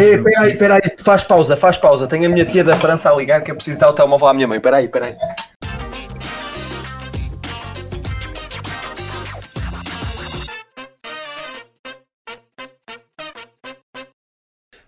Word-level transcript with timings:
Ei, 0.00 0.16
peraí, 0.16 0.56
peraí, 0.56 0.80
faz 0.98 1.24
pausa, 1.24 1.56
faz 1.56 1.76
pausa. 1.76 2.06
Tenho 2.06 2.26
a 2.26 2.28
minha 2.28 2.44
tia 2.44 2.62
da 2.62 2.76
França 2.76 3.10
a 3.10 3.16
ligar 3.16 3.42
que 3.42 3.50
eu 3.50 3.56
preciso 3.56 3.80
dar 3.80 3.88
o 3.88 3.92
telemóvel 3.92 4.28
à 4.28 4.32
minha 4.32 4.46
mãe. 4.46 4.60
Peraí, 4.60 4.86
peraí. 4.86 5.16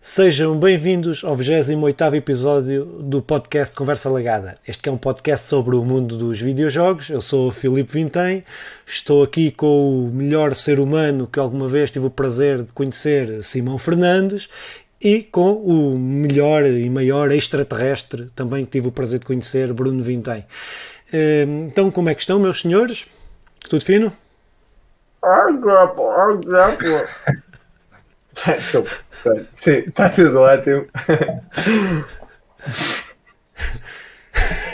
Sejam 0.00 0.56
bem-vindos 0.56 1.24
ao 1.24 1.36
28º 1.36 2.14
episódio 2.14 2.84
do 2.84 3.20
podcast 3.20 3.74
Conversa 3.74 4.08
Lagada. 4.08 4.58
Este 4.66 4.88
é 4.88 4.92
um 4.92 4.96
podcast 4.96 5.48
sobre 5.48 5.74
o 5.74 5.84
mundo 5.84 6.16
dos 6.16 6.40
videojogos. 6.40 7.10
Eu 7.10 7.20
sou 7.20 7.48
o 7.48 7.52
Filipe 7.52 7.92
Vintém, 7.92 8.44
estou 8.86 9.24
aqui 9.24 9.50
com 9.50 10.06
o 10.06 10.10
melhor 10.12 10.54
ser 10.54 10.78
humano 10.78 11.26
que 11.26 11.40
alguma 11.40 11.66
vez 11.66 11.90
tive 11.90 12.06
o 12.06 12.10
prazer 12.10 12.62
de 12.62 12.72
conhecer, 12.72 13.42
Simão 13.42 13.76
Fernandes, 13.76 14.48
e 15.02 15.22
com 15.22 15.54
o 15.54 15.98
melhor 15.98 16.66
e 16.66 16.90
maior 16.90 17.30
extraterrestre 17.32 18.30
também 18.34 18.64
que 18.64 18.72
tive 18.72 18.88
o 18.88 18.92
prazer 18.92 19.18
de 19.18 19.26
conhecer, 19.26 19.72
Bruno 19.72 20.02
Vintém. 20.02 20.44
Hum, 21.12 21.64
então, 21.66 21.90
como 21.90 22.08
é 22.08 22.14
que 22.14 22.20
estão, 22.20 22.38
meus 22.38 22.60
senhores? 22.60 23.06
Tudo 23.68 23.84
fino? 23.84 24.12
Desculpa. 28.58 28.90
Sim, 29.54 29.84
está 29.86 30.08
tudo 30.08 30.38
ótimo. 30.40 30.86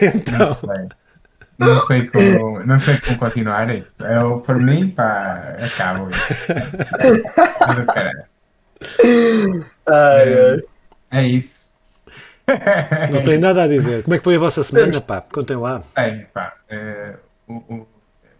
então, 0.03 0.39
Não 0.39 0.55
sei. 0.55 0.89
Não 1.59 1.87
sei 1.87 2.07
como, 2.09 2.67
não 2.67 2.79
sei 2.79 2.99
como 2.99 3.19
continuar. 3.19 3.69
Eu, 3.71 4.41
por 4.41 4.57
mim, 4.57 4.91
pá, 4.91 5.57
acabo. 5.59 6.09
Mas, 7.67 7.87
Ai, 9.89 10.35
ai. 11.13 11.21
É 11.21 11.27
isso. 11.27 11.67
não 13.13 13.23
tenho 13.23 13.41
nada 13.41 13.65
a 13.65 13.69
dizer. 13.69 14.03
Como 14.05 14.15
é 14.15 14.19
que 14.19 14.25
foi 14.25 14.37
a 14.37 14.39
vossa 14.39 14.63
semana, 14.63 15.01
pá? 15.01 15.21
Contem 15.33 15.57
lá. 15.57 15.83
Tem, 15.95 16.27
pá. 16.33 16.53
eh, 16.71 17.15
o, 17.49 17.55
o- 17.55 17.87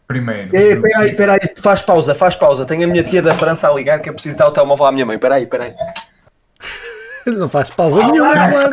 primeiro. 0.07 0.51
Ei, 0.57 0.77
peraí, 0.77 1.13
peraí, 1.17 1.41
faz 1.57 1.83
pausa, 1.83 2.15
faz 2.15 2.37
pausa. 2.37 2.65
Tenho 2.65 2.85
a 2.85 2.87
minha 2.87 3.03
tia 3.03 3.21
da 3.21 3.35
França 3.35 3.69
a 3.69 3.75
ligar 3.75 4.01
que 4.01 4.09
eu 4.09 4.15
preciso 4.15 4.37
dar 4.37 4.47
o 4.47 4.53
telemóvel 4.53 4.87
à 4.87 4.93
minha 4.93 5.05
mãe. 5.07 5.19
Peraí, 5.19 5.47
peraí. 5.47 5.75
Não 7.27 7.49
faz 7.49 7.71
pausa 7.73 8.07
nenhuma, 8.07 8.33
claro. 8.33 8.71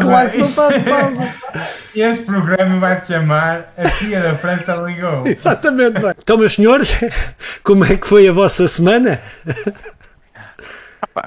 Claro 0.00 0.30
que 0.30 0.38
não 0.38 0.44
faz 0.44 0.78
pausa. 0.84 1.34
Este 1.92 2.24
programa 2.24 2.78
vai 2.78 2.96
se 3.00 3.08
chamar 3.08 3.72
A 3.76 3.90
Tia 3.90 4.20
da 4.20 4.34
França 4.36 4.76
Ligou. 4.76 5.26
Exatamente. 5.26 5.98
Então, 6.22 6.38
meus 6.38 6.54
senhores, 6.54 6.92
como 7.64 7.84
é 7.84 7.96
que 7.96 8.06
foi 8.06 8.28
a 8.28 8.32
vossa 8.32 8.68
semana? 8.68 9.20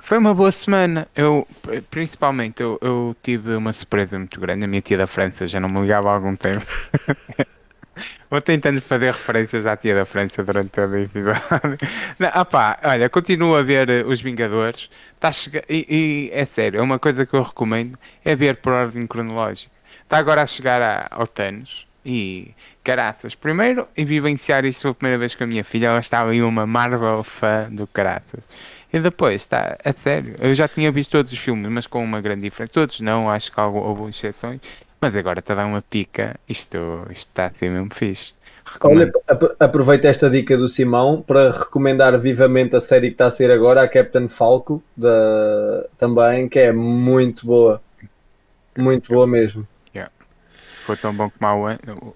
Foi 0.01 0.17
uma 0.17 0.33
boa 0.33 0.51
semana. 0.51 1.07
Eu, 1.15 1.47
principalmente, 1.89 2.61
eu, 2.61 2.77
eu 2.81 3.15
tive 3.21 3.55
uma 3.55 3.73
surpresa 3.73 4.17
muito 4.17 4.39
grande. 4.39 4.65
A 4.65 4.67
minha 4.67 4.81
tia 4.81 4.97
da 4.97 5.07
França 5.07 5.45
já 5.47 5.59
não 5.59 5.69
me 5.69 5.79
ligava 5.81 6.09
há 6.09 6.13
algum 6.13 6.35
tempo. 6.35 6.65
Vou 8.29 8.41
tentando 8.41 8.79
fazer 8.81 9.07
referências 9.07 9.65
à 9.65 9.75
tia 9.75 9.95
da 9.95 10.05
França 10.05 10.43
durante 10.43 10.69
todo 10.69 10.91
o 10.91 10.97
episódio. 10.97 11.41
Ah 12.33 12.45
pá, 12.45 12.77
olha, 12.83 13.09
continuo 13.09 13.55
a 13.55 13.63
ver 13.63 13.89
eh, 13.89 14.03
Os 14.05 14.21
Vingadores. 14.21 14.89
Tá 15.19 15.31
chega- 15.31 15.63
e, 15.69 15.85
e 15.89 16.29
é 16.33 16.45
sério, 16.45 16.79
é 16.79 16.83
uma 16.83 16.99
coisa 16.99 17.25
que 17.25 17.33
eu 17.33 17.41
recomendo, 17.41 17.97
é 18.23 18.35
ver 18.35 18.57
por 18.57 18.73
ordem 18.73 19.07
cronológica. 19.07 19.71
Está 20.03 20.17
agora 20.17 20.43
a 20.43 20.45
chegar 20.47 20.81
a, 20.81 21.07
ao 21.09 21.25
Thanos 21.25 21.87
e 22.05 22.53
caraças. 22.83 23.33
Primeiro, 23.35 23.87
e 23.95 24.03
vivenciar 24.05 24.63
isso 24.65 24.81
pela 24.83 24.93
primeira 24.95 25.19
vez 25.19 25.33
com 25.35 25.43
a 25.43 25.47
minha 25.47 25.63
filha, 25.63 25.87
ela 25.87 25.99
estava 25.99 26.31
aí 26.31 26.41
uma 26.41 26.67
Marvel 26.67 27.23
fã 27.23 27.67
do 27.71 27.87
caraças. 27.87 28.47
E 28.91 28.99
depois, 28.99 29.41
está, 29.41 29.77
a 29.83 29.93
sério, 29.93 30.33
eu 30.41 30.53
já 30.55 30.67
tinha 30.67 30.91
visto 30.91 31.11
todos 31.11 31.31
os 31.31 31.37
filmes, 31.39 31.67
mas 31.69 31.85
com 31.87 32.03
uma 32.03 32.21
grande 32.21 32.41
diferença. 32.41 32.71
Todos 32.73 33.01
não, 33.01 33.29
acho 33.29 33.51
que 33.51 33.59
houve, 33.59 33.77
houve 33.79 34.09
exceções. 34.09 34.61
Mas 34.99 35.15
agora 35.15 35.39
está 35.39 35.53
a 35.53 35.57
dar 35.57 35.65
uma 35.65 35.81
pica. 35.81 36.35
Isto, 36.47 36.77
isto 37.11 37.29
está 37.29 37.45
a 37.47 37.53
ser 37.53 37.69
mesmo 37.69 37.93
fixe. 37.93 38.33
Olha, 38.81 39.05
Recomendo. 39.05 39.21
ap- 39.27 39.55
aproveita 39.61 40.07
esta 40.07 40.29
dica 40.29 40.57
do 40.57 40.67
Simão 40.67 41.21
para 41.21 41.49
recomendar 41.51 42.17
vivamente 42.19 42.75
a 42.75 42.79
série 42.79 43.07
que 43.07 43.13
está 43.13 43.27
a 43.27 43.31
ser 43.31 43.51
agora, 43.51 43.81
a 43.83 43.87
Captain 43.87 44.27
Falco, 44.27 44.83
da... 44.95 45.85
também, 45.97 46.49
que 46.49 46.59
é 46.59 46.71
muito 46.73 47.45
boa. 47.45 47.81
Muito 48.77 49.11
boa 49.13 49.25
mesmo. 49.27 49.67
Se 50.63 50.75
for 50.77 50.97
tão 50.97 51.13
bom 51.13 51.29
como 51.29 51.45
a 51.67 51.75
o- 51.75 52.15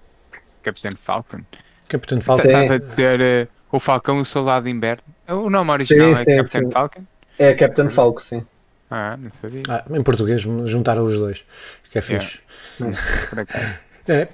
Capitão 0.62 0.92
Falcon. 0.98 1.40
Capitão 1.88 2.18
Sim. 2.18 2.24
Falcon. 2.24 2.42
Estás 2.48 2.70
a 2.70 2.78
dizer 2.78 3.20
eh, 3.20 3.48
o 3.70 3.80
Falcão 3.80 4.18
e 4.18 4.20
o 4.20 4.24
Soldado 4.26 4.64
de 4.66 4.70
Inverno? 4.70 5.02
O 5.34 5.50
nome 5.50 5.70
original 5.70 6.14
Sim, 6.14 6.20
é 6.20 6.24
sim, 6.24 6.36
Capitão 6.36 6.62
sim. 6.62 6.70
Falcon? 6.70 7.02
É 7.38 7.48
a 7.48 7.56
Captain 7.56 7.88
Falco, 7.88 8.20
sim. 8.20 8.44
Ah, 8.90 9.16
não 9.16 9.30
sabia. 9.32 9.62
Ah, 9.68 9.84
em 9.90 10.02
português 10.02 10.40
juntaram 10.42 11.04
os 11.04 11.14
dois, 11.18 11.44
que 11.90 11.98
é 11.98 12.02
fixe. 12.02 12.38
Acaso. 13.32 13.66
É, 14.08 14.28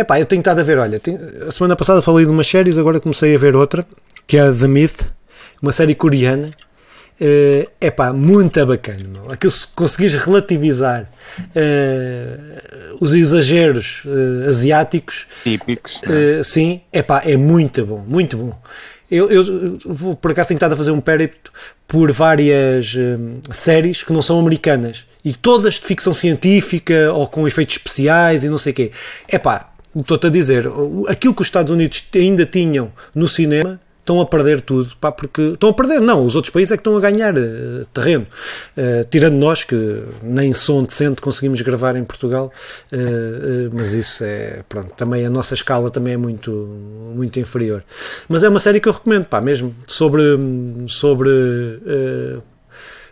epá, 0.00 0.20
eu 0.20 0.26
tenho 0.26 0.40
estado 0.40 0.60
a 0.60 0.62
ver, 0.62 0.78
olha, 0.78 1.00
tenho- 1.00 1.18
a 1.48 1.50
semana 1.50 1.74
passada 1.74 2.00
falei 2.00 2.24
de 2.24 2.30
umas 2.30 2.46
séries, 2.46 2.78
agora 2.78 3.00
comecei 3.00 3.34
a 3.34 3.38
ver 3.38 3.56
outra, 3.56 3.84
que 4.26 4.36
é 4.36 4.42
a 4.42 4.52
The 4.52 4.68
Myth, 4.68 5.06
uma 5.60 5.72
série 5.72 5.94
coreana. 5.94 6.52
É 7.20 7.68
epá, 7.80 8.12
muito 8.12 8.64
bacana, 8.66 9.04
meu. 9.04 9.30
Aquilo 9.30 9.52
se 9.52 9.68
conseguires 9.68 10.16
relativizar 10.16 11.08
eh, 11.54 12.36
os 13.00 13.14
exageros 13.14 14.02
eh, 14.04 14.48
asiáticos, 14.48 15.26
Típicos. 15.44 16.00
é? 16.08 16.40
eh, 16.40 16.42
sim, 16.42 16.80
epá, 16.92 17.22
é 17.24 17.36
muito 17.36 17.86
bom, 17.86 17.98
muito 18.06 18.36
bom. 18.36 18.58
Eu, 19.10 19.30
eu, 19.30 19.78
eu, 19.84 20.16
por 20.16 20.30
acaso 20.30 20.48
tenho 20.48 20.56
estado 20.56 20.72
a 20.72 20.76
fazer 20.76 20.90
um 20.90 21.00
périplo 21.00 21.52
por 21.86 22.10
várias 22.10 22.94
hum, 22.96 23.38
séries 23.52 24.02
que 24.02 24.12
não 24.12 24.22
são 24.22 24.38
americanas 24.38 25.04
e 25.24 25.32
todas 25.32 25.74
de 25.74 25.86
ficção 25.86 26.12
científica 26.12 27.12
ou 27.12 27.26
com 27.26 27.46
efeitos 27.46 27.76
especiais 27.76 28.44
e 28.44 28.48
não 28.48 28.58
sei 28.58 28.72
o 28.72 28.76
quê. 28.76 28.92
Epá, 29.30 29.72
estou-te 29.94 30.26
a 30.26 30.30
dizer, 30.30 30.66
aquilo 31.08 31.34
que 31.34 31.42
os 31.42 31.48
Estados 31.48 31.72
Unidos 31.72 32.04
ainda 32.14 32.44
tinham 32.44 32.92
no 33.14 33.28
cinema 33.28 33.80
estão 34.04 34.20
a 34.20 34.26
perder 34.26 34.60
tudo, 34.60 34.94
pá, 35.00 35.10
porque 35.10 35.40
estão 35.54 35.70
a 35.70 35.72
perder, 35.72 35.98
não, 36.00 36.26
os 36.26 36.36
outros 36.36 36.52
países 36.52 36.72
é 36.72 36.76
que 36.76 36.80
estão 36.82 36.94
a 36.96 37.00
ganhar 37.00 37.34
eh, 37.36 37.84
terreno, 37.92 38.26
Eh, 38.76 39.04
tirando 39.10 39.34
nós 39.36 39.64
que 39.64 40.02
nem 40.22 40.52
som 40.52 40.82
decente 40.82 41.20
conseguimos 41.22 41.60
gravar 41.62 41.96
em 41.96 42.04
Portugal, 42.04 42.52
eh, 42.92 43.68
mas 43.72 43.94
isso 43.94 44.22
é, 44.24 44.62
pronto, 44.68 44.92
também 44.96 45.24
a 45.24 45.30
nossa 45.30 45.54
escala 45.54 45.90
também 45.90 46.14
é 46.14 46.16
muito, 46.16 46.50
muito 47.14 47.38
inferior. 47.38 47.82
Mas 48.28 48.42
é 48.42 48.48
uma 48.48 48.60
série 48.60 48.80
que 48.80 48.88
eu 48.88 48.92
recomendo, 48.92 49.26
pá, 49.26 49.40
mesmo, 49.40 49.74
sobre, 49.86 50.22
sobre 50.88 51.30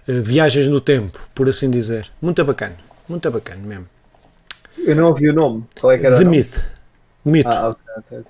viagens 0.07 0.69
no 0.69 0.81
tempo, 0.81 1.19
por 1.35 1.49
assim 1.49 1.71
dizer. 1.71 2.11
Muito 2.21 2.45
bacana, 2.45 2.77
muito 3.09 3.31
bacana 3.31 3.63
mesmo. 3.65 3.87
Eu 4.85 4.97
não 4.97 5.05
ouvi 5.09 5.29
o 5.31 5.33
nome. 5.33 5.65
Qual 5.81 5.93
é 5.93 5.99
que 5.99 6.07
era? 6.07 6.17
o 6.17 6.19
The 6.19 6.25
nome? 6.25 6.39
Myth, 6.39 6.55
mito, 7.25 7.49
Ah, 7.49 7.69
ok, 7.71 7.81
ok, 7.99 8.25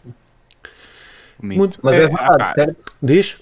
ok. 1.42 1.44
O 1.44 1.46
mito. 1.46 1.58
muito- 1.58 1.78
Mas 1.82 1.94
é 1.94 1.98
verdade, 2.00 2.38
pá, 2.38 2.52
certo? 2.54 2.84
diz? 3.02 3.36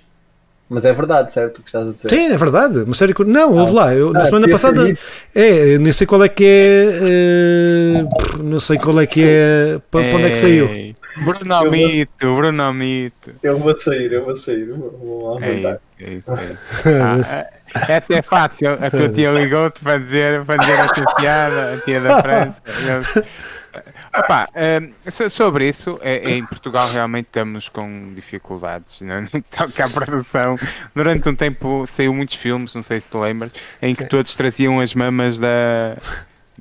Mas 0.73 0.85
é 0.85 0.93
verdade, 0.93 1.33
certo? 1.33 1.59
O 1.59 1.63
que 1.63 1.69
estás 1.69 1.89
a 1.89 1.93
dizer? 1.93 2.09
Sim, 2.11 2.33
é 2.33 2.37
verdade. 2.37 2.79
Uma 2.83 2.95
série 2.95 3.13
que. 3.13 3.25
Não, 3.25 3.53
ouve 3.59 3.75
lá. 3.75 3.93
Eu, 3.93 4.13
na 4.13 4.21
Ah, 4.21 4.25
semana 4.25 4.45
podia 4.47 4.57
ser 4.57 4.69
passada. 4.69 4.99
É, 5.35 5.75
eu 5.75 5.81
nem 5.81 5.91
sei 5.91 6.07
qual 6.07 6.23
é 6.23 6.29
que 6.29 6.45
é. 6.45 7.01
eh, 7.03 8.05
não 8.41 8.61
sei 8.61 8.79
qual 8.79 9.01
é 9.01 9.05
que 9.07 9.21
é. 9.21 9.81
Para 9.91 10.05
para 10.09 10.17
onde 10.17 10.27
é 10.27 10.31
que 10.31 10.37
saiu? 10.37 10.69
Ei, 10.69 10.95
Bruno 11.25 11.41
Eu 11.55 11.61
vou- 11.63 11.71
Mito, 11.73 12.35
Bruno 12.37 12.73
Mito. 12.73 13.31
Eu 13.43 13.59
vou 13.59 13.77
sair, 13.77 14.13
eu 14.13 14.23
vou 14.25 14.37
sair. 14.37 14.67
Vou, 14.71 14.91
vou 15.03 15.43
Ei, 15.43 15.49
aumentar. 15.49 15.79
ei, 15.99 16.07
ei. 16.07 16.23
Ah, 17.03 17.47
ah, 17.75 17.93
essa 17.93 18.15
é 18.15 18.23
fácil. 18.23 18.71
A 18.81 18.91
tua 18.93 19.09
tia 19.09 19.33
ligou-te 19.33 19.81
para 19.81 19.99
dizer, 19.99 20.45
para 20.45 20.57
dizer 20.57 20.81
a 20.83 20.89
tua 20.89 21.15
piada, 21.17 21.75
a 21.75 21.77
tia 21.79 22.01
da 22.01 22.23
França. 22.23 22.63
Opa, 24.13 24.49
so- 25.11 25.31
sobre 25.31 25.69
isso, 25.69 25.99
é- 26.03 26.31
é, 26.33 26.37
em 26.37 26.45
Portugal 26.45 26.89
realmente 26.91 27.27
estamos 27.27 27.69
com 27.69 28.13
dificuldades 28.15 29.01
né? 29.03 29.21
no 29.33 29.43
que 29.43 29.51
toca 29.57 29.85
à 29.85 29.89
produção. 29.89 30.57
Durante 30.95 31.29
um 31.29 31.35
tempo 31.35 31.85
saiu 31.89 32.13
muitos 32.13 32.35
filmes, 32.35 32.75
não 32.75 32.83
sei 32.83 33.01
se 33.01 33.11
te 33.11 33.17
lembras, 33.17 33.53
em 33.81 33.95
que 33.95 34.03
Sim. 34.03 34.09
todos 34.09 34.35
traziam 34.35 34.81
as 34.81 34.95
mamas 34.95 35.39
da. 35.39 35.97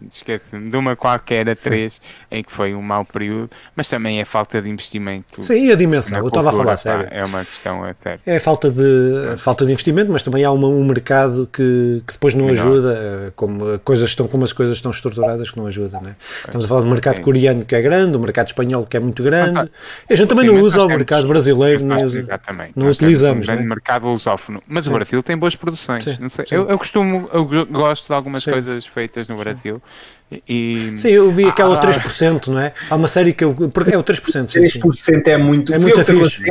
Esquece-me, 0.07 0.69
de 0.69 0.77
uma 0.77 0.95
qualquer 0.95 1.49
atriz, 1.49 1.99
em 2.31 2.43
que 2.43 2.51
foi 2.51 2.73
um 2.75 2.81
mau 2.81 3.03
período, 3.03 3.49
mas 3.75 3.87
também 3.87 4.19
é 4.19 4.25
falta 4.25 4.61
de 4.61 4.69
investimento. 4.69 5.41
Sim, 5.43 5.67
e 5.67 5.71
a 5.71 5.75
dimensão. 5.75 6.19
Eu 6.19 6.27
estava 6.27 6.49
a 6.49 6.51
falar 6.51 6.65
pá, 6.65 6.77
sério. 6.77 7.07
É 7.11 7.23
uma 7.25 7.43
questão 7.43 7.83
a 7.83 7.93
sério. 7.93 8.21
É 8.25 8.39
falta 8.39 8.71
de, 8.71 9.35
falta 9.37 9.65
de 9.65 9.71
investimento, 9.71 10.11
mas 10.11 10.23
também 10.23 10.43
há 10.43 10.51
uma- 10.51 10.67
um 10.67 10.83
mercado 10.85 11.47
que, 11.51 12.01
que 12.07 12.13
depois 12.13 12.33
não 12.33 12.45
Menor. 12.45 12.61
ajuda, 12.61 12.93
eh, 13.27 13.31
como, 13.35 13.79
coisas 13.79 14.09
estão, 14.09 14.27
como 14.27 14.43
as 14.43 14.53
coisas 14.53 14.77
estão 14.77 14.91
estruturadas 14.91 15.51
que 15.51 15.57
não 15.57 15.67
ajudam. 15.67 16.01
Né? 16.01 16.15
Estamos 16.45 16.65
a 16.65 16.67
falar 16.67 16.81
do 16.81 16.87
mercado 16.87 17.17
Sim. 17.17 17.23
coreano 17.23 17.65
que 17.65 17.75
é 17.75 17.81
grande, 17.81 18.15
o 18.15 18.19
mercado 18.19 18.47
espanhol 18.47 18.85
que 18.85 18.95
é 18.97 18.99
muito 18.99 19.21
grande. 19.23 19.59
Ah, 19.59 19.67
E 20.09 20.13
a 20.13 20.15
gente 20.15 20.27
também 20.27 20.47
Sim, 20.47 20.53
não 20.55 20.61
usa 20.61 20.77
o 20.77 20.81
temos- 20.81 20.97
mercado 20.97 21.27
brasileiro, 21.27 21.85
nós, 21.85 22.03
usa- 22.03 22.19
exatamente, 22.19 22.73
não 22.75 22.87
utilizamos, 22.89 23.43
um 23.43 23.47
grande 23.47 23.63
né? 23.63 23.69
mercado 23.69 24.07
lusófono, 24.07 24.61
mas 24.67 24.87
o 24.87 24.91
Brasil 24.91 25.21
tem 25.23 25.37
boas 25.37 25.55
produções. 25.55 26.05
Não. 26.05 26.29
Eu, 26.51 26.69
eu 26.69 26.77
costumo, 26.77 27.25
eu 27.33 27.45
go- 27.45 27.65
gosto 27.65 28.07
de 28.07 28.13
algumas 28.13 28.43
coisas 28.45 28.85
feitas 28.85 29.27
no 29.27 29.37
Brasil, 29.37 29.81
E, 30.47 30.93
Sim, 30.95 31.07
eu 31.09 31.31
vi 31.31 31.45
aquela 31.45 31.75
Ah, 31.75 31.79
3%, 31.79 32.47
não 32.49 32.59
é? 32.59 32.71
Há 32.87 32.95
uma 32.95 33.07
série 33.07 33.33
que 33.33 33.43
eu. 33.43 33.55
Porque 33.73 33.95
é 33.95 33.97
o 33.97 34.03
3%, 34.03 34.47
sim, 34.51 34.63
sim. 34.67 34.79
3% 34.79 35.27
é 35.27 35.37
muito. 35.37 35.73
É 35.73 35.79
muito 35.79 36.05
fixe. 36.05 36.43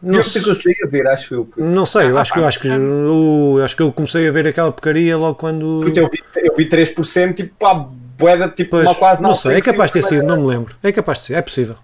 Não 0.00 0.14
eu 0.18 0.22
que 0.22 0.30
se- 0.30 0.42
consegui 0.42 0.74
ver, 0.88 1.06
acho 1.06 1.34
eu. 1.34 1.48
Não 1.58 1.84
sei, 1.84 2.06
eu 2.08 2.16
Ah, 2.16 2.22
acho 2.22 2.32
que 2.32 2.38
eu 2.38 2.46
acho 2.46 2.58
que 2.60 2.68
eu, 2.68 3.60
acho 3.62 3.76
que 3.76 3.82
eu 3.82 3.92
comecei 3.92 4.26
a 4.26 4.32
ver 4.32 4.46
aquela 4.46 4.72
porcaria 4.72 5.14
logo 5.18 5.34
quando. 5.34 5.80
Puto, 5.82 6.00
eu, 6.00 6.08
vi, 6.08 6.18
eu 6.42 6.54
vi 6.56 6.64
3%, 6.64 7.34
tipo, 7.34 7.54
pá, 7.58 7.74
boeda, 7.74 8.48
tipo, 8.48 8.70
Pois, 8.70 8.84
mal 8.84 8.94
quase 8.94 9.22
não 9.22 9.34
sei, 9.34 9.56
é 9.56 9.60
capaz 9.60 9.90
de 9.90 10.00
ter 10.00 10.08
sido, 10.08 10.20
sido, 10.20 10.26
não 10.26 10.40
me 10.40 10.46
lembro. 10.46 10.74
É 10.82 10.90
capaz 10.90 11.18
de 11.18 11.26
ser, 11.26 11.34
é 11.34 11.42
possível. 11.42 11.74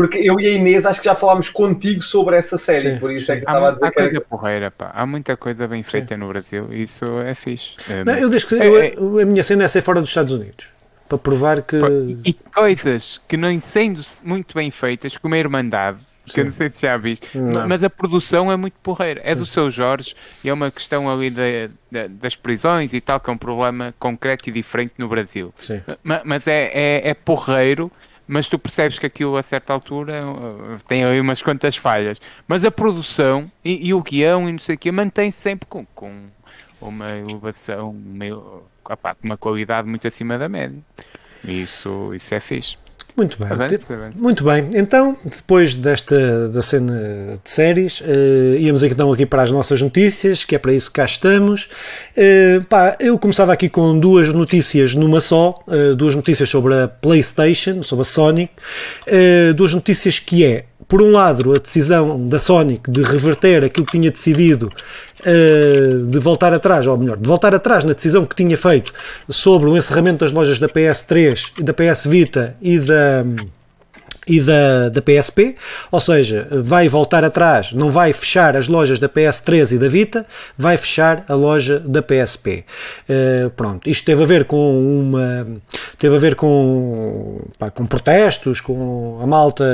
Porque 0.00 0.18
eu 0.18 0.38
e 0.38 0.46
a 0.46 0.50
Inês 0.50 0.86
acho 0.86 1.00
que 1.00 1.06
já 1.06 1.14
falámos 1.14 1.48
contigo 1.48 2.02
sobre 2.02 2.36
essa 2.36 2.56
série, 2.56 2.92
Sim, 2.94 2.98
por 3.00 3.10
isso 3.10 3.32
é 3.32 3.36
que 3.36 3.44
eu 3.44 3.48
Há, 3.48 3.52
estava 3.52 3.68
a 3.68 3.72
dizer 3.72 3.84
há 3.86 3.90
que 3.90 3.98
era- 4.00 4.08
coisa 4.10 4.24
porreira, 4.24 4.70
pá. 4.70 4.92
Há 4.94 5.04
muita 5.06 5.36
coisa 5.36 5.66
bem 5.66 5.82
feita 5.82 6.16
no 6.16 6.28
Brasil. 6.28 6.68
Isso 6.72 7.04
é 7.20 7.34
fixe. 7.34 7.70
É, 7.90 8.04
Não, 8.04 8.14
eu, 8.14 8.28
desde 8.30 8.46
que, 8.48 8.54
é- 8.54 8.66
eu- 8.96 9.18
é- 9.18 9.22
a 9.22 9.26
minha 9.26 9.42
cena 9.42 9.64
é 9.64 9.68
ser 9.68 9.82
fora 9.82 10.00
dos 10.00 10.08
Estados 10.10 10.32
Unidos. 10.32 10.66
Para 11.08 11.18
provar 11.18 11.62
que. 11.62 11.76
E 12.24 12.32
coisas 12.32 13.20
que 13.26 13.36
não 13.36 13.58
sendo 13.60 14.00
muito 14.22 14.54
bem 14.54 14.70
feitas, 14.70 15.16
como 15.16 15.34
a 15.34 15.38
Irmandade, 15.38 15.98
que 16.26 16.40
eu 16.40 16.44
não 16.44 16.52
sei 16.52 16.70
se 16.72 16.82
já 16.82 16.94
viste, 16.98 17.26
mas 17.66 17.82
a 17.82 17.88
produção 17.88 18.52
é 18.52 18.56
muito 18.56 18.74
porreira. 18.82 19.20
É 19.24 19.34
do 19.34 19.46
seu 19.46 19.70
Jorge 19.70 20.14
e 20.44 20.48
é 20.50 20.52
uma 20.52 20.70
questão 20.70 21.10
ali 21.10 21.30
da- 21.30 21.42
da- 21.90 22.06
das 22.06 22.36
prisões 22.36 22.92
e 22.92 23.00
tal, 23.00 23.18
que 23.18 23.30
é 23.30 23.32
um 23.32 23.38
problema 23.38 23.94
concreto 23.98 24.48
e 24.50 24.52
diferente 24.52 24.92
no 24.98 25.08
Brasil. 25.08 25.52
Sim. 25.58 25.80
Ma- 26.04 26.20
Mas 26.24 26.46
é, 26.46 26.70
é, 26.74 27.08
é 27.08 27.14
porreiro, 27.14 27.90
mas 28.28 28.46
tu 28.46 28.58
percebes 28.58 28.98
que 28.98 29.06
aquilo 29.06 29.36
a 29.36 29.42
certa 29.42 29.72
altura 29.72 30.22
uh, 30.24 30.78
tem 30.86 31.02
ali 31.02 31.20
umas 31.20 31.42
quantas 31.42 31.76
falhas. 31.76 32.20
Mas 32.46 32.64
a 32.64 32.70
produção 32.70 33.50
e, 33.64 33.88
e 33.88 33.94
o 33.94 34.02
guião 34.02 34.48
e 34.48 34.52
não 34.52 34.58
sei 34.58 34.74
o 34.74 34.78
quê 34.78 34.92
mantém-se 34.92 35.40
sempre 35.40 35.66
com, 35.66 35.86
com 35.94 36.26
uma 36.80 37.10
elevação, 37.10 37.92
meio, 37.92 38.62
opá, 38.84 39.16
uma 39.22 39.36
qualidade 39.36 39.88
muito 39.88 40.06
acima 40.06 40.38
da 40.38 40.48
média. 40.48 40.78
Isso, 41.42 42.14
isso 42.14 42.34
é 42.34 42.40
fixe. 42.40 42.76
Muito 43.18 43.36
bem. 43.38 43.48
Muito 44.22 44.44
bem, 44.44 44.70
então, 44.74 45.16
depois 45.24 45.74
desta 45.74 46.48
da 46.48 46.62
cena 46.62 47.34
de 47.42 47.50
séries, 47.50 48.00
eh, 48.06 48.58
íamos 48.60 48.84
então 48.84 49.12
aqui 49.12 49.26
para 49.26 49.42
as 49.42 49.50
nossas 49.50 49.82
notícias, 49.82 50.44
que 50.44 50.54
é 50.54 50.58
para 50.58 50.72
isso 50.72 50.86
que 50.88 50.94
cá 50.94 51.04
estamos. 51.04 51.68
Eh, 52.16 52.60
pá, 52.68 52.96
eu 53.00 53.18
começava 53.18 53.52
aqui 53.52 53.68
com 53.68 53.98
duas 53.98 54.32
notícias 54.32 54.94
numa 54.94 55.20
só, 55.20 55.60
eh, 55.68 55.94
duas 55.96 56.14
notícias 56.14 56.48
sobre 56.48 56.74
a 56.74 56.86
PlayStation, 56.86 57.82
sobre 57.82 58.02
a 58.02 58.04
Sonic, 58.04 58.52
Eh, 59.06 59.52
duas 59.52 59.74
notícias 59.74 60.18
que 60.20 60.44
é, 60.44 60.64
por 60.88 61.02
um 61.02 61.10
lado, 61.10 61.54
a 61.54 61.58
decisão 61.58 62.26
da 62.26 62.38
Sonic 62.38 62.90
de 62.90 63.02
reverter 63.02 63.62
aquilo 63.62 63.84
que 63.84 63.92
tinha 63.92 64.10
decidido 64.10 64.72
eh, 65.24 66.00
de 66.06 66.18
voltar 66.18 66.54
atrás, 66.54 66.86
ou 66.86 66.96
melhor, 66.96 67.18
de 67.18 67.28
voltar 67.28 67.54
atrás 67.54 67.84
na 67.84 67.92
decisão 67.92 68.24
que 68.24 68.34
tinha 68.34 68.56
feito 68.56 68.92
sobre 69.28 69.68
o 69.68 69.76
encerramento 69.76 70.24
das 70.24 70.32
lojas 70.32 70.58
da 70.58 70.68
PS3, 70.68 71.62
da 71.62 71.74
PS 71.74 72.06
Vita 72.06 72.56
e 72.62 72.78
da 72.78 73.24
e 74.28 74.40
da, 74.40 74.88
da 74.88 75.02
PSP, 75.02 75.56
ou 75.90 76.00
seja, 76.00 76.46
vai 76.50 76.88
voltar 76.88 77.24
atrás, 77.24 77.72
não 77.72 77.90
vai 77.90 78.12
fechar 78.12 78.56
as 78.56 78.68
lojas 78.68 78.98
da 78.98 79.08
PS3 79.08 79.72
e 79.72 79.78
da 79.78 79.88
Vita, 79.88 80.26
vai 80.56 80.76
fechar 80.76 81.24
a 81.28 81.34
loja 81.34 81.78
da 81.78 82.02
PSP. 82.02 82.64
Eh, 83.08 83.50
pronto, 83.56 83.88
isto 83.88 84.04
teve 84.04 84.22
a 84.22 84.26
ver 84.26 84.44
com 84.44 85.00
uma 85.00 85.46
teve 85.98 86.14
a 86.14 86.18
ver 86.18 86.34
com, 86.34 87.40
pá, 87.58 87.70
com 87.70 87.84
protestos, 87.86 88.60
com 88.60 89.18
a 89.22 89.26
malta 89.26 89.64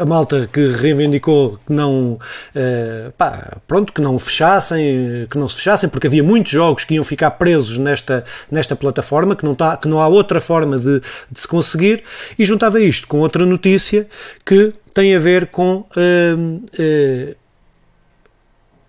a 0.00 0.04
malta 0.04 0.48
que 0.50 0.68
reivindicou 0.68 1.58
que 1.66 1.72
não 1.72 2.18
eh, 2.54 3.10
pá, 3.16 3.58
pronto, 3.66 3.92
que 3.92 4.00
não 4.00 4.18
fechassem, 4.18 5.26
que 5.28 5.38
não 5.38 5.48
se 5.48 5.56
fechassem, 5.56 5.88
porque 5.88 6.06
havia 6.06 6.22
muitos 6.22 6.52
jogos 6.52 6.84
que 6.84 6.94
iam 6.94 7.04
ficar 7.04 7.32
presos 7.32 7.78
nesta, 7.78 8.24
nesta 8.50 8.74
plataforma, 8.76 9.36
que 9.36 9.44
não, 9.44 9.54
tá, 9.54 9.76
que 9.76 9.88
não 9.88 10.00
há 10.00 10.08
outra 10.08 10.40
forma 10.40 10.78
de, 10.78 11.00
de 11.30 11.40
se 11.40 11.48
conseguir, 11.48 12.02
e 12.38 12.44
juntava 12.44 12.80
isto 12.80 13.06
com 13.06 13.23
outra 13.24 13.44
notícia 13.44 14.06
que 14.44 14.72
tem 14.92 15.14
a 15.14 15.18
ver 15.18 15.48
com 15.48 15.84
hum, 15.96 16.62
eh, 16.78 17.34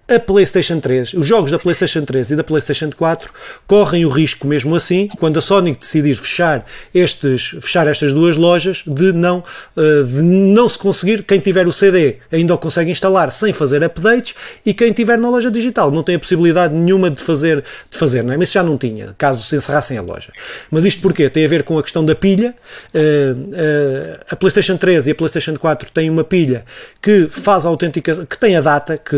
a 0.07 0.19
PlayStation 0.19 0.79
3, 0.79 1.15
os 1.15 1.25
jogos 1.25 1.49
da 1.49 1.57
PlayStation 1.57 2.05
3 2.05 2.31
e 2.31 2.35
da 2.35 2.43
PlayStation 2.43 2.91
4 2.95 3.33
correm 3.65 4.05
o 4.05 4.09
risco, 4.09 4.45
mesmo 4.45 4.75
assim, 4.75 5.07
quando 5.17 5.39
a 5.39 5.41
Sony 5.41 5.75
decidir 5.75 6.15
fechar, 6.15 6.63
estes, 6.93 7.55
fechar 7.59 7.87
estas 7.87 8.13
duas 8.13 8.37
lojas, 8.37 8.83
de 8.85 9.11
não, 9.11 9.43
eh, 9.75 10.03
de 10.03 10.21
não 10.21 10.69
se 10.69 10.77
conseguir. 10.77 11.23
Quem 11.23 11.39
tiver 11.39 11.65
o 11.65 11.73
CD 11.73 12.17
ainda 12.31 12.53
o 12.53 12.57
consegue 12.57 12.91
instalar 12.91 13.31
sem 13.31 13.51
fazer 13.51 13.83
updates 13.83 14.35
e 14.63 14.75
quem 14.75 14.93
tiver 14.93 15.17
na 15.17 15.27
loja 15.27 15.49
digital 15.49 15.89
não 15.89 16.03
tem 16.03 16.15
a 16.15 16.19
possibilidade 16.19 16.73
nenhuma 16.75 17.09
de 17.09 17.21
fazer, 17.21 17.63
de 17.89 17.97
fazer 17.97 18.23
não 18.23 18.33
é? 18.33 18.37
mas 18.37 18.51
já 18.51 18.61
não 18.61 18.77
tinha, 18.77 19.15
caso 19.17 19.41
se 19.43 19.55
encerrassem 19.55 19.97
a 19.97 20.03
loja. 20.03 20.31
Mas 20.69 20.85
isto 20.85 21.01
porquê? 21.01 21.29
Tem 21.31 21.45
a 21.45 21.47
ver 21.47 21.63
com 21.63 21.79
a 21.79 21.83
questão 21.83 22.05
da 22.05 22.13
pilha. 22.13 22.53
Eh, 22.93 23.35
eh, 23.53 24.19
a 24.29 24.35
PlayStation 24.35 24.77
3 24.77 25.07
e 25.07 25.11
a 25.11 25.15
PlayStation 25.15 25.55
4 25.55 25.89
têm 25.91 26.11
uma 26.11 26.23
pilha 26.23 26.63
que 27.01 27.27
faz 27.27 27.65
a 27.65 27.69
autenticação, 27.69 28.23
que 28.23 28.37
tem 28.37 28.55
a 28.55 28.61
data, 28.61 28.97
que, 28.97 29.15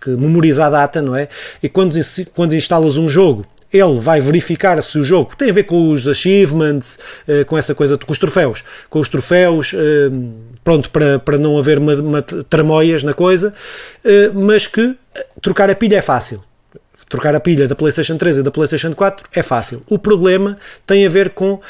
que 0.00 0.10
memoriza 0.10 0.66
a 0.66 0.70
data, 0.70 1.02
não 1.02 1.14
é? 1.14 1.28
E 1.62 1.68
quando, 1.68 1.94
quando 2.34 2.54
instalas 2.54 2.96
um 2.96 3.08
jogo, 3.08 3.46
ele 3.72 3.98
vai 3.98 4.20
verificar 4.20 4.80
se 4.82 4.98
o 4.98 5.04
jogo 5.04 5.34
tem 5.36 5.48
a 5.48 5.52
ver 5.52 5.62
com 5.62 5.90
os 5.90 6.06
achievements, 6.06 6.98
eh, 7.26 7.42
com 7.44 7.56
essa 7.56 7.74
coisa, 7.74 7.96
com 7.96 8.12
os 8.12 8.18
troféus, 8.18 8.62
com 8.90 9.00
os 9.00 9.08
troféus, 9.08 9.72
eh, 9.74 10.10
pronto, 10.62 10.90
para, 10.90 11.18
para 11.18 11.38
não 11.38 11.58
haver 11.58 11.78
uma, 11.78 11.94
uma 11.94 12.22
tramóias 12.22 13.02
na 13.02 13.14
coisa, 13.14 13.54
eh, 14.04 14.30
mas 14.34 14.66
que 14.66 14.94
trocar 15.40 15.70
a 15.70 15.74
pilha 15.74 15.96
é 15.96 16.02
fácil. 16.02 16.44
Trocar 17.08 17.34
a 17.34 17.40
pilha 17.40 17.66
da 17.66 17.74
PlayStation 17.74 18.16
3 18.16 18.38
e 18.38 18.42
da 18.42 18.50
PlayStation 18.50 18.94
4 18.94 19.26
é 19.32 19.42
fácil. 19.42 19.82
O 19.88 19.98
problema 19.98 20.58
tem 20.86 21.06
a 21.06 21.10
ver 21.10 21.30
com 21.30 21.60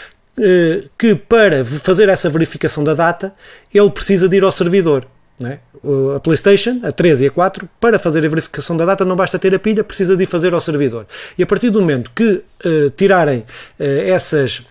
que 0.96 1.14
para 1.14 1.62
fazer 1.62 2.08
essa 2.08 2.30
verificação 2.30 2.82
da 2.82 2.94
data, 2.94 3.34
ele 3.74 3.90
precisa 3.90 4.28
de 4.28 4.36
ir 4.36 4.44
ao 4.44 4.52
servidor. 4.52 5.04
É? 5.44 5.58
O- 5.82 6.12
A 6.16 6.20
PlayStation, 6.20 6.80
a 6.84 6.92
3 6.92 7.20
e 7.22 7.26
a 7.26 7.30
4, 7.30 7.68
para 7.80 7.98
fazer 7.98 8.24
a 8.24 8.28
verificação 8.28 8.76
da 8.76 8.84
data, 8.84 9.04
não 9.04 9.16
basta 9.16 9.38
ter 9.38 9.54
a 9.54 9.58
pilha, 9.58 9.82
precisa 9.82 10.16
de 10.16 10.24
fazer 10.26 10.54
ao 10.54 10.60
servidor. 10.60 11.06
E 11.36 11.42
a 11.42 11.46
partir 11.46 11.70
do 11.70 11.80
momento 11.80 12.10
que 12.14 12.42
eh, 12.64 12.90
tirarem 12.96 13.44
eh, 13.80 14.08
essas 14.10 14.62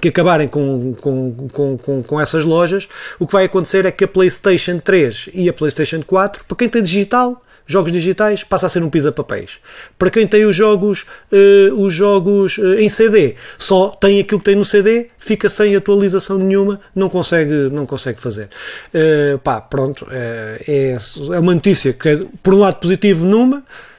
que 0.00 0.08
acabarem 0.08 0.46
com, 0.48 0.94
com, 1.00 1.48
com, 1.52 1.76
com, 1.78 2.02
com 2.02 2.20
essas 2.20 2.44
lojas, 2.44 2.88
o 3.18 3.26
que 3.26 3.32
vai 3.32 3.44
acontecer 3.44 3.84
é 3.84 3.90
que 3.90 4.04
a 4.04 4.08
PlayStation 4.08 4.78
3 4.78 5.28
e 5.34 5.48
a 5.48 5.52
PlayStation 5.52 6.00
4, 6.06 6.44
para 6.46 6.56
quem 6.56 6.68
tem 6.68 6.82
digital, 6.82 7.42
jogos 7.70 7.92
digitais, 7.92 8.42
passa 8.42 8.66
a 8.66 8.68
ser 8.68 8.82
um 8.82 8.90
pisa-papéis. 8.90 9.58
Para 9.98 10.10
quem 10.10 10.26
tem 10.26 10.44
os 10.44 10.56
jogos, 10.56 11.06
eh, 11.32 11.70
os 11.72 11.92
jogos 11.92 12.58
eh, 12.58 12.82
em 12.82 12.88
CD, 12.88 13.36
só 13.56 13.88
tem 13.88 14.20
aquilo 14.20 14.40
que 14.40 14.46
tem 14.46 14.56
no 14.56 14.64
CD, 14.64 15.06
fica 15.16 15.48
sem 15.48 15.76
atualização 15.76 16.38
nenhuma, 16.38 16.80
não 16.94 17.08
consegue, 17.08 17.70
não 17.72 17.86
consegue 17.86 18.20
fazer. 18.20 18.48
Eh, 18.92 19.38
pá, 19.42 19.60
pronto, 19.60 20.06
é, 20.10 20.96
é 21.32 21.38
uma 21.38 21.54
notícia 21.54 21.92
que, 21.92 22.08
é, 22.08 22.20
por 22.42 22.54
um 22.54 22.58
lado, 22.58 22.80
positivo 22.80 23.24
numa, 23.24 23.58
Uh, 23.58 23.89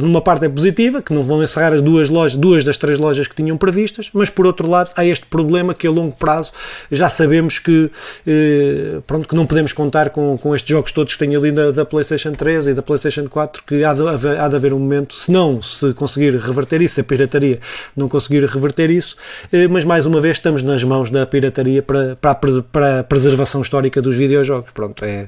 numa 0.00 0.20
parte 0.20 0.44
é 0.46 0.48
positiva, 0.48 1.02
que 1.02 1.12
não 1.12 1.22
vão 1.22 1.42
encerrar 1.42 1.72
as 1.72 1.82
duas 1.82 2.08
lojas, 2.08 2.36
duas 2.36 2.64
das 2.64 2.76
três 2.76 2.98
lojas 2.98 3.28
que 3.28 3.34
tinham 3.34 3.56
previstas, 3.56 4.10
mas 4.12 4.30
por 4.30 4.46
outro 4.46 4.68
lado 4.68 4.90
há 4.96 5.04
este 5.04 5.26
problema 5.26 5.74
que 5.74 5.86
a 5.86 5.90
longo 5.90 6.16
prazo 6.16 6.52
já 6.90 7.08
sabemos 7.08 7.58
que, 7.58 7.90
uh, 8.26 9.02
pronto, 9.06 9.28
que 9.28 9.34
não 9.34 9.46
podemos 9.46 9.72
contar 9.72 10.10
com, 10.10 10.38
com 10.38 10.54
estes 10.54 10.70
jogos 10.70 10.92
todos 10.92 11.12
que 11.12 11.18
têm 11.18 11.36
ali 11.36 11.52
da, 11.52 11.70
da 11.70 11.84
PlayStation 11.84 12.32
3 12.32 12.68
e 12.68 12.74
da 12.74 12.82
PlayStation 12.82 13.28
4, 13.28 13.62
que 13.66 13.84
há 13.84 13.92
de, 13.92 14.02
há 14.38 14.48
de 14.48 14.56
haver 14.56 14.72
um 14.72 14.78
momento, 14.78 15.14
se 15.14 15.30
não 15.30 15.60
se 15.60 15.92
conseguir 15.92 16.34
reverter 16.36 16.80
isso, 16.80 17.00
a 17.00 17.04
pirataria 17.04 17.58
não 17.96 18.08
conseguir 18.08 18.44
reverter 18.44 18.90
isso, 18.90 19.16
uh, 19.52 19.68
mas 19.70 19.84
mais 19.84 20.06
uma 20.06 20.20
vez 20.20 20.38
estamos 20.38 20.62
nas 20.62 20.82
mãos 20.82 21.10
da 21.10 21.26
pirataria 21.26 21.82
para, 21.82 22.16
para, 22.16 22.30
a, 22.30 22.62
para 22.62 23.00
a 23.00 23.04
preservação 23.04 23.60
histórica 23.60 24.00
dos 24.00 24.16
videojogos. 24.16 24.70
Pronto, 24.72 25.04
é, 25.04 25.26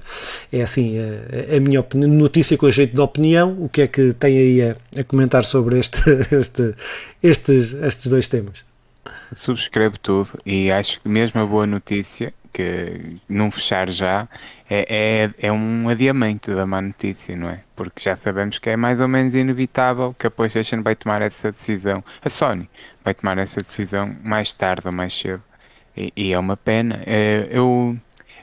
é 0.52 0.62
assim 0.62 0.96
a, 0.98 1.56
a 1.56 1.60
minha 1.60 1.80
opini- 1.80 2.06
notícia 2.06 2.56
com 2.56 2.66
a 2.66 2.70
jeito 2.70 2.94
de 2.94 3.00
opinião. 3.00 3.56
O 3.60 3.68
que 3.68 3.82
é 3.82 3.86
que 3.86 4.13
tem 4.14 4.38
aí 4.38 4.62
a, 4.62 4.76
a 5.00 5.04
comentar 5.04 5.44
sobre 5.44 5.78
este, 5.78 6.00
este, 6.34 6.74
estes, 7.22 7.74
estes 7.74 8.10
dois 8.10 8.28
temas? 8.28 8.64
Subscrevo 9.34 9.98
tudo 9.98 10.38
e 10.46 10.70
acho 10.70 11.00
que 11.00 11.08
mesmo 11.08 11.40
a 11.40 11.46
boa 11.46 11.66
notícia, 11.66 12.32
que 12.52 13.16
não 13.28 13.50
fechar 13.50 13.90
já, 13.90 14.28
é, 14.70 15.30
é, 15.40 15.48
é 15.48 15.52
um 15.52 15.88
adiamento 15.88 16.54
da 16.54 16.64
má 16.66 16.80
notícia, 16.80 17.36
não 17.36 17.48
é? 17.50 17.64
Porque 17.74 18.00
já 18.02 18.16
sabemos 18.16 18.58
que 18.58 18.70
é 18.70 18.76
mais 18.76 19.00
ou 19.00 19.08
menos 19.08 19.34
inevitável 19.34 20.14
que 20.16 20.26
a 20.26 20.30
PlayStation 20.30 20.82
vai 20.82 20.94
tomar 20.94 21.20
essa 21.22 21.50
decisão, 21.50 22.04
a 22.22 22.28
Sony 22.28 22.70
vai 23.04 23.12
tomar 23.14 23.38
essa 23.38 23.60
decisão 23.60 24.16
mais 24.22 24.54
tarde 24.54 24.86
ou 24.86 24.92
mais 24.92 25.12
cedo. 25.18 25.42
E, 25.96 26.12
e 26.16 26.32
é 26.32 26.38
uma 26.38 26.56
pena. 26.56 27.02
Eh, 27.06 27.48
Eu, 27.50 27.96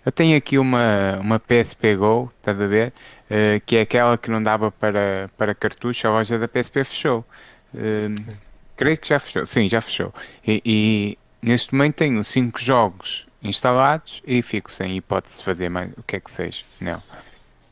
eu 0.05 0.11
tenho 0.11 0.37
aqui 0.37 0.57
uma, 0.57 1.17
uma 1.21 1.39
PSP 1.39 1.95
Go, 1.95 2.31
estás 2.39 2.59
a 2.59 2.67
ver? 2.67 2.93
Eh, 3.33 3.61
que 3.65 3.77
é 3.77 3.81
aquela 3.81 4.17
que 4.17 4.29
não 4.29 4.43
dava 4.43 4.69
para, 4.71 5.29
para 5.37 5.55
cartucho, 5.55 6.05
a 6.05 6.11
loja 6.11 6.37
da 6.37 6.49
PSP 6.49 6.83
fechou. 6.83 7.25
Eh, 7.73 8.09
creio 8.75 8.97
que 8.97 9.07
já 9.07 9.19
fechou. 9.19 9.45
Sim, 9.45 9.69
já 9.69 9.79
fechou. 9.79 10.13
E, 10.45 10.61
e 10.65 11.17
neste 11.41 11.73
momento 11.73 11.95
tenho 11.95 12.21
5 12.23 12.59
jogos 12.59 13.25
instalados 13.41 14.21
e 14.27 14.41
fico 14.41 14.69
sem 14.69 14.97
hipótese 14.97 15.37
de 15.37 15.45
fazer 15.45 15.69
mais 15.69 15.91
o 15.97 16.03
que 16.03 16.17
é 16.17 16.19
que 16.19 16.29
seja. 16.29 16.63
Não. 16.81 17.01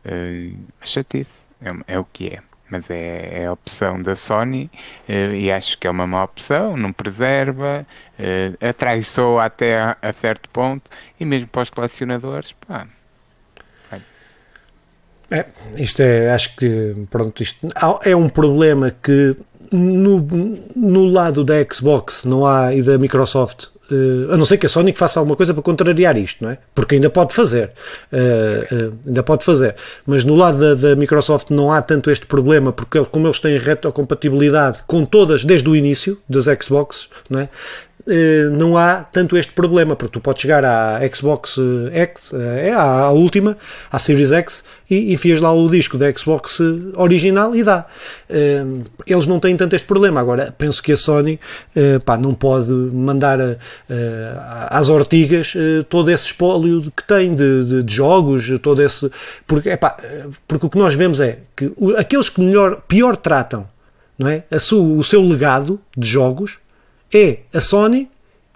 Uh, 0.05 0.57
chatice. 0.81 1.45
É, 1.61 1.95
é 1.95 1.99
o 1.99 2.05
que 2.05 2.27
é. 2.27 2.41
mas 2.69 2.89
é, 2.89 3.41
é 3.41 3.45
a 3.47 3.51
opção 3.51 3.99
da 3.99 4.15
Sony 4.15 4.71
eh, 5.07 5.35
e 5.35 5.51
acho 5.51 5.77
que 5.77 5.87
é 5.87 5.91
uma 5.91 6.07
má 6.07 6.23
opção, 6.23 6.77
não 6.77 6.93
preserva, 6.93 7.85
eh, 8.17 8.53
atraiçoa 8.61 9.43
até 9.45 9.79
a, 9.79 9.97
a 10.01 10.13
certo 10.13 10.49
ponto 10.49 10.89
e 11.19 11.25
mesmo 11.25 11.49
para 11.49 11.63
os 11.63 11.69
colecionadores, 11.69 12.53
pá, 12.53 12.87
É, 15.31 15.45
isto 15.77 16.01
é, 16.01 16.31
acho 16.31 16.55
que, 16.55 16.95
pronto, 17.09 17.41
isto 17.43 17.67
é 18.03 18.15
um 18.15 18.27
problema 18.27 18.91
que 18.91 19.35
no, 19.71 20.19
no 20.75 21.05
lado 21.05 21.43
da 21.43 21.55
Xbox 21.63 22.25
não 22.25 22.45
há 22.45 22.73
e 22.73 22.81
da 22.81 22.97
Microsoft, 22.97 23.67
eh, 23.91 24.33
a 24.33 24.37
não 24.37 24.45
ser 24.45 24.57
que 24.57 24.65
a 24.65 24.69
Sony 24.69 24.93
faça 24.93 25.19
alguma 25.19 25.35
coisa 25.35 25.53
para 25.53 25.63
contrariar 25.63 26.17
isto, 26.17 26.43
não 26.43 26.51
é? 26.51 26.57
Porque 26.73 26.95
ainda 26.95 27.09
pode 27.09 27.33
fazer, 27.33 27.71
eh, 28.11 28.67
eh, 28.71 28.89
ainda 29.05 29.23
pode 29.23 29.43
fazer, 29.43 29.75
mas 30.05 30.23
no 30.23 30.35
lado 30.35 30.59
da, 30.59 30.89
da 30.89 30.95
Microsoft 30.95 31.49
não 31.49 31.71
há 31.71 31.81
tanto 31.81 32.09
este 32.11 32.25
problema, 32.25 32.71
porque 32.71 33.03
como 33.05 33.27
eles 33.27 33.39
têm 33.39 33.57
retrocompatibilidade 33.57 34.79
com 34.85 35.05
todas 35.05 35.43
desde 35.43 35.69
o 35.69 35.75
início 35.75 36.17
das 36.27 36.45
Xbox, 36.45 37.07
não 37.29 37.39
é? 37.39 37.49
Eh, 38.11 38.49
não 38.51 38.75
há 38.75 39.03
tanto 39.03 39.37
este 39.37 39.53
problema, 39.53 39.95
porque 39.95 40.13
tu 40.13 40.19
podes 40.19 40.41
chegar 40.41 40.65
à 40.65 40.99
Xbox 41.13 41.57
eh, 41.93 41.99
X, 42.01 42.33
eh, 42.33 42.69
é 42.69 42.73
à, 42.73 43.09
última, 43.11 43.55
à 43.91 43.99
Series 43.99 44.31
X, 44.31 44.63
e 44.89 45.13
enfias 45.13 45.39
lá 45.39 45.53
o 45.53 45.69
disco 45.69 45.95
da 45.95 46.11
Xbox 46.11 46.59
original 46.95 47.55
e 47.55 47.63
dá. 47.63 47.85
Eles 49.05 49.27
não 49.27 49.39
têm 49.39 49.55
tanto 49.55 49.75
este 49.75 49.85
problema. 49.87 50.19
Agora, 50.19 50.51
penso 50.57 50.81
que 50.81 50.91
a 50.91 50.95
Sony 50.95 51.39
pá, 52.03 52.17
não 52.17 52.33
pode 52.33 52.71
mandar 52.71 53.37
às 54.71 54.89
ortigas 54.89 55.53
todo 55.89 56.09
esse 56.09 56.25
espólio 56.25 56.91
que 56.97 57.03
tem 57.07 57.35
de, 57.35 57.65
de- 57.65 57.83
de 57.83 57.93
jogos, 57.95 58.49
todo 58.63 58.81
esse. 58.81 59.11
Porque, 59.45 59.69
epá, 59.69 59.95
porque 60.47 60.65
o 60.65 60.69
que 60.71 60.77
nós 60.79 60.95
vemos 60.95 61.19
é 61.21 61.37
que 61.55 61.71
aqueles 61.95 62.27
que 62.29 62.41
melhor, 62.41 62.81
pior 62.87 63.15
tratam 63.15 63.67
não 64.17 64.27
é? 64.27 64.43
o 64.73 65.03
seu 65.03 65.21
legado 65.21 65.79
de 65.95 66.07
jogos 66.09 66.57
é 67.13 67.39
a 67.53 67.59
Sony 67.59 68.09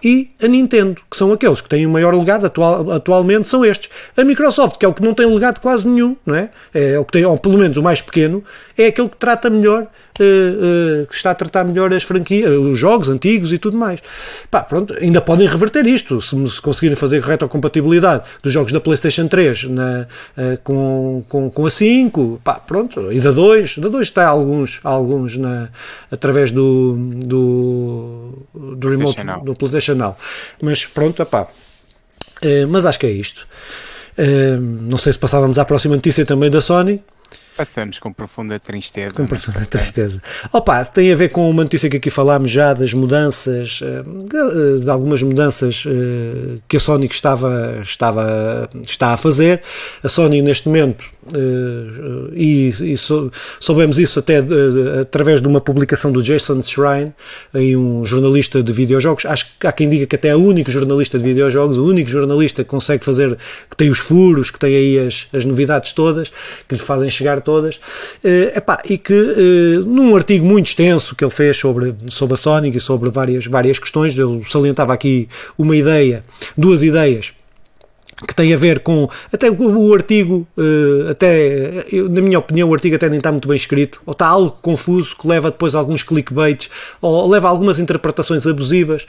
e 0.04 0.28
a 0.42 0.46
Nintendo, 0.46 1.00
que 1.10 1.16
são 1.16 1.32
aqueles 1.32 1.60
que 1.60 1.68
têm 1.68 1.86
o 1.86 1.90
maior 1.90 2.14
legado 2.14 2.46
atual, 2.46 2.90
atualmente, 2.92 3.48
são 3.48 3.64
estes. 3.64 3.90
A 4.16 4.22
Microsoft, 4.22 4.76
que 4.76 4.84
é 4.84 4.88
o 4.88 4.92
que 4.92 5.02
não 5.02 5.14
tem 5.14 5.26
legado 5.26 5.60
quase 5.60 5.88
nenhum, 5.88 6.16
não 6.26 6.34
é? 6.34 6.50
É 6.74 6.98
o 6.98 7.04
que 7.04 7.12
tem, 7.12 7.24
ou 7.24 7.38
pelo 7.38 7.56
menos 7.58 7.76
o 7.76 7.82
mais 7.82 8.02
pequeno, 8.02 8.44
é 8.76 8.86
aquele 8.86 9.08
que 9.08 9.16
trata 9.16 9.48
melhor, 9.48 9.86
eh, 10.18 10.22
eh, 10.22 11.06
que 11.08 11.14
está 11.14 11.30
a 11.30 11.34
tratar 11.34 11.64
melhor 11.64 11.92
as 11.92 12.02
franquias, 12.02 12.50
os 12.50 12.78
jogos 12.78 13.08
antigos 13.08 13.52
e 13.52 13.58
tudo 13.58 13.76
mais. 13.76 14.00
Pá, 14.50 14.62
pronto, 14.62 14.94
ainda 15.00 15.20
podem 15.20 15.46
reverter 15.46 15.86
isto, 15.86 16.20
se, 16.20 16.46
se 16.48 16.60
conseguirem 16.60 16.96
fazer 16.96 17.20
retrocompatibilidade 17.20 18.24
dos 18.42 18.52
jogos 18.52 18.72
da 18.72 18.80
PlayStation 18.80 19.26
3 19.26 19.64
na, 19.64 20.06
eh, 20.36 20.58
com, 20.62 21.24
com, 21.28 21.50
com 21.50 21.66
a 21.66 21.70
5, 21.70 22.40
pá, 22.44 22.54
pronto, 22.54 23.12
e 23.12 23.20
da 23.20 23.30
2, 23.30 23.78
da 23.78 23.88
2 23.88 24.06
está 24.06 24.26
alguns, 24.26 24.80
alguns 24.84 25.36
na, 25.36 25.68
através 26.10 26.52
do, 26.52 26.96
do, 26.96 28.46
do 28.54 28.88
remote, 28.88 29.16
do 29.44 29.54
PlayStation 29.54 29.93
Mas 30.60 30.86
pronto, 30.86 31.22
epá, 31.22 31.48
eh, 32.42 32.66
mas 32.66 32.86
acho 32.86 32.98
que 32.98 33.06
é 33.06 33.10
isto. 33.10 33.46
Eh, 34.16 34.56
não 34.58 34.98
sei 34.98 35.12
se 35.12 35.18
passávamos 35.18 35.58
à 35.58 35.64
próxima 35.64 35.94
notícia 35.94 36.24
também 36.24 36.50
da 36.50 36.60
Sony, 36.60 37.02
passamos 37.56 37.98
com 37.98 38.12
profunda 38.12 38.58
tristeza. 38.58 39.14
com 39.14 39.22
né? 39.22 39.28
profunda 39.28 39.64
tristeza. 39.64 40.20
Opa, 40.52 40.84
tem 40.84 41.12
a 41.12 41.16
ver 41.16 41.28
com 41.28 41.48
uma 41.48 41.62
notícia 41.62 41.88
que 41.88 41.96
aqui 41.96 42.10
falámos 42.10 42.50
já 42.50 42.72
das 42.72 42.92
mudanças, 42.92 43.80
eh, 43.82 44.80
de, 44.80 44.90
algumas 44.90 45.22
mudanças 45.22 45.84
que 46.68 46.76
a 46.76 46.80
Sony 46.80 47.06
estava, 47.06 47.78
estava, 47.80 48.68
está 48.82 49.12
a 49.12 49.16
fazer. 49.16 49.62
A 50.02 50.08
Sony 50.08 50.42
neste 50.42 50.68
momento, 50.68 51.04
e, 52.34 52.68
e 52.68 52.96
sou- 52.96 53.30
soubemos 53.60 53.98
isso 53.98 54.18
até 54.18 54.40
de- 54.42 55.00
através 55.00 55.40
de 55.40 55.48
uma 55.48 55.60
publicação 55.60 56.10
do 56.12 56.22
Jason 56.22 56.62
Shrine, 56.62 57.12
aí 57.52 57.76
um 57.76 58.04
jornalista 58.04 58.62
de 58.62 58.72
videojogos, 58.72 59.24
acho 59.26 59.46
que 59.58 59.66
há 59.66 59.72
quem 59.72 59.88
diga 59.88 60.06
que 60.06 60.16
até 60.16 60.28
é 60.28 60.36
o 60.36 60.40
único 60.40 60.70
jornalista 60.70 61.18
de 61.18 61.24
videojogos, 61.24 61.78
o 61.78 61.84
único 61.84 62.08
jornalista 62.10 62.62
que 62.64 62.70
consegue 62.70 63.04
fazer, 63.04 63.36
que 63.70 63.76
tem 63.76 63.90
os 63.90 63.98
furos, 63.98 64.50
que 64.50 64.58
tem 64.58 64.74
aí 64.74 64.98
as, 64.98 65.26
as 65.32 65.44
novidades 65.44 65.92
todas, 65.92 66.30
que 66.68 66.74
lhe 66.74 66.80
fazem 66.80 67.08
chegar 67.10 67.40
todas, 67.40 67.78
Eh, 68.22 68.52
epá, 68.56 68.78
e 68.88 68.96
que 68.98 69.12
eh, 69.12 69.78
num 69.86 70.14
artigo 70.16 70.44
muito 70.46 70.66
extenso 70.66 71.14
que 71.14 71.24
ele 71.24 71.30
fez 71.30 71.56
sobre, 71.56 71.94
sobre 72.08 72.34
a 72.34 72.36
Sonic 72.36 72.76
e 72.76 72.80
sobre 72.80 73.10
várias, 73.10 73.46
várias 73.46 73.78
questões, 73.78 74.16
ele 74.18 74.42
salientava 74.44 74.92
aqui 74.92 75.28
uma 75.58 75.76
ideia, 75.76 76.24
duas 76.56 76.82
ideias 76.82 77.32
que 78.26 78.34
tem 78.34 78.52
a 78.54 78.56
ver 78.56 78.80
com 78.80 79.08
até 79.32 79.50
o, 79.50 79.94
artigo 79.94 80.46
eh, 80.56 81.10
até 81.10 81.84
eu, 81.90 82.08
na 82.08 82.20
minha 82.20 82.38
opinião 82.38 82.68
o 82.68 82.74
artigo 82.74 82.94
até 82.96 83.08
nem 83.08 83.18
está 83.18 83.32
muito 83.32 83.48
bem 83.48 83.56
escrito 83.56 84.00
ou 84.06 84.12
está 84.12 84.26
algo 84.26 84.50
confuso 84.62 85.16
que 85.16 85.26
leva 85.26 85.50
depois 85.50 85.74
a 85.74 85.78
alguns 85.78 86.02
clickbaits 86.02 86.70
ou 87.00 87.28
leva 87.28 87.48
a 87.48 87.50
algumas 87.50 87.78
interpretações 87.78 88.46
abusivas 88.46 89.06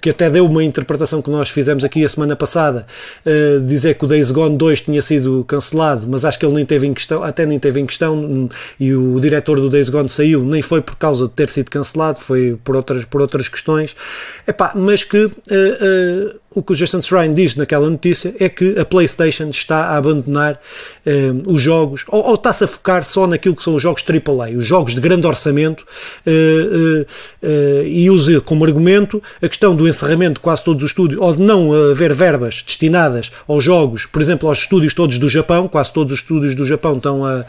que 0.00 0.10
até 0.10 0.28
deu 0.28 0.46
uma 0.46 0.62
interpretação 0.62 1.22
que 1.22 1.30
nós 1.30 1.48
fizemos 1.48 1.84
aqui 1.84 2.04
a 2.04 2.08
semana 2.08 2.36
passada 2.36 2.86
eh, 3.24 3.60
dizer 3.64 3.94
que 3.94 4.04
o 4.04 4.08
Days 4.08 4.30
Gone 4.30 4.56
2 4.56 4.82
tinha 4.82 5.00
sido 5.00 5.42
cancelado 5.44 6.06
mas 6.06 6.24
acho 6.24 6.38
que 6.38 6.44
ele 6.44 6.54
nem 6.54 6.66
teve 6.66 6.86
em 6.86 6.92
questão 6.92 7.22
até 7.22 7.46
nem 7.46 7.58
teve 7.58 7.80
em 7.80 7.86
questão 7.86 8.48
e 8.78 8.94
o 8.94 9.18
diretor 9.20 9.58
do 9.58 9.70
Days 9.70 9.88
Gone 9.88 10.08
saiu 10.08 10.44
nem 10.44 10.60
foi 10.60 10.82
por 10.82 10.96
causa 10.96 11.26
de 11.26 11.32
ter 11.32 11.48
sido 11.48 11.70
cancelado 11.70 12.20
foi 12.20 12.58
por 12.62 12.76
outras, 12.76 13.04
por 13.04 13.20
outras 13.20 13.48
questões. 13.48 13.94
Epá, 14.46 14.72
mas 14.74 15.04
que 15.04 15.30
eh, 15.50 15.78
eh, 15.80 16.36
o 16.54 16.62
que 16.62 16.72
o 16.72 16.76
Jason 16.76 17.00
Shrine 17.00 17.34
diz 17.34 17.56
naquela 17.56 17.88
notícia 17.88 18.34
é 18.38 18.48
que 18.48 18.78
a 18.78 18.84
PlayStation 18.84 19.48
está 19.48 19.86
a 19.86 19.96
abandonar 19.96 20.60
os 21.46 21.62
jogos, 21.62 22.04
ou, 22.08 22.22
ou 22.26 22.34
está-se 22.34 22.64
a 22.64 22.66
focar 22.66 23.02
só 23.04 23.26
naquilo 23.26 23.56
que 23.56 23.62
são 23.62 23.74
os 23.74 23.82
jogos 23.82 24.04
AAA, 24.06 24.58
os 24.58 24.66
jogos 24.66 24.94
de 24.94 25.00
grande 25.00 25.26
orçamento, 25.26 25.86
e 27.82 28.10
usa 28.10 28.38
como 28.42 28.66
argumento 28.66 29.21
a 29.42 29.48
questão 29.48 29.74
do 29.74 29.86
encerramento 29.88 30.34
de 30.34 30.40
quase 30.40 30.62
todos 30.64 30.82
os 30.82 30.90
estúdios, 30.90 31.20
ou 31.20 31.32
de 31.34 31.40
não 31.40 31.72
haver 31.90 32.12
verbas 32.14 32.62
destinadas 32.66 33.30
aos 33.48 33.62
jogos, 33.64 34.06
por 34.06 34.20
exemplo, 34.22 34.48
aos 34.48 34.58
estúdios 34.58 34.94
todos 34.94 35.18
do 35.18 35.28
Japão, 35.28 35.68
quase 35.68 35.92
todos 35.92 36.12
os 36.12 36.18
estúdios 36.20 36.54
do 36.56 36.66
Japão 36.66 36.96
estão 36.96 37.24
a, 37.24 37.40
a- 37.40 37.44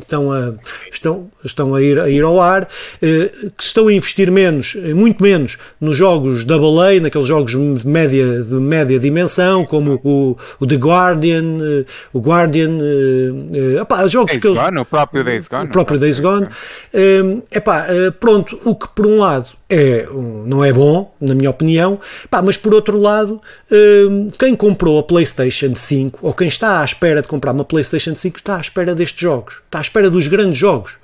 estão 0.00 0.32
a, 0.32 0.52
estão, 0.92 1.28
estão 1.44 1.74
a, 1.74 1.82
ir, 1.82 1.98
a 2.00 2.08
ir 2.08 2.22
ao 2.22 2.40
ar, 2.40 2.68
eh, 3.02 3.30
que 3.56 3.62
estão 3.62 3.88
a 3.88 3.92
investir 3.92 4.30
menos, 4.30 4.76
eh, 4.76 4.94
muito 4.94 5.22
menos, 5.22 5.58
nos 5.80 5.96
jogos 5.96 6.44
AA, 6.48 7.00
naqueles 7.00 7.26
jogos 7.26 7.52
de 7.52 7.86
média, 7.88 8.42
de 8.42 8.54
média 8.54 8.98
dimensão, 8.98 9.64
como 9.64 10.00
o, 10.04 10.36
o 10.60 10.66
The 10.66 10.76
Guardian, 10.76 11.58
eh, 11.62 11.84
o 12.12 12.20
Guardian, 12.20 12.78
opá, 13.80 14.06
jogos 14.08 14.32
Days 14.32 14.42
que 14.42 14.48
eles, 14.48 14.60
Gone, 14.60 14.78
o 14.78 14.84
próprio 14.84 15.24
Days 15.24 15.48
Gone. 15.48 15.66
o 15.66 15.70
próprio 15.70 15.98
Days 15.98 16.20
Gone. 16.20 16.46
Hum, 16.94 17.38
epá, 17.50 17.86
eh, 17.88 18.10
pronto, 18.10 18.58
o 18.64 18.74
que 18.74 18.88
por 18.88 19.06
um 19.06 19.18
lado 19.18 19.48
é, 19.68 20.06
não 20.46 20.64
é 20.64 20.72
bom, 20.74 21.14
na 21.20 21.34
minha 21.34 21.50
opinião, 21.50 22.00
pá, 22.28 22.42
mas 22.42 22.56
por 22.56 22.74
outro 22.74 22.98
lado, 22.98 23.40
hum, 23.70 24.30
quem 24.38 24.54
comprou 24.54 24.98
a 24.98 25.02
PlayStation 25.02 25.74
5 25.74 26.18
ou 26.22 26.32
quem 26.32 26.48
está 26.48 26.80
à 26.80 26.84
espera 26.84 27.22
de 27.22 27.28
comprar 27.28 27.52
uma 27.52 27.64
PlayStation 27.64 28.14
5 28.14 28.38
está 28.38 28.56
à 28.56 28.60
espera 28.60 28.94
destes 28.94 29.20
jogos, 29.20 29.62
está 29.64 29.78
à 29.78 29.82
espera 29.82 30.10
dos 30.10 30.26
grandes 30.26 30.58
jogos. 30.58 30.94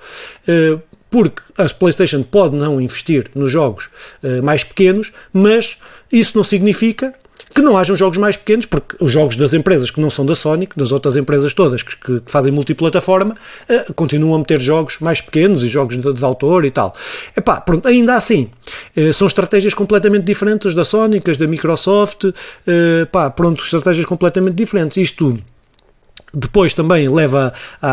Eh, 0.47 0.79
porque 1.11 1.43
a 1.59 1.69
PlayStation 1.69 2.23
pode 2.23 2.55
não 2.55 2.81
investir 2.81 3.31
nos 3.35 3.51
jogos 3.51 3.91
eh, 4.23 4.41
mais 4.41 4.63
pequenos, 4.63 5.13
mas 5.33 5.77
isso 6.11 6.37
não 6.37 6.45
significa 6.45 7.13
que 7.55 7.61
não 7.63 7.77
hajam 7.77 7.97
jogos 7.97 8.17
mais 8.17 8.37
pequenos, 8.37 8.65
porque 8.67 8.97
os 9.01 9.11
jogos 9.11 9.37
das 9.37 9.53
empresas 9.53 9.91
que 9.91 10.01
não 10.01 10.09
são 10.11 10.25
da 10.25 10.35
Sonic, 10.35 10.77
das 10.79 10.93
outras 10.93 11.17
empresas 11.17 11.53
todas 11.53 11.83
que, 11.83 11.97
que- 11.97 12.21
que 12.21 12.31
fazem 12.31 12.53
multiplataforma, 12.53 13.37
eh, 13.69 13.87
continuam 13.95 14.35
a 14.35 14.39
meter 14.39 14.61
jogos 14.61 14.97
mais 15.01 15.21
pequenos 15.21 15.65
e 15.65 15.69
jogos 15.69 15.99
de, 15.99 16.13
de 16.13 16.25
autor 16.25 16.65
e 16.65 16.71
tal. 16.71 16.95
Epá, 17.37 17.61
pronto, 17.61 17.89
ainda 17.89 18.15
assim, 18.15 18.49
eh, 18.97 19.13
são 19.13 19.27
estratégias 19.27 19.75
completamente 19.75 20.25
diferentes 20.25 20.75
da 20.75 20.85
Sonic, 20.85 21.29
as 21.31 21.37
da 21.39 21.47
Microsoft, 21.47 22.25
eh, 22.67 23.05
pá, 23.11 23.29
pronto, 23.31 23.63
estratégias 23.65 24.07
completamente 24.07 24.55
diferentes. 24.55 24.97
Isto 24.97 25.17
tudo. 25.31 25.43
Depois 26.33 26.75
também 26.75 27.09
leva 27.09 27.53
à, 27.83 27.91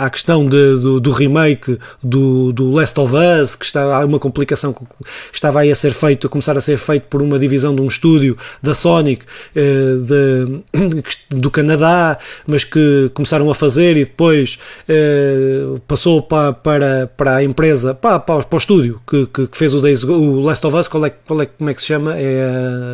à, 0.00 0.06
à 0.06 0.10
questão 0.10 0.46
de- 0.48 0.76
do, 0.80 1.00
do 1.00 1.10
remake 1.10 1.78
do, 2.02 2.52
do 2.52 2.70
Last 2.72 2.98
of 2.98 3.14
Us, 3.14 3.54
que 3.54 3.76
há 3.76 4.04
uma 4.04 4.18
complicação 4.18 4.72
que 4.72 4.84
estava 5.32 5.60
aí 5.60 5.70
a 5.70 5.74
ser 5.74 5.92
feito, 5.92 6.26
a 6.26 6.30
começar 6.30 6.56
a 6.56 6.60
ser 6.60 6.78
feito 6.78 7.04
por 7.08 7.20
uma 7.22 7.38
divisão 7.38 7.74
de 7.74 7.80
um 7.82 7.86
estúdio 7.86 8.36
da 8.62 8.72
Sonic 8.74 9.26
eh, 9.54 9.96
de- 10.02 11.28
do 11.36 11.50
Canadá, 11.50 12.18
mas 12.46 12.64
que 12.64 13.10
começaram 13.14 13.50
a 13.50 13.54
fazer 13.54 13.96
e 13.96 14.04
depois 14.04 14.58
eh, 14.88 15.78
passou 15.86 16.22
pa- 16.22 16.52
para, 16.52 17.10
para 17.16 17.36
a 17.36 17.44
empresa, 17.44 17.94
pa- 17.94 18.18
para, 18.18 18.42
para 18.44 18.56
o 18.56 18.58
estúdio 18.58 19.00
que, 19.06 19.26
que, 19.26 19.46
que 19.46 19.56
fez 19.58 19.74
o, 19.74 19.80
Days 19.80 20.04
o 20.04 20.40
Last 20.40 20.66
of 20.66 20.76
Us, 20.76 20.88
qual 20.88 21.04
é, 21.04 21.10
qual 21.10 21.42
é, 21.42 21.46
como 21.46 21.68
é 21.70 21.74
que 21.74 21.80
se 21.80 21.86
chama? 21.88 22.16
É 22.16 22.42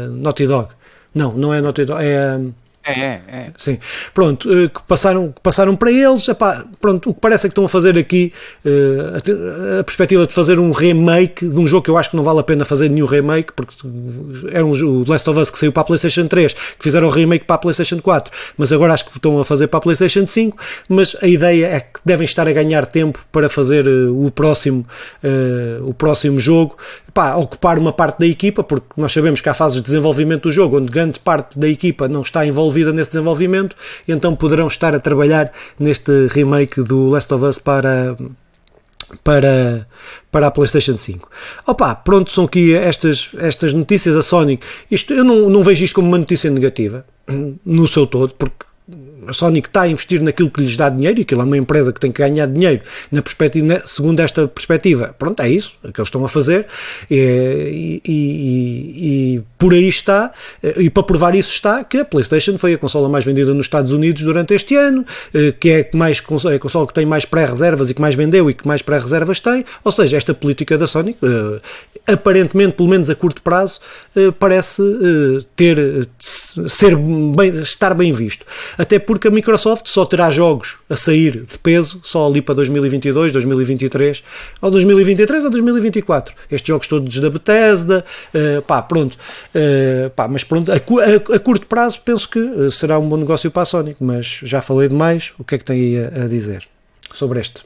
a 0.06 0.08
Naughty 0.08 0.46
Dog. 0.46 0.68
Não, 1.14 1.32
não 1.32 1.54
é 1.54 1.60
Naughty 1.60 1.84
Dog, 1.84 2.00
é 2.02 2.40
É, 2.86 3.20
é. 3.28 3.46
Sim. 3.56 3.78
Pronto, 4.12 4.52
eh, 4.52 4.68
que 4.68 4.82
passaram, 4.82 5.32
que 5.32 5.40
passaram 5.40 5.74
para 5.74 5.90
eles. 5.90 6.28
Epá, 6.28 6.64
pronto, 6.78 7.10
o 7.10 7.14
que 7.14 7.20
parece 7.20 7.46
é 7.46 7.48
que 7.48 7.52
estão 7.52 7.64
a 7.64 7.68
fazer 7.68 7.96
aqui 7.96 8.30
eh, 8.64 9.14
a 9.14 9.80
a, 9.80 9.84
perspectiva 9.84 10.26
de 10.26 10.34
fazer 10.34 10.58
um 10.58 10.70
remake 10.70 11.48
de 11.48 11.58
um 11.58 11.66
jogo 11.66 11.82
que 11.82 11.90
eu 11.90 11.96
acho 11.96 12.10
que 12.10 12.16
não 12.16 12.22
vale 12.22 12.40
a 12.40 12.42
pena 12.42 12.62
fazer 12.64 12.90
nenhum 12.90 13.06
remake, 13.06 13.54
porque 13.54 13.74
era 14.52 14.64
um 14.64 14.74
o 14.74 15.04
Last 15.08 15.28
of 15.30 15.40
Us 15.40 15.50
que 15.50 15.58
saiu 15.58 15.72
para 15.72 15.80
a 15.80 15.84
PlayStation 15.84 16.26
3, 16.26 16.52
que 16.52 16.82
fizeram 16.82 17.08
o 17.08 17.10
remake 17.10 17.46
para 17.46 17.56
a 17.56 17.58
PlayStation 17.58 17.98
4, 18.00 18.32
mas 18.58 18.70
agora 18.70 18.92
acho 18.92 19.06
que 19.06 19.12
estão 19.12 19.40
a 19.40 19.44
fazer 19.44 19.68
para 19.68 19.78
a 19.78 19.80
PlayStation 19.80 20.26
5. 20.26 20.58
Mas 20.88 21.16
a 21.22 21.26
ideia 21.26 21.66
é 21.66 21.80
que 21.80 22.00
devem 22.04 22.26
estar 22.26 22.46
a 22.46 22.52
ganhar 22.52 22.84
tempo 22.84 23.24
para 23.32 23.48
fazer 23.48 23.86
eh, 23.86 24.10
o 24.10 24.30
próximo, 24.30 24.86
o 25.82 25.94
próximo 25.94 26.38
jogo, 26.38 26.76
Epá, 27.08 27.36
ocupar 27.36 27.78
uma 27.78 27.92
parte 27.92 28.18
da 28.18 28.26
equipa, 28.26 28.64
porque 28.64 28.86
nós 28.96 29.12
sabemos 29.12 29.40
que 29.40 29.48
há 29.48 29.54
fases 29.54 29.76
de 29.76 29.84
desenvolvimento 29.84 30.42
do 30.42 30.52
jogo 30.52 30.78
onde 30.78 30.90
grande 30.90 31.20
parte 31.20 31.58
da 31.58 31.68
equipa 31.68 32.08
não 32.08 32.22
está 32.22 32.44
envolvida 32.44 32.73
nesse 32.92 33.10
desenvolvimento, 33.10 33.76
então 34.06 34.34
poderão 34.34 34.66
estar 34.66 34.94
a 34.94 35.00
trabalhar 35.00 35.52
neste 35.78 36.26
remake 36.28 36.82
do 36.82 37.10
Last 37.10 37.32
of 37.32 37.44
Us 37.44 37.58
para 37.58 38.16
para, 39.22 39.86
para 40.30 40.46
a 40.46 40.50
PlayStation 40.50 40.96
5. 40.96 41.30
Opa, 41.66 41.94
pronto, 41.94 42.32
são 42.32 42.44
aqui 42.44 42.74
estas, 42.74 43.30
estas 43.38 43.72
notícias. 43.72 44.16
A 44.16 44.22
Sony, 44.22 44.58
isto, 44.90 45.12
eu 45.12 45.22
não, 45.22 45.48
não 45.48 45.62
vejo 45.62 45.84
isto 45.84 45.94
como 45.94 46.08
uma 46.08 46.18
notícia 46.18 46.50
negativa, 46.50 47.04
no 47.64 47.86
seu 47.86 48.06
todo, 48.06 48.34
porque 48.34 48.64
a 49.28 49.32
Sony 49.32 49.60
está 49.60 49.82
a 49.82 49.88
investir 49.88 50.22
naquilo 50.22 50.50
que 50.50 50.60
lhes 50.60 50.76
dá 50.76 50.88
dinheiro, 50.88 51.18
e 51.18 51.22
aquilo 51.22 51.40
é 51.40 51.44
uma 51.44 51.56
empresa 51.56 51.92
que 51.92 52.00
tem 52.00 52.10
que 52.12 52.22
ganhar 52.22 52.46
dinheiro, 52.46 52.82
na 53.10 53.22
perspectiva, 53.22 53.82
segundo 53.86 54.20
esta 54.20 54.46
perspectiva. 54.48 55.14
Pronto, 55.18 55.40
é 55.40 55.48
isso 55.48 55.72
é 55.84 55.92
que 55.92 56.00
eles 56.00 56.08
estão 56.08 56.24
a 56.24 56.28
fazer, 56.28 56.66
e, 57.10 58.00
e- 58.04 58.10
e- 58.14 59.34
e 59.36 59.42
por 59.58 59.72
aí 59.72 59.88
está, 59.88 60.30
e 60.76 60.90
para 60.90 61.02
provar 61.02 61.34
isso 61.34 61.52
está 61.52 61.82
que 61.84 61.98
a 61.98 62.04
PlayStation 62.04 62.58
foi 62.58 62.74
a 62.74 62.78
consola 62.78 63.08
mais 63.08 63.24
vendida 63.24 63.52
nos 63.54 63.66
Estados 63.66 63.92
Unidos 63.92 64.22
durante 64.22 64.54
este 64.54 64.74
ano, 64.76 65.04
eh, 65.32 65.52
que 65.58 65.70
é 65.70 65.84
que 65.84 65.96
mais 65.96 66.22
é 66.50 66.54
a 66.54 66.58
consola 66.58 66.86
que 66.86 66.94
tem 66.94 67.06
mais 67.06 67.24
pré-reservas 67.24 67.90
e 67.90 67.94
que 67.94 68.00
mais 68.00 68.14
vendeu 68.14 68.48
e 68.50 68.54
que 68.54 68.66
mais 68.66 68.82
pré-reservas 68.82 69.40
tem, 69.40 69.64
ou 69.82 69.92
seja, 69.92 70.16
esta 70.16 70.34
política 70.34 70.76
da 70.78 70.86
Sony, 70.86 71.16
eh, 71.22 71.60
aparentemente, 72.12 72.72
pelo 72.76 72.88
menos 72.88 73.08
a 73.08 73.14
curto 73.14 73.40
prazo, 73.42 73.80
parece 74.38 74.82
ter 75.56 76.06
ser 76.18 76.94
bem, 76.96 77.48
estar 77.62 77.94
bem 77.94 78.12
visto. 78.12 78.44
Até 78.78 78.98
porque 79.14 79.28
a 79.28 79.30
Microsoft 79.30 79.86
só 79.86 80.04
terá 80.04 80.28
jogos 80.28 80.76
a 80.90 80.96
sair 80.96 81.44
de 81.44 81.56
peso 81.56 82.00
só 82.02 82.26
ali 82.26 82.42
para 82.42 82.56
2022, 82.56 83.32
2023, 83.32 84.24
ou 84.60 84.70
2023 84.72 85.44
ou 85.44 85.50
2024. 85.50 86.34
Estes 86.50 86.66
jogos 86.66 86.88
todos 86.88 87.20
da 87.20 87.30
Bethesda, 87.30 88.04
eh, 88.34 88.60
pá, 88.66 88.82
pronto. 88.82 89.16
Eh, 89.54 90.10
pá, 90.16 90.26
mas 90.26 90.42
pronto, 90.42 90.72
a, 90.72 90.74
a- 90.74 91.36
a 91.36 91.38
curto 91.38 91.68
prazo 91.68 92.00
penso 92.04 92.28
que 92.28 92.40
eh, 92.40 92.70
será 92.70 92.98
um 92.98 93.08
bom 93.08 93.16
negócio 93.16 93.52
para 93.52 93.62
a 93.62 93.64
Sony, 93.64 93.96
mas 94.00 94.40
já 94.42 94.60
falei 94.60 94.88
demais. 94.88 95.32
O 95.38 95.44
que 95.44 95.54
é 95.54 95.58
que 95.58 95.64
tem 95.64 95.80
aí 95.80 96.04
a, 96.20 96.24
a 96.24 96.26
dizer 96.26 96.66
sobre 97.12 97.38
este? 97.38 97.62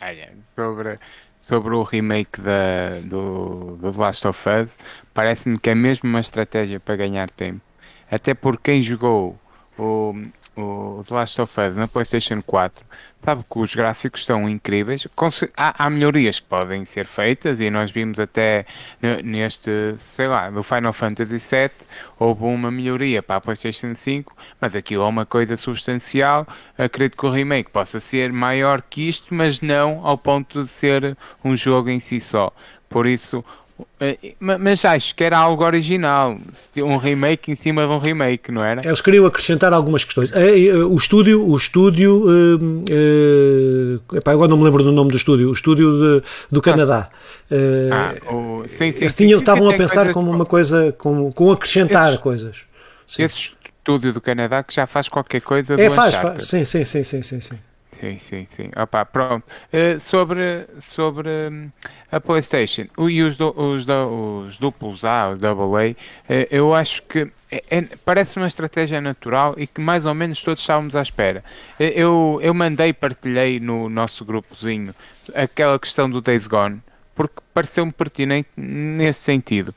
Olha, 0.00 0.30
sobre, 0.42 0.98
sobre 1.38 1.74
o 1.76 1.84
remake 1.84 2.40
da, 2.40 2.98
do, 3.04 3.76
do 3.80 3.92
The 3.92 3.98
Last 4.00 4.26
of 4.26 4.48
Us, 4.48 4.76
parece-me 5.14 5.56
que 5.56 5.70
é 5.70 5.74
mesmo 5.76 6.08
uma 6.08 6.18
estratégia 6.20 6.80
para 6.80 6.96
ganhar 6.96 7.30
tempo. 7.30 7.60
Até 8.12 8.34
porque 8.34 8.72
quem 8.72 8.82
jogou 8.82 9.40
o, 9.78 10.14
o 10.54 11.02
The 11.08 11.14
Last 11.14 11.40
of 11.40 11.60
Us 11.60 11.76
na 11.76 11.88
PlayStation 11.88 12.42
4 12.42 12.84
sabe 13.24 13.42
que 13.50 13.58
os 13.58 13.74
gráficos 13.74 14.26
são 14.26 14.46
incríveis. 14.46 15.08
Há, 15.56 15.86
há 15.86 15.88
melhorias 15.88 16.38
que 16.38 16.46
podem 16.46 16.84
ser 16.84 17.06
feitas 17.06 17.58
e 17.58 17.70
nós 17.70 17.90
vimos 17.90 18.20
até 18.20 18.66
ne- 19.00 19.22
neste, 19.22 19.70
sei 19.96 20.28
lá, 20.28 20.50
no 20.50 20.62
Final 20.62 20.92
Fantasy 20.92 21.38
VII 21.38 21.70
houve 22.18 22.44
uma 22.44 22.70
melhoria 22.70 23.22
para 23.22 23.36
a 23.36 23.40
PlayStation 23.40 23.94
5, 23.94 24.36
mas 24.60 24.76
aquilo 24.76 25.04
é 25.04 25.06
uma 25.06 25.24
coisa 25.24 25.56
substancial. 25.56 26.46
Acredito 26.76 27.16
que 27.16 27.24
o 27.24 27.30
remake 27.30 27.70
possa 27.70 27.98
ser 27.98 28.30
maior 28.30 28.82
que 28.82 29.08
isto, 29.08 29.34
mas 29.34 29.62
não 29.62 30.06
ao 30.06 30.18
ponto 30.18 30.62
de 30.62 30.68
ser 30.68 31.16
um 31.42 31.56
jogo 31.56 31.88
em 31.88 31.98
si 31.98 32.20
só. 32.20 32.52
Por 32.90 33.06
isso, 33.06 33.42
mas 34.40 34.84
acho 34.84 35.14
que 35.14 35.22
era 35.24 35.38
algo 35.38 35.64
original, 35.64 36.36
um 36.78 36.96
remake 36.96 37.50
em 37.50 37.54
cima 37.56 37.82
de 37.82 37.88
um 37.88 37.98
remake, 37.98 38.50
não 38.52 38.62
era? 38.62 38.86
Eles 38.86 39.00
queriam 39.00 39.26
acrescentar 39.26 39.72
algumas 39.72 40.04
questões. 40.04 40.32
Eh, 40.34 40.66
eh, 40.66 40.74
O 40.84 40.96
estúdio, 40.96 41.46
o 41.48 41.56
estúdio, 41.56 42.24
eh, 42.88 44.16
epá, 44.16 44.32
agora 44.32 44.48
não 44.48 44.56
me 44.56 44.64
lembro 44.64 44.82
do 44.82 44.92
nome 44.92 45.10
do 45.10 45.16
estúdio, 45.16 45.48
o 45.48 45.52
estúdio 45.52 45.92
de- 46.20 46.22
do 46.50 46.60
Canadá. 46.60 47.08
Eh, 47.50 47.90
Ah, 47.92 48.14
o, 48.32 48.64
sim, 48.68 48.92
sim, 48.92 49.00
eles 49.00 49.14
tinham, 49.14 49.38
sim, 49.38 49.42
estavam 49.42 49.68
a 49.68 49.74
pensar 49.74 50.12
como 50.12 50.30
uma 50.30 50.44
coisa, 50.46 50.92
como, 50.98 51.32
com 51.32 51.50
acrescentar 51.52 52.08
Esses- 52.10 52.20
coisas. 52.20 52.56
Sim. 53.06 53.24
Esse 53.24 53.36
estúdio 53.80 54.12
do 54.12 54.20
Canadá 54.20 54.62
que 54.62 54.72
já 54.74 54.86
faz 54.86 55.08
qualquer 55.08 55.40
coisa 55.40 55.74
É, 55.74 55.88
do 55.88 55.94
faz, 55.94 56.14
faz. 56.14 56.46
Sim, 56.48 56.64
sim, 56.64 56.84
sim, 56.84 57.04
sim, 57.04 57.22
sim, 57.22 57.40
sim. 57.40 57.58
Sim, 58.00 58.18
sim, 58.18 58.46
sim. 58.48 58.70
Opa, 58.74 59.04
pronto. 59.04 59.44
Eh, 59.72 59.98
sobre 59.98 60.66
sobre 60.80 61.28
hum, 61.50 61.70
a 62.10 62.18
PlayStation 62.20 62.86
o- 62.96 63.08
e 63.08 63.22
os, 63.22 63.36
du- 63.36 63.54
os, 63.56 63.84
du- 63.84 64.44
os 64.46 64.58
duplos 64.58 65.04
A, 65.04 65.30
os 65.30 65.40
AA, 65.42 65.94
eh, 66.28 66.48
eu 66.50 66.74
acho 66.74 67.02
que 67.02 67.30
é- 67.50 67.62
é- 67.70 67.82
parece 68.04 68.38
uma 68.38 68.46
estratégia 68.46 69.00
natural 69.00 69.54
e 69.58 69.66
que 69.66 69.80
mais 69.80 70.06
ou 70.06 70.14
menos 70.14 70.42
todos 70.42 70.60
estávamos 70.60 70.96
à 70.96 71.02
espera. 71.02 71.44
Eh, 71.78 71.92
Eu, 71.94 72.40
eu 72.42 72.54
mandei, 72.54 72.92
partilhei 72.94 73.60
no 73.60 73.88
nosso 73.90 74.24
grupozinho 74.24 74.94
aquela 75.34 75.78
questão 75.78 76.08
do 76.10 76.20
Days 76.22 76.46
Gone, 76.46 76.80
porque 77.14 77.40
pareceu-me 77.52 77.92
pertinente 77.92 78.48
nesse 78.56 79.20
sentido. 79.20 79.74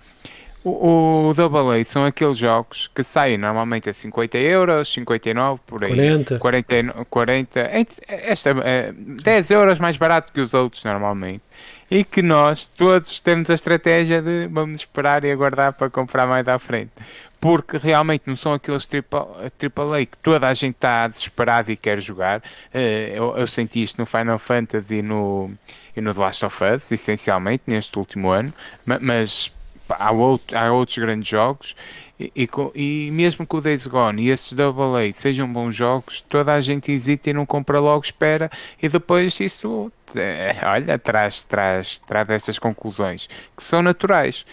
O, 0.67 1.27
o 1.29 1.33
Double 1.35 1.79
A 1.79 1.85
são 1.85 2.03
aqueles 2.05 2.37
jogos 2.39 2.89
que 2.93 3.03
saem 3.03 3.37
normalmente 3.37 3.87
a 3.87 3.93
50 3.93 4.35
euros, 4.39 4.91
59 4.91 5.61
por 5.67 5.83
aí. 5.83 5.91
40. 5.91 6.39
40, 6.39 6.75
e 6.75 6.81
no- 6.83 7.05
40 7.05 7.69
entre- 7.77 8.01
esta, 8.07 8.49
é, 8.63 8.91
10 8.91 9.51
euros 9.51 9.77
mais 9.77 9.95
barato 9.95 10.33
que 10.33 10.41
os 10.41 10.55
outros 10.55 10.83
normalmente. 10.83 11.43
E 11.89 12.03
que 12.03 12.23
nós 12.23 12.67
todos 12.67 13.19
temos 13.21 13.47
a 13.51 13.53
estratégia 13.53 14.23
de 14.23 14.47
vamos 14.47 14.79
esperar 14.79 15.23
e 15.23 15.31
aguardar 15.31 15.71
para 15.73 15.87
comprar 15.87 16.25
mais 16.25 16.47
à 16.47 16.57
frente. 16.57 16.91
Porque 17.39 17.77
realmente 17.77 18.23
não 18.25 18.35
são 18.35 18.53
aqueles 18.53 18.87
AAA 18.91 20.05
que 20.07 20.17
toda 20.17 20.47
a 20.47 20.53
gente 20.55 20.73
está 20.75 21.07
desesperado 21.07 21.71
e 21.71 21.75
quer 21.77 22.01
jogar. 22.01 22.41
Eh, 22.73 23.11
Eu, 23.13 23.37
eu 23.37 23.45
senti 23.45 23.83
isto 23.83 23.99
no 23.99 24.05
Final 24.07 24.39
Fantasy 24.39 24.95
e 24.95 25.01
no, 25.03 25.51
e 25.95 26.01
no 26.01 26.11
The 26.11 26.19
Last 26.21 26.43
of 26.43 26.63
Us, 26.63 26.91
essencialmente, 26.91 27.61
neste 27.67 27.95
último 27.99 28.29
ano. 28.31 28.51
Ma- 28.83 28.97
Mas 28.99 29.51
há, 29.89 30.11
outro- 30.11 30.57
há 30.57 30.71
outros 30.71 30.97
grandes 30.97 31.27
jogos 31.27 31.75
e, 32.19 32.31
e 32.35 32.49
e 32.75 33.11
mesmo 33.11 33.45
que 33.45 33.55
o 33.55 33.61
Days 33.61 33.85
Gone 33.87 34.23
e 34.23 34.29
esses 34.29 34.57
AA 34.59 35.11
sejam 35.13 35.51
bons 35.51 35.75
jogos, 35.75 36.21
toda 36.29 36.53
a 36.53 36.61
gente 36.61 36.91
hesita 36.91 37.29
e 37.29 37.33
não 37.33 37.45
compra 37.45 37.79
logo, 37.79 38.03
espera 38.05 38.49
e 38.81 38.87
depois 38.89 39.37
isso, 39.39 39.91
eh, 40.15 40.55
olha, 40.63 40.97
traz, 40.97 41.43
traz, 41.43 41.99
traz 41.99 42.29
estas 42.29 42.57
conclusões 42.59 43.27
que 43.55 43.63
são 43.63 43.81
naturais. 43.81 44.45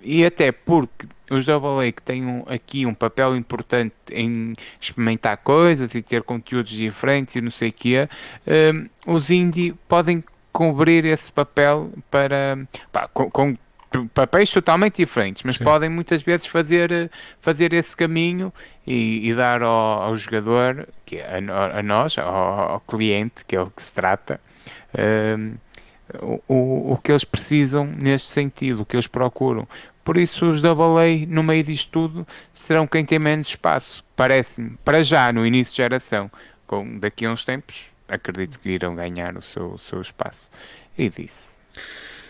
E 0.00 0.24
até 0.24 0.52
porque 0.52 1.08
os 1.30 1.48
AA 1.48 1.90
que 1.92 2.00
têm 2.02 2.24
um- 2.24 2.44
aqui 2.46 2.86
um 2.86 2.94
papel 2.94 3.34
importante 3.36 3.92
em 4.12 4.52
experimentar 4.80 5.36
coisas 5.38 5.94
e 5.94 6.00
ter 6.02 6.22
conteúdos 6.22 6.70
diferentes 6.70 7.34
e 7.34 7.40
não 7.40 7.50
sei 7.50 7.70
o 7.70 7.72
que 7.72 8.08
os 9.06 9.30
indie 9.30 9.74
podem 9.88 10.22
cobrir 10.52 11.04
esse 11.04 11.30
papel 11.32 11.90
para 12.10 12.58
pá, 12.92 13.08
com, 13.08 13.30
com 13.30 13.56
papéis 14.12 14.50
totalmente 14.50 14.96
diferentes, 14.96 15.42
mas 15.42 15.56
Sim. 15.56 15.64
podem 15.64 15.88
muitas 15.88 16.22
vezes 16.22 16.46
fazer, 16.46 16.92
eh, 16.92 17.10
fazer 17.40 17.72
esse 17.72 17.96
caminho 17.96 18.52
e, 18.86 19.28
e 19.28 19.34
dar 19.34 19.62
ao, 19.62 20.02
ao 20.02 20.16
jogador, 20.16 20.88
que 21.06 21.16
é 21.16 21.40
a, 21.48 21.78
a 21.78 21.82
nós, 21.82 22.18
ao, 22.18 22.26
ao 22.72 22.80
cliente, 22.80 23.44
que 23.46 23.56
é 23.56 23.60
o 23.60 23.70
que 23.70 23.82
se 23.82 23.94
trata, 23.94 24.40
ehm, 24.96 25.54
o, 26.48 26.92
o, 26.92 27.00
que 27.02 27.12
eles 27.12 27.24
precisam 27.24 27.84
neste 27.84 28.28
sentido, 28.28 28.82
o 28.82 28.86
que 28.86 28.96
eles 28.96 29.06
procuram. 29.06 29.66
Por 30.02 30.16
isso, 30.16 30.46
os 30.46 30.64
AA, 30.64 31.26
no 31.28 31.42
meio 31.42 31.62
disto 31.62 31.90
tudo, 31.90 32.26
serão 32.52 32.86
quem 32.86 33.04
tem 33.04 33.18
menos 33.18 33.48
espaço. 33.48 34.02
Parece-me, 34.16 34.78
para 34.84 35.02
já, 35.02 35.30
no 35.32 35.46
início 35.46 35.72
de 35.72 35.76
geração, 35.76 36.30
com, 36.66 36.98
daqui 36.98 37.26
a 37.26 37.30
uns 37.30 37.44
tempos, 37.44 37.86
acredito 38.08 38.58
que 38.58 38.70
irão 38.70 38.94
ganhar 38.94 39.36
o 39.36 39.42
seu, 39.42 39.72
o 39.72 39.78
seu 39.78 40.00
espaço. 40.00 40.50
E 40.96 41.10
disse. 41.10 41.58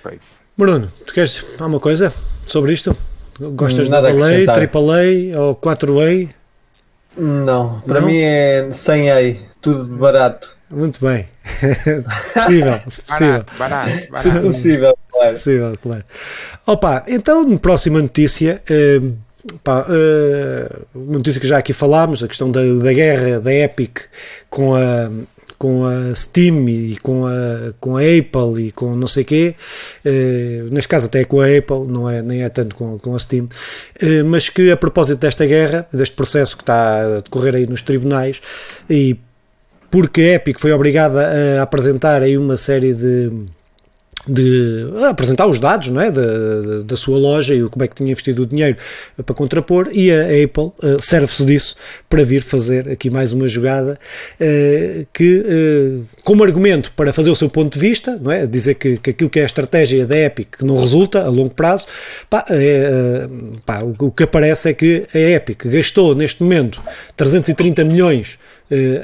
Foi 0.03 0.15
isso. 0.17 0.41
Bruno, 0.57 0.91
tu 1.07 1.13
queres 1.15 1.45
alguma 1.59 1.81
coisa 1.81 2.13
sobre 2.47 2.73
isto? 2.73 2.97
Gostas 3.41 3.85
de 3.87 3.91
Nada 3.91 4.09
a 4.09 4.11
AA, 4.11 4.17
acrescentar. 4.17 4.59
AAA 4.59 5.41
ou 5.41 5.55
4A? 5.57 6.29
Não, 7.17 7.81
para 7.81 8.01
Não? 8.01 8.09
mim 8.09 8.19
é 8.19 8.69
100 8.73 9.09
ei, 9.11 9.41
tudo 9.61 9.85
de 9.85 9.95
barato. 9.95 10.57
Muito 10.71 11.01
bem. 11.05 11.29
Se 11.49 12.35
possível, 12.35 12.81
se 12.89 13.01
possível. 13.03 13.45
Barato, 13.59 13.59
barato, 13.59 13.91
Se 14.21 14.29
barato. 14.29 14.47
possível, 14.47 14.99
claro. 15.11 15.31
Possível, 15.31 15.79
claro. 15.83 16.05
Opa, 16.67 17.05
então, 17.09 17.57
próxima 17.57 18.03
notícia. 18.03 18.63
pá, 19.65 19.87
uma 20.95 21.17
notícia 21.19 21.41
que 21.41 21.47
já 21.47 21.59
aqui 21.59 21.73
falámos, 21.73 22.23
a 22.23 22.29
questão 22.29 22.51
da, 22.51 22.61
da 22.61 22.93
guerra 22.93 23.41
da 23.41 23.53
Epic 23.55 24.01
com 24.51 24.75
a, 24.75 25.09
com 25.59 25.85
a 25.85 26.15
Steam 26.15 26.69
e 26.69 26.97
com 27.03 27.27
a, 27.27 27.73
com 27.81 27.97
a 27.97 28.01
Apple 28.01 28.69
e 28.69 28.73
com 28.73 28.95
não 28.95 29.09
sei 29.09 29.25
quê, 29.25 29.55
eh, 30.05 30.65
neste 30.71 30.89
caso 30.89 31.07
até 31.07 31.25
com 31.25 31.41
a 31.41 31.47
Apple, 31.47 31.87
não 31.89 32.09
é, 32.09 32.23
nem 32.23 32.43
é 32.43 32.49
tanto 32.49 32.77
com, 32.77 32.99
com 32.99 33.15
a 33.15 33.19
Steam, 33.19 33.49
eh, 34.01 34.23
mas 34.23 34.49
que 34.49 34.71
a 34.71 34.77
propósito 34.77 35.19
desta 35.19 35.45
guerra, 35.45 35.87
deste 35.93 36.15
processo 36.15 36.57
que 36.57 36.63
está 36.63 37.01
a 37.01 37.21
decorrer 37.21 37.57
aí 37.57 37.67
nos 37.67 37.83
tribunais, 37.83 38.41
e 38.89 39.19
porque 39.91 40.21
a 40.21 40.35
Epic 40.35 40.61
foi 40.61 40.73
obrigada 40.73 41.59
a 41.59 41.63
apresentar 41.63 42.23
aí 42.23 42.39
uma 42.39 42.57
série 42.57 42.95
de 42.95 43.33
de 44.27 44.91
apresentar 45.09 45.47
os 45.47 45.59
dados 45.59 45.89
não 45.89 46.01
é? 46.01 46.11
da, 46.11 46.83
da 46.85 46.97
sua 46.97 47.19
loja 47.19 47.55
e 47.55 47.63
como 47.69 47.85
é 47.85 47.89
que 47.89 47.95
tinha 47.95 48.11
investido 48.11 48.43
o 48.43 48.47
dinheiro 48.47 48.77
para 49.25 49.35
contrapor 49.35 49.89
e 49.93 50.11
a 50.11 50.23
Apple 50.45 50.73
uh, 50.83 51.01
serve-se 51.01 51.45
disso 51.47 51.77
para 52.09 52.25
vir 52.25 52.43
fazer 52.43 52.89
aqui 52.89 53.11
mais 53.11 53.33
uma 53.33 53.47
jogada 53.47 53.99
uh, 54.41 55.07
que 55.13 56.05
como 56.25 56.43
argumento 56.43 56.93
para 56.93 57.13
fazer 57.13 57.31
o 57.31 57.37
seu 57.37 57.49
ponto 57.49 57.75
de 57.75 57.79
vista 57.79 58.19
não 58.21 58.31
é? 58.31 58.47
dizer 58.47 58.75
que, 58.75 58.97
que 58.99 59.11
aquilo 59.11 59.31
que 59.31 59.39
é 59.39 59.43
a 59.43 59.47
estratégia 59.47 60.07
da 60.07 60.17
Epic 60.17 60.59
que 60.59 60.65
não 60.65 60.77
resulta 60.77 61.23
a 61.25 61.29
longo 61.29 61.55
prazo 61.55 61.87
pá, 62.29 62.45
é, 62.51 63.29
pá, 63.65 63.83
o, 63.83 64.11
que 64.11 64.25
aparece 64.25 64.71
é 64.71 64.75
que 64.75 65.07
a 65.15 65.19
Epic 65.19 65.67
gastou 65.67 66.15
neste 66.15 66.43
momento 66.43 66.81
330 67.17 67.85
milhões 67.85 68.39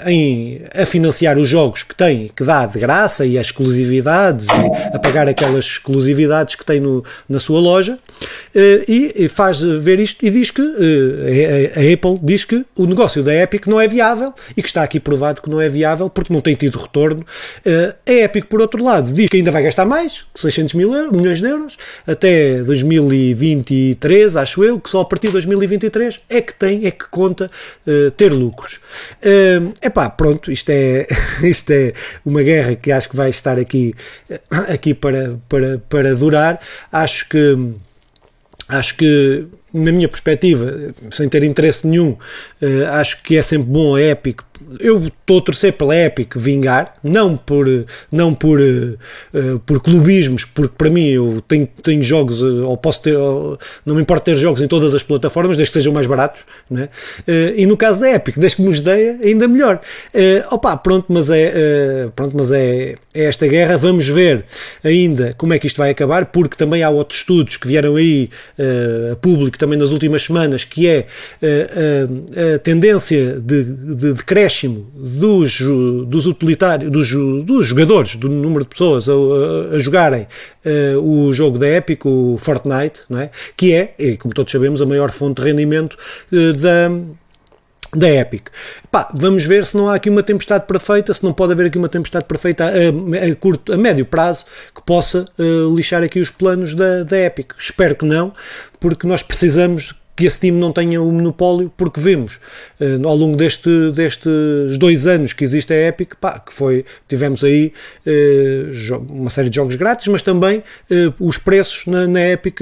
em 0.06 0.62
a 0.74 0.84
financiar 0.84 1.38
os 1.38 1.48
jogos 1.48 1.82
que 1.82 1.94
tem, 1.94 2.30
que 2.34 2.44
dá 2.44 2.66
de 2.66 2.78
graça 2.78 3.24
e 3.24 3.38
as 3.38 3.46
exclusividades 3.46 4.46
e 4.46 4.94
a 4.94 4.98
pagar 4.98 5.28
aquelas 5.28 5.64
exclusividades 5.64 6.54
que 6.54 6.64
tem 6.64 6.80
no, 6.80 7.04
na 7.28 7.38
sua 7.38 7.60
loja 7.60 7.98
eh, 8.54 8.84
e 8.86 9.28
faz 9.28 9.60
ver 9.60 9.98
isto 10.00 10.24
e 10.24 10.30
diz 10.30 10.50
que 10.50 10.62
eh, 10.62 11.72
a 11.74 11.94
Apple 11.94 12.18
diz 12.22 12.44
que 12.44 12.64
o 12.76 12.86
negócio 12.86 13.22
da 13.22 13.34
Epic 13.34 13.66
não 13.66 13.80
é 13.80 13.88
viável 13.88 14.34
e 14.56 14.62
que 14.62 14.68
está 14.68 14.82
aqui 14.82 15.00
provado 15.00 15.40
que 15.40 15.48
não 15.48 15.60
é 15.60 15.68
viável 15.68 16.10
porque 16.10 16.32
não 16.32 16.40
tem 16.40 16.54
tido 16.54 16.78
retorno. 16.78 17.24
A 18.06 18.12
Epic, 18.12 18.46
por 18.46 18.60
outro 18.60 18.82
lado, 18.82 19.12
diz 19.12 19.28
que 19.28 19.38
ainda 19.38 19.50
vai 19.50 19.62
gastar 19.62 19.84
mais, 19.84 20.24
600 20.34 20.74
mil 20.74 20.94
euros, 20.94 21.12
milhões 21.12 21.40
de 21.40 21.48
euros, 21.48 21.76
até 22.06 22.62
2023, 22.62 24.36
acho 24.36 24.62
eu, 24.62 24.78
que 24.78 24.88
só 24.90 25.00
a 25.00 25.04
partir 25.04 25.28
de 25.28 25.32
2023 25.34 26.20
é 26.28 26.40
que 26.40 26.54
tem, 26.54 26.86
é 26.86 26.90
que 26.90 27.06
conta 27.08 27.50
ter 28.16 28.32
lucros. 28.32 28.78
É 29.80 29.90
pá, 29.90 30.08
pronto, 30.08 30.50
isto 30.50 30.70
é, 30.70 31.06
isto 31.42 31.70
é 31.70 31.92
uma 32.24 32.42
guerra 32.42 32.74
que 32.74 32.92
acho 32.92 33.08
que 33.08 33.16
vai 33.16 33.30
estar 33.30 33.58
aqui, 33.58 33.94
aqui 34.50 34.94
para, 34.94 35.38
para, 35.48 35.78
para 35.88 36.14
durar. 36.14 36.60
Acho 36.92 37.28
que 37.28 37.74
acho 38.68 38.96
que 38.96 39.46
na 39.72 39.90
minha 39.90 40.08
perspectiva, 40.08 40.94
sem 41.10 41.28
ter 41.28 41.42
interesse 41.42 41.86
nenhum, 41.86 42.10
uh, 42.10 42.86
acho 42.92 43.22
que 43.22 43.36
é 43.36 43.42
sempre 43.42 43.68
bom 43.68 43.96
a 43.96 44.00
Epic 44.00 44.40
eu 44.80 45.06
estou 45.06 45.38
a 45.38 45.42
torcer 45.42 45.72
pela 45.72 45.96
Epic 45.96 46.36
vingar, 46.36 46.94
não 47.02 47.36
por, 47.36 47.66
não 48.10 48.34
por, 48.34 48.58
uh, 48.60 49.58
por 49.60 49.80
clubismos, 49.80 50.44
porque 50.44 50.74
para 50.76 50.90
mim 50.90 51.06
eu 51.06 51.40
tenho, 51.46 51.66
tenho 51.82 52.02
jogos, 52.02 52.42
uh, 52.42 52.66
ou 52.66 52.76
posso 52.76 53.02
ter, 53.02 53.16
não 53.84 53.94
me 53.94 54.02
importa 54.02 54.24
ter 54.26 54.36
jogos 54.36 54.62
em 54.62 54.68
todas 54.68 54.94
as 54.94 55.02
plataformas, 55.02 55.56
desde 55.56 55.72
que 55.72 55.78
sejam 55.78 55.92
mais 55.92 56.06
baratos, 56.06 56.42
né? 56.70 56.88
Uh, 57.20 57.54
e 57.56 57.66
no 57.66 57.76
caso 57.76 58.00
da 58.00 58.10
Epic, 58.10 58.38
desde 58.38 58.56
que 58.56 58.62
me 58.62 58.80
deem, 58.80 59.18
ainda 59.22 59.48
melhor. 59.48 59.80
Uh, 60.14 60.54
opa, 60.54 60.76
pronto, 60.76 61.06
mas 61.08 61.30
é, 61.30 62.08
pronto, 62.14 62.36
mas 62.36 62.50
é, 62.50 62.96
é 63.14 63.24
esta 63.24 63.46
guerra, 63.46 63.76
vamos 63.78 64.08
ver 64.08 64.44
ainda 64.82 65.34
como 65.36 65.52
é 65.54 65.58
que 65.58 65.66
isto 65.66 65.78
vai 65.78 65.90
acabar, 65.90 66.26
porque 66.26 66.56
também 66.56 66.82
há 66.82 66.90
outros 66.90 67.20
estudos 67.20 67.56
que 67.56 67.66
vieram 67.66 67.96
aí 67.96 68.30
a 69.12 69.16
público 69.16 69.56
também 69.58 69.78
nas 69.78 69.90
últimas 69.90 70.22
semanas, 70.22 70.64
que 70.64 70.88
é 70.88 71.06
a 72.54 72.58
tendência 72.58 73.40
de, 73.40 73.64
de, 73.64 74.14
de 74.14 74.24
acréscimo 74.54 74.86
dos, 74.94 75.60
dos 76.06 76.26
utilitários, 76.26 76.90
dos, 76.90 77.10
dos 77.44 77.66
jogadores, 77.66 78.16
do 78.16 78.28
número 78.28 78.64
de 78.64 78.70
pessoas 78.70 79.08
a, 79.08 79.12
a, 79.74 79.78
jogarem 79.78 80.26
uh, 80.64 80.98
o 81.00 81.32
jogo 81.32 81.58
da 81.58 81.68
Epic, 81.68 82.06
o 82.06 82.38
Fortnite, 82.38 83.02
não 83.08 83.18
é? 83.18 83.30
que 83.56 83.72
é, 83.74 83.94
como 84.18 84.32
todos 84.32 84.52
sabemos, 84.52 84.80
a 84.80 84.86
maior 84.86 85.10
fonte 85.10 85.42
de 85.42 85.48
rendimento 85.48 85.96
uh, 86.32 86.52
da 86.52 86.90
da 87.96 88.10
Epic. 88.10 88.48
Pá, 88.90 89.08
vamos 89.14 89.44
ver 89.44 89.64
se 89.64 89.76
não 89.76 89.88
há 89.88 89.94
aqui 89.94 90.10
uma 90.10 90.22
tempestade 90.24 90.66
perfeita, 90.66 91.14
se 91.14 91.22
não 91.22 91.32
pode 91.32 91.52
haver 91.52 91.66
aqui 91.66 91.78
uma 91.78 91.88
tempestade 91.88 92.24
perfeita 92.24 92.64
a, 92.64 93.30
a 93.30 93.34
curto, 93.36 93.72
a 93.72 93.76
médio 93.76 94.04
prazo 94.04 94.44
que 94.74 94.82
possa 94.82 95.26
uh, 95.38 95.76
lixar 95.76 96.02
aqui 96.02 96.18
os 96.18 96.28
planos 96.28 96.74
da, 96.74 97.04
da 97.04 97.16
Epic. 97.16 97.52
Espero 97.56 97.94
que 97.94 98.04
não, 98.04 98.32
porque 98.80 99.06
nós 99.06 99.22
precisamos 99.22 99.94
que 100.16 100.26
esse 100.26 100.38
time 100.38 100.58
não 100.58 100.72
tenha 100.72 101.02
o 101.02 101.08
um 101.08 101.12
monopólio, 101.12 101.72
porque 101.76 102.00
vemos 102.00 102.38
uh, 102.80 103.06
ao 103.08 103.16
longo 103.16 103.36
deste, 103.36 103.90
destes 103.92 104.78
dois 104.78 105.06
anos 105.06 105.32
que 105.32 105.42
existe 105.42 105.72
a 105.72 105.88
Epic, 105.88 106.14
pá, 106.20 106.38
que 106.38 106.52
foi, 106.52 106.84
tivemos 107.08 107.42
aí 107.42 107.72
uh, 108.06 108.96
uma 109.08 109.30
série 109.30 109.50
de 109.50 109.56
jogos 109.56 109.74
grátis, 109.74 110.06
mas 110.06 110.22
também 110.22 110.58
uh, 110.58 111.14
os 111.18 111.36
preços 111.36 111.86
na, 111.86 112.06
na 112.06 112.20
Epic 112.28 112.60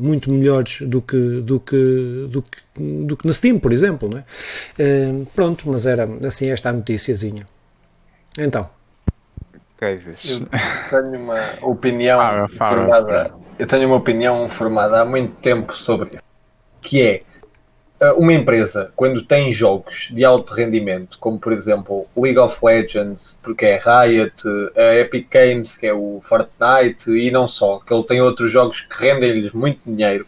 muito 0.00 0.32
melhores 0.32 0.80
do 0.82 1.02
que, 1.02 1.40
do, 1.40 1.58
que, 1.58 2.26
do, 2.28 2.42
que, 2.42 2.58
do 3.04 3.16
que 3.16 3.26
na 3.26 3.32
Steam, 3.32 3.58
por 3.58 3.72
exemplo. 3.72 4.08
Não 4.08 4.18
é? 4.18 4.24
pronto, 5.34 5.68
mas 5.68 5.86
era 5.86 6.08
assim 6.24 6.50
esta 6.50 6.70
a 6.70 6.72
noticiazinha. 6.72 7.46
Então. 8.38 8.68
Eu 9.80 11.02
tenho 11.02 11.18
uma 11.20 11.40
opinião 11.62 12.48
formada. 12.48 13.32
Eu 13.58 13.66
tenho 13.66 13.86
uma 13.86 13.96
opinião 13.96 14.48
formada 14.48 15.00
há 15.00 15.04
muito 15.04 15.34
tempo 15.40 15.74
sobre 15.74 16.14
isso 16.14 16.23
que 16.84 17.02
é 17.02 17.22
eh, 17.98 18.12
uma 18.12 18.32
empresa, 18.32 18.92
quando 18.94 19.24
tem 19.24 19.50
jogos 19.50 20.08
de 20.12 20.24
alto 20.24 20.52
rendimento, 20.52 21.18
como 21.18 21.38
por 21.38 21.52
exemplo 21.52 22.06
League 22.16 22.38
of 22.38 22.58
Legends, 22.62 23.40
porque 23.42 23.64
é 23.64 23.78
Riot, 23.78 24.42
a 24.76 24.94
Epic 24.96 25.28
Games, 25.30 25.76
que 25.76 25.86
é 25.86 25.94
o 25.94 26.20
Fortnite, 26.20 27.10
e 27.10 27.30
não 27.30 27.48
só, 27.48 27.78
que 27.78 27.92
ele 27.92 28.04
tem 28.04 28.20
outros 28.20 28.50
jogos 28.50 28.82
que 28.82 29.02
rendem-lhes 29.02 29.52
muito 29.52 29.80
dinheiro, 29.86 30.26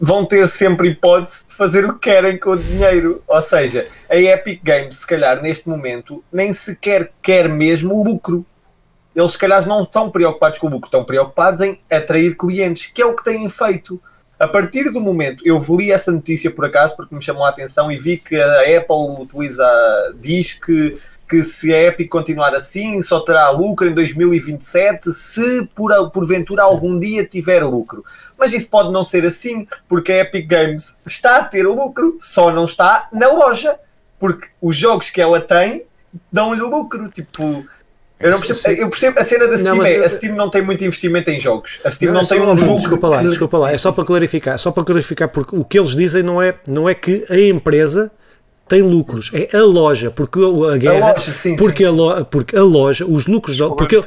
vão 0.00 0.24
ter 0.24 0.48
sempre 0.48 0.88
hipótese 0.88 1.46
de 1.48 1.54
fazer 1.54 1.84
o 1.84 1.94
que 1.94 2.10
querem 2.10 2.38
com 2.38 2.50
o 2.50 2.56
dinheiro. 2.56 3.22
Ou 3.28 3.40
seja, 3.40 3.86
a 4.08 4.16
Epic 4.16 4.60
Games, 4.64 4.96
se 4.96 5.06
calhar 5.06 5.40
neste 5.42 5.68
momento, 5.68 6.24
nem 6.32 6.52
sequer 6.52 7.12
quer 7.20 7.48
mesmo 7.48 7.94
o 7.94 8.02
lucro. 8.02 8.44
Eles, 9.14 9.32
se 9.32 9.38
calhar, 9.38 9.66
não 9.68 9.82
estão 9.82 10.10
preocupados 10.10 10.58
com 10.58 10.66
o 10.66 10.70
lucro, 10.70 10.86
estão 10.86 11.04
preocupados 11.04 11.60
em 11.60 11.78
atrair 11.90 12.34
clientes, 12.36 12.86
que 12.86 13.02
é 13.02 13.06
o 13.06 13.14
que 13.14 13.22
têm 13.22 13.48
feito 13.48 14.00
a 14.42 14.48
partir 14.48 14.90
do 14.90 15.00
momento, 15.00 15.40
eu 15.46 15.56
li 15.78 15.92
essa 15.92 16.10
notícia 16.10 16.50
por 16.50 16.64
acaso 16.64 16.96
porque 16.96 17.14
me 17.14 17.22
chamou 17.22 17.44
a 17.44 17.48
atenção 17.48 17.92
e 17.92 17.96
vi 17.96 18.18
que 18.18 18.34
a 18.34 18.76
Apple 18.76 19.22
utiliza, 19.22 19.64
diz 20.18 20.54
que, 20.54 20.98
que 21.30 21.44
se 21.44 21.72
a 21.72 21.82
Epic 21.84 22.08
continuar 22.08 22.52
assim, 22.52 23.00
só 23.02 23.20
terá 23.20 23.50
lucro 23.50 23.88
em 23.88 23.94
2027 23.94 25.12
se 25.12 25.64
por, 25.76 25.92
porventura 26.10 26.64
algum 26.64 26.98
dia 26.98 27.24
tiver 27.24 27.62
lucro. 27.62 28.04
Mas 28.36 28.52
isso 28.52 28.66
pode 28.66 28.90
não 28.90 29.04
ser 29.04 29.24
assim, 29.24 29.64
porque 29.88 30.10
a 30.10 30.18
Epic 30.22 30.48
Games 30.48 30.96
está 31.06 31.36
a 31.36 31.44
ter 31.44 31.62
lucro, 31.62 32.16
só 32.18 32.50
não 32.50 32.64
está 32.64 33.08
na 33.12 33.28
loja, 33.28 33.76
porque 34.18 34.48
os 34.60 34.76
jogos 34.76 35.08
que 35.08 35.20
ela 35.20 35.40
tem 35.40 35.84
dão-lhe 36.32 36.60
lucro. 36.60 37.08
Tipo, 37.08 37.64
eu 38.22 38.30
não 38.30 38.40
percebo, 38.40 38.80
eu 38.80 38.88
percebo 38.88 39.18
a 39.18 39.24
cena 39.24 39.48
da 39.48 39.56
Steam 39.56 39.76
não, 39.76 39.84
é, 39.84 39.98
eu... 39.98 40.04
a 40.04 40.08
Steam 40.08 40.34
não 40.34 40.48
tem 40.48 40.62
muito 40.62 40.84
investimento 40.84 41.30
em 41.30 41.38
jogos. 41.38 41.80
A 41.84 41.90
Steam 41.90 42.12
não, 42.12 42.20
não 42.20 42.28
tem 42.28 42.40
um 42.40 42.56
jogo. 42.56 42.78
Desculpa 42.78 43.08
lá, 43.08 43.22
desculpa 43.22 43.58
lá, 43.58 43.72
é 43.72 43.78
só 43.78 43.92
para 43.92 44.04
clarificar, 44.04 44.58
só 44.58 44.70
para 44.70 44.84
clarificar, 44.84 45.28
porque 45.28 45.56
o 45.56 45.64
que 45.64 45.78
eles 45.78 45.96
dizem 45.96 46.22
não 46.22 46.40
é, 46.40 46.54
não 46.66 46.88
é 46.88 46.94
que 46.94 47.24
a 47.28 47.38
empresa 47.38 48.10
tem 48.68 48.80
lucros, 48.80 49.30
é 49.34 49.56
a 49.56 49.62
loja, 49.62 50.10
porque 50.10 50.38
a 50.40 50.76
guerra, 50.78 51.10
a 51.10 51.12
loja, 51.12 51.34
sim, 51.34 51.56
porque, 51.56 51.82
sim, 51.82 51.88
a 51.88 51.92
loja, 51.92 52.24
porque 52.24 52.56
a 52.56 52.62
loja, 52.62 53.04
os 53.04 53.26
lucros, 53.26 53.58
porque, 53.76 54.02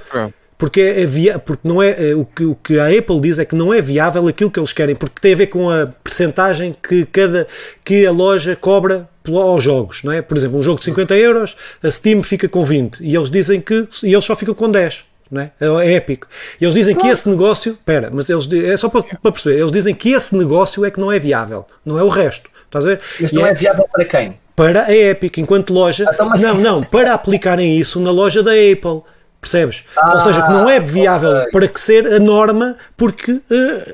porque, 0.57 0.81
é 0.81 1.05
via, 1.05 1.37
porque 1.37 1.67
não 1.67 1.81
é, 1.81 2.11
é 2.11 2.15
o 2.15 2.25
que, 2.25 2.45
o 2.45 2.55
que 2.55 2.79
a 2.79 2.87
Apple 2.87 3.19
diz 3.19 3.39
é 3.39 3.45
que 3.45 3.55
não 3.55 3.73
é 3.73 3.81
viável 3.81 4.27
aquilo 4.27 4.49
que 4.49 4.59
eles 4.59 4.71
querem, 4.71 4.95
porque 4.95 5.19
tem 5.19 5.33
a 5.33 5.37
ver 5.37 5.47
com 5.47 5.69
a 5.69 5.87
percentagem 6.03 6.75
que 6.81 7.05
cada 7.05 7.47
que 7.83 8.05
a 8.05 8.11
loja 8.11 8.55
cobra 8.55 9.09
aos 9.33 9.63
jogos, 9.63 10.03
não 10.03 10.11
é? 10.11 10.21
Por 10.21 10.37
exemplo, 10.37 10.57
um 10.57 10.63
jogo 10.63 10.79
de 10.79 10.85
50 10.85 11.15
euros, 11.15 11.57
a 11.83 11.91
Steam 11.91 12.23
fica 12.23 12.47
com 12.47 12.63
20 12.63 13.01
e 13.01 13.15
eles 13.15 13.29
dizem 13.29 13.59
que 13.59 13.87
e 14.03 14.13
eles 14.13 14.23
só 14.23 14.35
ficam 14.35 14.53
com 14.53 14.69
10. 14.69 15.03
Não 15.29 15.41
é? 15.41 15.51
é 15.59 15.93
épico. 15.95 16.27
E 16.61 16.63
eles 16.63 16.75
dizem 16.75 16.95
que 16.95 17.07
esse 17.07 17.27
negócio, 17.27 17.73
espera, 17.73 18.11
mas 18.13 18.29
eles 18.29 18.47
é 18.53 18.77
só 18.77 18.89
para, 18.89 19.01
para, 19.03 19.31
perceber, 19.31 19.59
eles 19.59 19.71
dizem 19.71 19.95
que 19.95 20.11
esse 20.11 20.35
negócio 20.35 20.85
é 20.85 20.91
que 20.91 20.99
não 20.99 21.11
é 21.11 21.17
viável, 21.17 21.65
não 21.83 21.97
é 21.97 22.03
o 22.03 22.09
resto. 22.09 22.49
Estás 22.65 22.85
a 22.85 22.89
ver? 22.89 23.01
Mas 23.19 23.31
não 23.31 23.45
é, 23.45 23.49
é 23.49 23.53
viável 23.53 23.87
para 23.91 24.05
quem? 24.05 24.39
Para 24.55 24.83
a 24.83 24.95
Epic, 24.95 25.37
enquanto 25.39 25.73
loja. 25.73 26.05
Então, 26.13 26.29
não, 26.29 26.55
não, 26.61 26.83
para 26.83 27.13
aplicarem 27.13 27.77
isso 27.77 27.99
na 27.99 28.11
loja 28.11 28.43
da 28.43 28.51
Apple. 28.51 29.01
Percebes? 29.45 29.83
Ah, 29.95 30.15
Ou 30.15 30.19
seja, 30.21 30.41
que 30.41 30.49
não 30.49 30.67
é 30.67 30.79
viável 30.79 31.29
okay. 31.29 31.51
para 31.51 31.67
que 31.67 31.79
ser 31.79 32.07
a 32.07 32.19
norma, 32.19 32.75
porque 32.97 33.31
uh, 33.31 33.43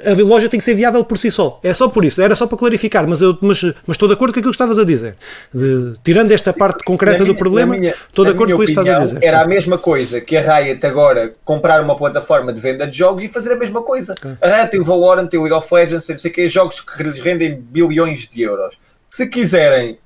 a 0.06 0.24
loja 0.24 0.48
tem 0.48 0.58
que 0.58 0.64
ser 0.64 0.76
viável 0.76 1.04
por 1.04 1.18
si 1.18 1.30
só. 1.30 1.60
É 1.62 1.74
só 1.74 1.90
por 1.90 2.06
isso. 2.06 2.22
Era 2.22 2.36
só 2.36 2.48
para 2.48 2.58
clarificar, 2.58 3.06
mas, 3.06 3.22
eu, 3.22 3.38
mas, 3.42 3.62
mas 3.62 3.96
estou 3.96 4.08
de 4.08 4.14
acordo 4.14 4.34
com 4.34 4.40
aquilo 4.40 4.52
que 4.52 4.56
estavas 4.56 4.80
a 4.80 4.86
dizer. 4.86 5.18
De, 5.54 5.94
tirando 6.02 6.32
esta 6.32 6.54
Sim, 6.54 6.60
parte 6.60 6.86
concreta 6.86 7.24
minha, 7.24 7.34
do 7.34 7.38
problema, 7.38 7.76
minha, 7.76 7.94
estou 8.08 8.24
de 8.24 8.32
acordo 8.32 8.56
com 8.56 8.64
isso 8.64 8.74
que 8.74 8.80
estás 8.80 8.98
a 8.98 9.04
dizer. 9.04 9.20
Era 9.22 9.40
Sim. 9.40 9.44
a 9.44 9.48
mesma 9.48 9.78
coisa 9.78 10.22
que 10.22 10.38
a 10.38 10.42
Riot 10.58 10.86
agora 10.86 11.34
comprar 11.44 11.84
uma 11.84 11.98
plataforma 11.98 12.54
de 12.54 12.62
venda 12.62 12.88
de 12.88 12.98
jogos 12.98 13.22
e 13.22 13.28
fazer 13.28 13.52
a 13.52 13.58
mesma 13.58 13.82
coisa. 13.82 14.14
Okay. 14.14 14.38
A 14.42 14.56
Riot 14.56 14.72
tem 14.72 14.80
o 14.80 14.84
Valorant, 14.86 15.28
tem 15.28 15.38
o 15.38 15.44
League 15.44 15.58
of 15.58 15.68
Legends, 15.74 16.08
não 16.08 16.18
sei 16.18 16.32
o 16.32 16.34
que, 16.34 16.48
jogos 16.48 16.80
que 16.80 17.04
lhes 17.04 17.20
rendem 17.20 17.60
bilhões 17.60 18.26
de 18.26 18.42
euros. 18.42 18.78
Se 19.10 19.28
quiserem 19.28 19.98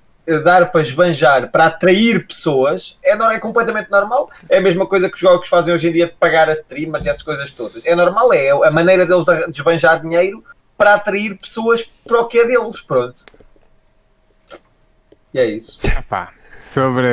dar 0.44 0.72
para 0.72 0.82
esbanjar, 0.82 1.52
para 1.52 1.68
atrair 1.68 2.26
pessoas, 2.26 2.98
é, 3.04 3.12
é 3.12 3.40
completamente 3.40 3.90
normal. 3.90 4.30
É 4.50 4.58
a 4.58 4.62
mesma 4.62 4.86
coisa 4.86 5.08
que 5.08 5.16
os 5.16 5.20
jogos 5.20 5.48
fazem 5.48 5.74
hoje 5.74 5.90
em 5.90 5.92
dia 5.92 6.08
de 6.08 6.14
pagar 6.14 6.50
a 6.50 6.52
streamers 6.52 7.06
e 7.06 7.10
essas 7.10 7.24
coisas 7.24 7.52
todas. 7.52 7.86
É 7.86 7.96
normal, 7.96 8.34
é 8.34 8.50
a 8.50 8.72
maneira 8.72 9.06
deles 9.06 9.26
de 9.26 9.52
esbanjar 9.52 10.02
dinheiro 10.02 10.44
para 10.78 10.96
atrair 10.96 11.38
pessoas 11.38 11.84
para 12.06 12.22
o 12.22 12.26
que 12.26 12.40
é 12.40 12.46
deles. 12.46 12.82
Pronto. 12.82 13.24
E 15.34 15.40
é 15.40 15.46
isso. 15.46 15.80
Epá, 15.86 16.32
sobre, 16.60 17.08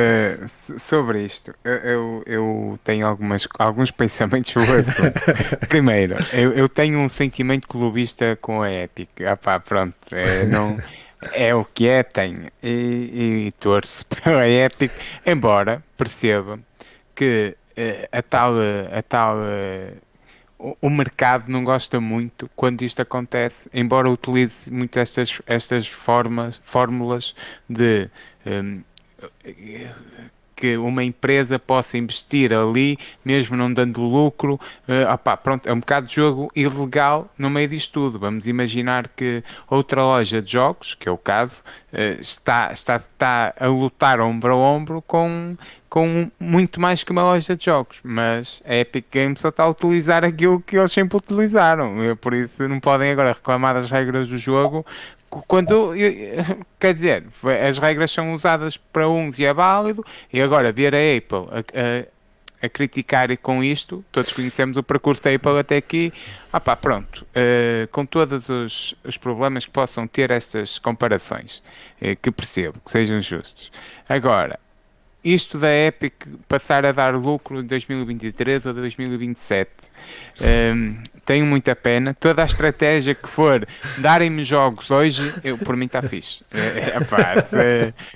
sobre 0.79 1.23
isto, 1.23 1.53
eu, 1.63 1.73
eu, 1.73 2.23
eu, 2.25 2.79
tenho 2.83 3.05
algumas, 3.05 3.47
alguns 3.59 3.91
pensamentos 3.91 4.51
sobre 4.51 4.71
o 4.71 4.79
assunto. 4.79 5.21
Primeiro, 5.67 6.15
eu, 6.33 6.53
eu, 6.53 6.69
tenho 6.69 6.99
um 6.99 7.09
sentimento 7.09 7.67
clubista 7.67 8.37
com 8.41 8.61
a 8.61 8.71
Epic. 8.71 9.09
Epá, 9.19 9.59
pronto, 9.59 9.95
é, 10.11 10.45
não, 10.45 10.77
é 11.33 11.53
o 11.55 11.65
que 11.65 11.87
é, 11.87 12.03
tenho. 12.03 12.49
E, 12.61 13.47
e 13.47 13.51
torço 13.59 14.05
pela 14.23 14.47
Epic, 14.47 14.91
embora 15.25 15.83
perceba 15.97 16.59
que 17.15 17.55
uh, 17.77 18.07
a 18.11 18.21
tal, 18.21 18.53
a 18.91 19.01
tal 19.01 19.37
uh, 19.37 20.75
o 20.81 20.89
mercado 20.89 21.49
não 21.49 21.63
gosta 21.63 21.99
muito 21.99 22.49
quando 22.55 22.83
isto 22.83 23.01
acontece, 23.01 23.69
embora 23.73 24.09
utilize 24.09 24.71
muito 24.71 24.97
estas, 24.97 25.41
estas 25.45 25.87
formas, 25.87 26.61
fórmulas 26.63 27.35
de 27.69 28.09
um, 28.45 28.81
que 30.63 30.77
uma 30.77 31.03
empresa 31.03 31.59
possa 31.59 31.97
investir 31.97 32.53
ali, 32.53 32.97
mesmo 33.25 33.57
não 33.57 33.73
dando 33.73 33.99
lucro. 33.99 34.57
Uh, 34.87 35.11
opá, 35.13 35.35
pronto, 35.35 35.67
é 35.67 35.73
um 35.73 35.81
bocado 35.81 36.07
de 36.07 36.15
jogo 36.15 36.49
ilegal 36.55 37.29
no 37.37 37.49
meio 37.49 37.67
disto 37.67 37.91
tudo. 37.91 38.17
Vamos 38.17 38.47
imaginar 38.47 39.09
que 39.09 39.43
outra 39.69 40.01
loja 40.01 40.41
de 40.41 40.53
jogos, 40.53 40.95
que 40.95 41.09
é 41.09 41.11
o 41.11 41.17
caso, 41.17 41.57
uh, 41.91 42.21
está, 42.21 42.71
está, 42.71 42.95
está 42.95 43.53
a 43.59 43.67
lutar 43.67 44.21
ombro 44.21 44.53
a 44.53 44.55
ombro 44.55 45.01
com, 45.01 45.57
com 45.89 46.31
muito 46.39 46.79
mais 46.79 47.03
que 47.03 47.11
uma 47.11 47.23
loja 47.23 47.57
de 47.57 47.65
jogos, 47.65 47.99
mas 48.01 48.63
a 48.65 48.77
Epic 48.77 49.07
Games 49.11 49.41
só 49.41 49.49
está 49.49 49.63
a 49.63 49.69
utilizar 49.69 50.23
aquilo 50.23 50.61
que 50.61 50.77
eles 50.77 50.93
sempre 50.93 51.17
utilizaram, 51.17 51.93
por 52.21 52.33
isso 52.33 52.65
não 52.69 52.79
podem 52.79 53.11
agora 53.11 53.33
reclamar 53.33 53.73
das 53.73 53.89
regras 53.89 54.29
do 54.29 54.37
jogo. 54.37 54.85
Quando, 55.47 55.93
quer 56.79 56.93
dizer, 56.93 57.25
as 57.67 57.77
regras 57.77 58.11
são 58.11 58.33
usadas 58.33 58.77
para 58.77 59.07
uns 59.09 59.39
e 59.39 59.45
é 59.45 59.53
válido, 59.53 60.03
e 60.31 60.41
agora 60.41 60.71
ver 60.71 60.93
a 60.93 60.97
Apple 60.97 61.49
a, 61.51 61.59
a, 61.59 62.65
a 62.65 62.69
criticar 62.69 63.35
com 63.37 63.63
isto, 63.63 64.03
todos 64.11 64.31
conhecemos 64.31 64.77
o 64.77 64.83
percurso 64.83 65.23
da 65.23 65.31
Apple 65.31 65.59
até 65.59 65.77
aqui, 65.77 66.13
ah 66.51 66.59
pá, 66.59 66.75
pronto, 66.75 67.25
uh, 67.29 67.87
com 67.91 68.05
todos 68.05 68.49
os, 68.49 68.95
os, 69.03 69.17
problemas 69.17 69.65
que 69.65 69.71
possam 69.71 70.07
ter 70.07 70.31
estas 70.31 70.79
comparações, 70.79 71.61
uh, 72.01 72.15
que 72.21 72.31
percebo, 72.31 72.79
que 72.83 72.91
sejam 72.91 73.19
justos. 73.19 73.71
Agora, 74.07 74.59
isto 75.23 75.57
da 75.57 75.73
Epic 75.73 76.25
passar 76.49 76.85
a 76.85 76.91
dar 76.91 77.15
lucro 77.15 77.61
em 77.61 77.63
2023 77.65 78.65
ou 78.65 78.73
2027. 78.73 79.71
Um, 80.41 81.01
tenho 81.25 81.45
muita 81.45 81.75
pena. 81.75 82.13
Toda 82.13 82.41
a 82.41 82.45
estratégia 82.45 83.15
que 83.15 83.27
for 83.27 83.65
darem-me 83.97 84.43
jogos 84.43 84.91
hoje, 84.91 85.33
eu, 85.43 85.57
por 85.57 85.75
mim 85.75 85.85
está 85.85 86.01
fixe. 86.01 86.43
É, 86.53 86.97
é, 86.97 86.99
pá, 86.99 87.35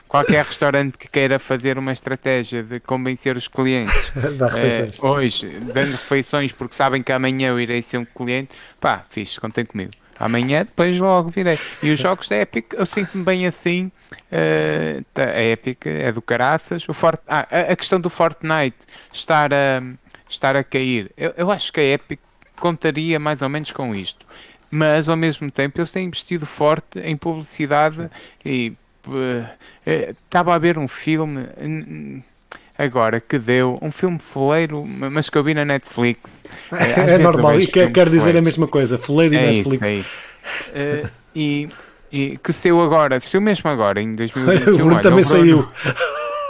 qualquer 0.07 0.45
restaurante 0.45 0.97
que 0.97 1.07
queira 1.07 1.39
fazer 1.39 1.77
uma 1.77 1.91
estratégia 1.91 2.63
de 2.63 2.79
convencer 2.79 3.35
os 3.35 3.47
clientes 3.47 4.11
é, 4.55 5.05
hoje, 5.05 5.47
dando 5.73 5.91
refeições 5.91 6.51
porque 6.51 6.75
sabem 6.75 7.01
que 7.01 7.11
amanhã 7.11 7.49
eu 7.49 7.59
irei 7.59 7.81
ser 7.81 7.97
um 7.97 8.05
cliente, 8.05 8.55
pá, 8.79 9.05
fixe, 9.09 9.39
contem 9.39 9.65
comigo. 9.65 9.91
Amanhã 10.19 10.63
depois 10.63 10.97
logo 10.97 11.29
virei. 11.29 11.59
E 11.81 11.91
os 11.91 11.99
jogos 11.99 12.27
da 12.27 12.37
Epic, 12.37 12.73
eu 12.73 12.85
sinto-me 12.85 13.23
bem 13.23 13.45
assim. 13.45 13.91
Uh, 14.31 15.05
a 15.15 15.43
Epic 15.43 15.85
é 15.85 16.11
do 16.11 16.21
caraças. 16.21 16.87
O 16.89 16.93
Fort, 16.93 17.19
ah, 17.27 17.47
a, 17.51 17.75
questão 17.75 17.99
do 17.99 18.09
Fortnite 18.09 18.77
estar 19.13 19.53
a, 19.53 19.83
estar 20.27 20.55
a 20.55 20.63
cair. 20.63 21.11
Eu, 21.15 21.33
eu 21.37 21.51
acho 21.51 21.71
que 21.71 21.79
a 21.79 21.83
Epic 21.83 22.19
contaria 22.61 23.19
mais 23.19 23.41
ou 23.41 23.49
menos 23.49 23.71
com 23.71 23.95
isto. 23.95 24.25
Mas 24.69 25.07
ao 25.07 25.15
mesmo 25.15 25.49
tempo 25.49 25.79
eles 25.79 25.91
têm 25.91 26.05
investido 26.05 26.45
forte 26.45 26.99
em 26.99 27.15
publicidade 27.15 28.09
e 28.45 28.73
uh, 29.07 29.47
estava 30.25 30.53
a 30.53 30.57
ver 30.57 30.77
um 30.77 30.87
filme 30.87 31.47
agora 32.77 33.19
que 33.19 33.39
deu 33.39 33.79
um 33.81 33.91
filme 33.91 34.19
foleiro, 34.19 34.85
mas 34.85 35.29
que 35.29 35.37
eu 35.37 35.43
vi 35.43 35.53
na 35.53 35.65
Netflix. 35.65 36.43
É, 36.71 37.13
é 37.13 37.17
normal, 37.17 37.59
e 37.59 37.67
quer, 37.67 37.91
quer 37.91 38.09
dizer 38.09 38.37
a 38.37 38.41
mesma 38.41 38.67
coisa, 38.67 38.97
foleiro 38.97 39.33
e 39.33 39.37
é 39.37 39.41
Netflix. 39.47 39.87
Isso, 39.87 39.95
é 39.95 39.99
isso. 39.99 41.05
Uh, 41.05 41.09
e, 41.35 41.69
e 42.11 42.37
que 42.37 42.53
saiu 42.53 42.81
agora, 42.81 43.19
saiu 43.19 43.41
mesmo 43.41 43.69
agora, 43.69 44.01
em 44.01 44.15
2021. 44.15 44.73
o 44.73 44.77
Bruno 44.77 45.01
também 45.01 45.23
saiu. 45.23 45.67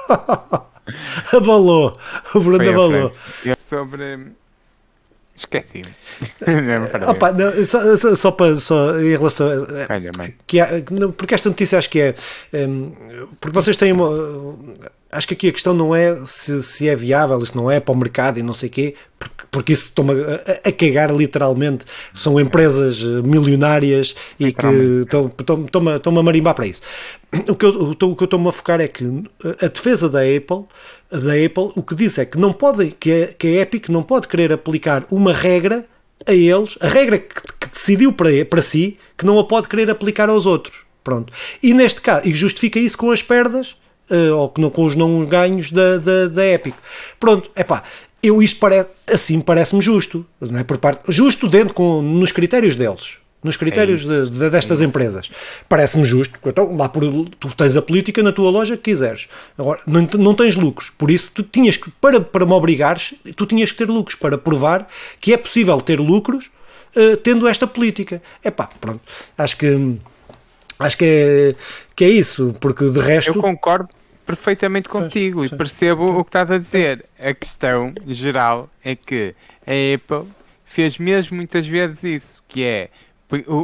abalou, 1.33 1.93
o 2.33 2.39
Bruno 2.39 2.69
abalou. 2.69 3.11
É 3.45 3.55
sobre. 3.55 4.31
Esqueci-me. 5.37 5.93
Opa, 7.07 7.31
não, 7.31 7.63
só, 7.63 7.95
só, 7.95 8.15
só, 8.15 8.31
para, 8.31 8.55
só 8.55 8.99
em 8.99 9.11
relação 9.11 9.47
a, 9.47 9.93
Olha, 9.93 10.11
que 10.47 10.59
há, 10.59 10.67
porque 11.15 11.35
esta 11.35 11.47
notícia 11.47 11.77
acho 11.77 11.89
que 11.89 11.99
é 11.99 12.15
um, 12.67 12.91
porque 13.39 13.53
vocês 13.53 13.77
têm 13.77 13.91
uma 13.91 14.09
acho 15.11 15.27
que 15.27 15.33
aqui 15.33 15.49
a 15.49 15.51
questão 15.51 15.73
não 15.73 15.95
é 15.95 16.15
se, 16.25 16.61
se 16.63 16.87
é 16.87 16.95
viável, 16.95 17.43
se 17.45 17.55
não 17.55 17.69
é 17.71 17.79
para 17.79 17.93
o 17.93 17.97
mercado 17.97 18.39
e 18.39 18.43
não 18.43 18.53
sei 18.53 18.69
o 18.69 18.71
quê, 18.71 18.95
porque, 19.17 19.45
porque 19.49 19.73
isso 19.73 19.91
toma 19.93 20.13
a, 20.13 20.69
a, 20.69 20.71
cagar 20.71 21.13
literalmente. 21.15 21.85
São 22.13 22.39
empresas 22.39 23.01
eh, 23.01 23.21
milionárias 23.21 24.15
e 24.39 24.51
que 24.51 24.67
estão-me 25.01 26.19
a 26.19 26.23
marimbar 26.23 26.53
para 26.53 26.67
isso. 26.67 26.81
O 27.49 27.55
que 27.55 27.65
eu 27.65 27.91
estou-me 27.91 28.47
a 28.47 28.51
focar 28.51 28.79
é 28.79 28.87
que 28.87 29.23
a 29.61 29.67
defesa 29.67 30.09
da 30.09 30.19
Apple, 30.21 30.65
da 31.11 31.33
Apple 31.33 31.71
o 31.75 31.83
que 31.83 31.95
diz 31.95 32.17
é 32.17 32.25
que 32.25 32.37
não 32.37 32.51
pode, 32.51 32.91
que 32.91 33.11
a, 33.11 33.27
que 33.27 33.47
a 33.47 33.61
Epic 33.61 33.89
não 33.89 34.03
pode 34.03 34.27
querer 34.27 34.51
aplicar 34.51 35.05
uma 35.09 35.33
regra 35.33 35.85
a 36.25 36.33
eles, 36.33 36.77
a 36.81 36.87
regra 36.87 37.17
que, 37.17 37.41
que 37.59 37.69
decidiu 37.69 38.11
para, 38.11 38.29
para 38.45 38.61
si, 38.61 38.97
que 39.17 39.25
não 39.25 39.39
a 39.39 39.45
pode 39.45 39.67
querer 39.67 39.89
aplicar 39.89 40.29
aos 40.29 40.45
outros. 40.45 40.85
Pronto. 41.03 41.31
E 41.63 41.73
neste 41.73 42.01
caso, 42.01 42.27
e 42.27 42.33
justifica 42.33 42.79
isso 42.79 42.97
com 42.97 43.11
as 43.11 43.23
perdas 43.23 43.77
uh, 44.09 44.35
ou 44.35 44.53
não, 44.57 44.69
com 44.69 44.85
os 44.85 44.95
não 44.95 45.25
ganhos 45.25 45.71
da, 45.71 45.97
da, 45.97 46.27
da 46.27 46.45
Epic. 46.45 46.75
Pronto, 47.19 47.49
é 47.55 47.63
pá, 47.63 47.83
eu 48.21 48.41
isto 48.41 48.59
parece, 48.59 48.89
assim 49.09 49.39
parece-me 49.39 49.81
justo, 49.81 50.25
não 50.41 50.59
é? 50.59 50.63
Por 50.63 50.77
parte, 50.77 51.03
justo 51.07 51.47
dentro 51.47 51.73
com, 51.73 52.01
nos 52.01 52.31
critérios 52.31 52.75
deles. 52.75 53.19
Nos 53.43 53.55
critérios 53.55 54.03
é 54.09 54.25
de, 54.25 54.29
de, 54.31 54.49
destas 54.49 54.81
é 54.81 54.85
empresas. 54.85 55.29
Parece-me 55.69 56.03
justo. 56.03 56.39
Então, 56.45 56.75
lá 56.75 56.89
por, 56.89 57.03
tu 57.39 57.55
tens 57.55 57.77
a 57.77 57.81
política 57.81 58.23
na 58.23 58.31
tua 58.31 58.49
loja 58.49 58.75
que 58.75 58.83
quiseres. 58.91 59.29
Agora, 59.57 59.79
não, 59.85 60.01
não 60.17 60.33
tens 60.33 60.55
lucros. 60.55 60.89
Por 60.89 61.11
isso, 61.11 61.31
tu 61.31 61.43
tinhas 61.43 61.77
que, 61.77 61.89
para, 62.01 62.19
para 62.19 62.45
me 62.45 62.51
obrigares, 62.53 63.13
tu 63.35 63.45
tinhas 63.45 63.71
que 63.71 63.77
ter 63.77 63.89
lucros 63.89 64.15
para 64.15 64.37
provar 64.37 64.87
que 65.21 65.33
é 65.33 65.37
possível 65.37 65.79
ter 65.79 65.99
lucros 65.99 66.49
uh, 66.95 67.17
tendo 67.17 67.47
esta 67.47 67.67
política. 67.67 68.21
É 68.43 68.49
pá, 68.49 68.69
pronto. 68.81 69.01
Acho 69.37 69.55
que 69.57 69.97
acho 70.79 70.97
que 70.97 71.05
é, 71.05 71.55
que 71.95 72.05
é 72.05 72.09
isso, 72.09 72.55
porque 72.59 72.89
de 72.89 72.99
resto. 72.99 73.29
Eu 73.29 73.41
concordo 73.41 73.89
perfeitamente 74.25 74.89
contigo 74.89 75.45
e 75.45 75.49
percebo 75.49 76.19
o 76.19 76.23
que 76.23 76.29
estás 76.29 76.51
a 76.51 76.57
dizer. 76.57 77.05
A 77.19 77.33
questão 77.33 77.93
geral 78.07 78.69
é 78.83 78.95
que 78.95 79.33
a 79.65 79.95
Apple 79.95 80.29
fez 80.65 80.97
mesmo 80.97 81.37
muitas 81.37 81.65
vezes 81.65 82.03
isso, 82.03 82.43
que 82.47 82.63
é 82.63 82.89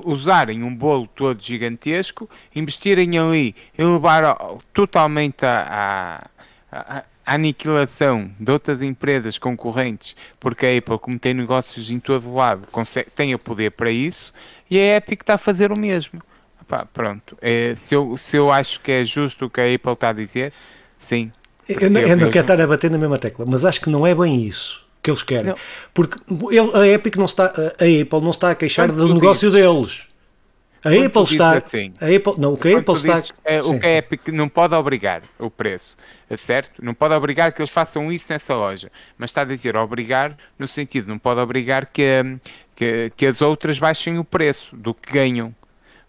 usarem 0.05 0.63
um 0.63 0.75
bolo 0.75 1.07
todo 1.07 1.41
gigantesco, 1.41 2.29
investirem 2.53 3.17
ali 3.17 3.55
e 3.77 3.83
levar 3.83 4.35
totalmente 4.73 5.45
à, 5.45 6.27
à, 6.71 7.03
aniquilação 7.25 8.29
de 8.39 8.51
outras 8.51 8.81
empresas 8.81 9.37
concorrentes, 9.37 10.15
porque 10.39 10.65
a 10.65 10.77
Apple, 10.77 10.99
como 10.99 11.17
tem 11.17 11.33
negócios 11.33 11.89
em 11.89 11.99
todo 11.99 12.33
lado, 12.33 12.67
consegue, 12.71 13.09
tem 13.11 13.33
o 13.33 13.39
poder 13.39 13.71
para 13.71 13.89
isso, 13.89 14.33
e 14.69 14.77
a 14.77 14.97
Epic 14.97 15.21
está 15.21 15.35
a 15.35 15.37
fazer 15.37 15.71
o 15.71 15.79
mesmo. 15.79 16.21
Pá, 16.67 16.85
pronto. 16.85 17.37
É, 17.41 17.73
se, 17.75 17.95
eu, 17.95 18.17
se 18.17 18.35
eu 18.35 18.51
acho 18.51 18.81
que 18.81 18.91
é 18.91 19.05
justo 19.05 19.45
o 19.45 19.49
que 19.49 19.61
a 19.61 19.73
Apple 19.73 19.93
está 19.93 20.09
a 20.09 20.13
dizer, 20.13 20.51
sim. 20.97 21.31
Eu 21.67 21.89
não, 21.89 22.01
eu 22.01 22.17
não 22.17 22.29
quero 22.29 22.43
estar 22.43 22.59
a 22.59 22.67
bater 22.67 22.91
na 22.91 22.97
mesma 22.97 23.17
tecla, 23.17 23.45
mas 23.47 23.63
acho 23.63 23.79
que 23.79 23.89
não 23.89 24.05
é 24.05 24.13
bem 24.13 24.45
isso 24.45 24.82
que 25.03 25.11
eles 25.11 25.21
querem. 25.21 25.47
Não. 25.47 25.57
Porque 25.93 26.17
ele, 26.49 26.71
a, 26.73 26.87
Epic 26.87 27.17
não 27.17 27.25
está, 27.25 27.47
a 27.47 28.01
Apple 28.01 28.21
não 28.21 28.29
está 28.29 28.51
a 28.51 28.55
queixar 28.55 28.87
Quando 28.89 29.05
do 29.05 29.13
negócio 29.13 29.51
dizes, 29.51 29.65
deles. 29.65 30.07
A 30.83 30.89
Apple 31.05 31.23
está. 31.23 31.57
Assim, 31.57 31.93
a 31.99 32.05
Apple, 32.05 32.33
não, 32.37 32.53
o 32.53 32.57
que 32.57 32.73
a 32.73 32.79
Apple 32.79 32.93
está. 32.95 33.15
Dizes, 33.15 33.33
é, 33.43 33.61
sim, 33.61 33.75
o 33.75 33.79
que 33.79 33.85
a 33.85 33.97
Epic 33.97 34.27
não 34.29 34.49
pode 34.49 34.73
obrigar 34.73 35.21
o 35.37 35.49
preço, 35.49 35.95
é 36.29 36.37
certo? 36.37 36.83
Não 36.83 36.93
pode 36.93 37.13
obrigar 37.13 37.51
que 37.51 37.61
eles 37.61 37.69
façam 37.69 38.11
isso 38.11 38.31
nessa 38.31 38.55
loja, 38.55 38.91
mas 39.17 39.29
está 39.29 39.41
a 39.41 39.45
dizer 39.45 39.75
obrigar 39.77 40.37
no 40.57 40.67
sentido, 40.67 41.07
não 41.07 41.17
pode 41.17 41.39
obrigar 41.39 41.85
que, 41.85 42.37
que, 42.75 43.11
que 43.15 43.25
as 43.25 43.41
outras 43.41 43.79
baixem 43.79 44.17
o 44.17 44.23
preço 44.23 44.75
do 44.75 44.93
que 44.93 45.11
ganham. 45.11 45.53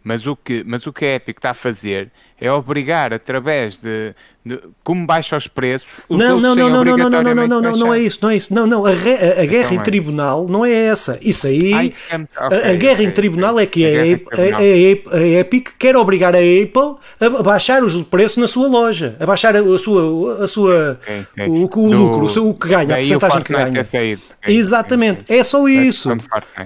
Mas 0.02 0.26
o 0.26 0.36
que, 0.36 0.62
mas 0.66 0.86
o 0.86 0.92
que 0.92 1.04
a 1.06 1.14
Epic 1.14 1.38
está 1.38 1.50
a 1.50 1.54
fazer 1.54 2.12
é 2.44 2.48
é 2.48 2.52
obrigar 2.52 3.12
através 3.12 3.78
de, 3.78 4.14
de 4.44 4.60
como 4.82 5.06
baixa 5.06 5.36
os 5.36 5.48
preços. 5.48 5.88
Os 6.08 6.18
não, 6.18 6.38
não, 6.38 6.54
não, 6.54 6.68
não, 6.68 6.84
não, 6.84 6.84
não, 6.84 7.10
não, 7.10 7.22
não, 7.22 7.48
não, 7.48 7.62
não, 7.62 7.76
não 7.76 7.94
é 7.94 7.98
isso, 8.00 8.18
não 8.20 8.30
é 8.30 8.36
isso. 8.36 8.52
Não, 8.52 8.66
não, 8.66 8.84
a, 8.84 8.90
re, 8.90 9.14
a, 9.14 9.42
a 9.42 9.46
guerra 9.46 9.66
então, 9.66 9.76
em 9.76 9.78
é. 9.78 9.82
tribunal 9.82 10.46
não 10.46 10.64
é 10.64 10.72
essa. 10.72 11.18
Isso 11.22 11.46
aí, 11.46 11.72
é, 11.72 12.16
okay, 12.16 12.26
a, 12.36 12.46
a, 12.46 12.74
guerra 12.74 12.94
okay, 12.94 13.06
em 13.06 13.10
tribunal 13.10 13.54
okay. 13.54 13.64
é 13.64 13.66
que 13.66 13.84
a, 13.86 15.16
a, 15.16 15.18
a, 15.18 15.26
Epic 15.40 15.70
quer 15.78 15.96
obrigar 15.96 16.34
a 16.34 16.38
Apple 16.38 16.96
a 17.18 17.42
baixar 17.42 17.82
os 17.82 17.96
preços 18.02 18.36
na 18.36 18.46
sua 18.46 18.68
loja, 18.68 19.16
a 19.18 19.24
baixar 19.24 19.56
a 19.56 19.78
sua, 19.78 20.44
a 20.44 20.48
sua. 20.48 21.00
O, 21.48 21.64
o 21.64 21.68
Do, 21.68 21.96
lucro, 21.96 22.48
o 22.48 22.54
que 22.54 22.68
ganha, 22.68 22.94
a 22.94 22.98
porcentagem 22.98 23.42
que 23.42 23.52
ganha. 23.52 23.84
Saído, 23.84 24.22
Exatamente, 24.46 25.24
é 25.28 25.42
só 25.42 25.66
isso. 25.66 26.10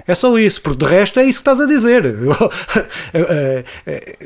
É 0.05 0.13
só 0.13 0.37
isso, 0.37 0.61
porque 0.61 0.85
de 0.85 0.91
resto 0.91 1.19
é 1.19 1.23
isso 1.23 1.41
que 1.41 1.49
estás 1.49 1.61
a 1.61 1.65
dizer. 1.65 2.03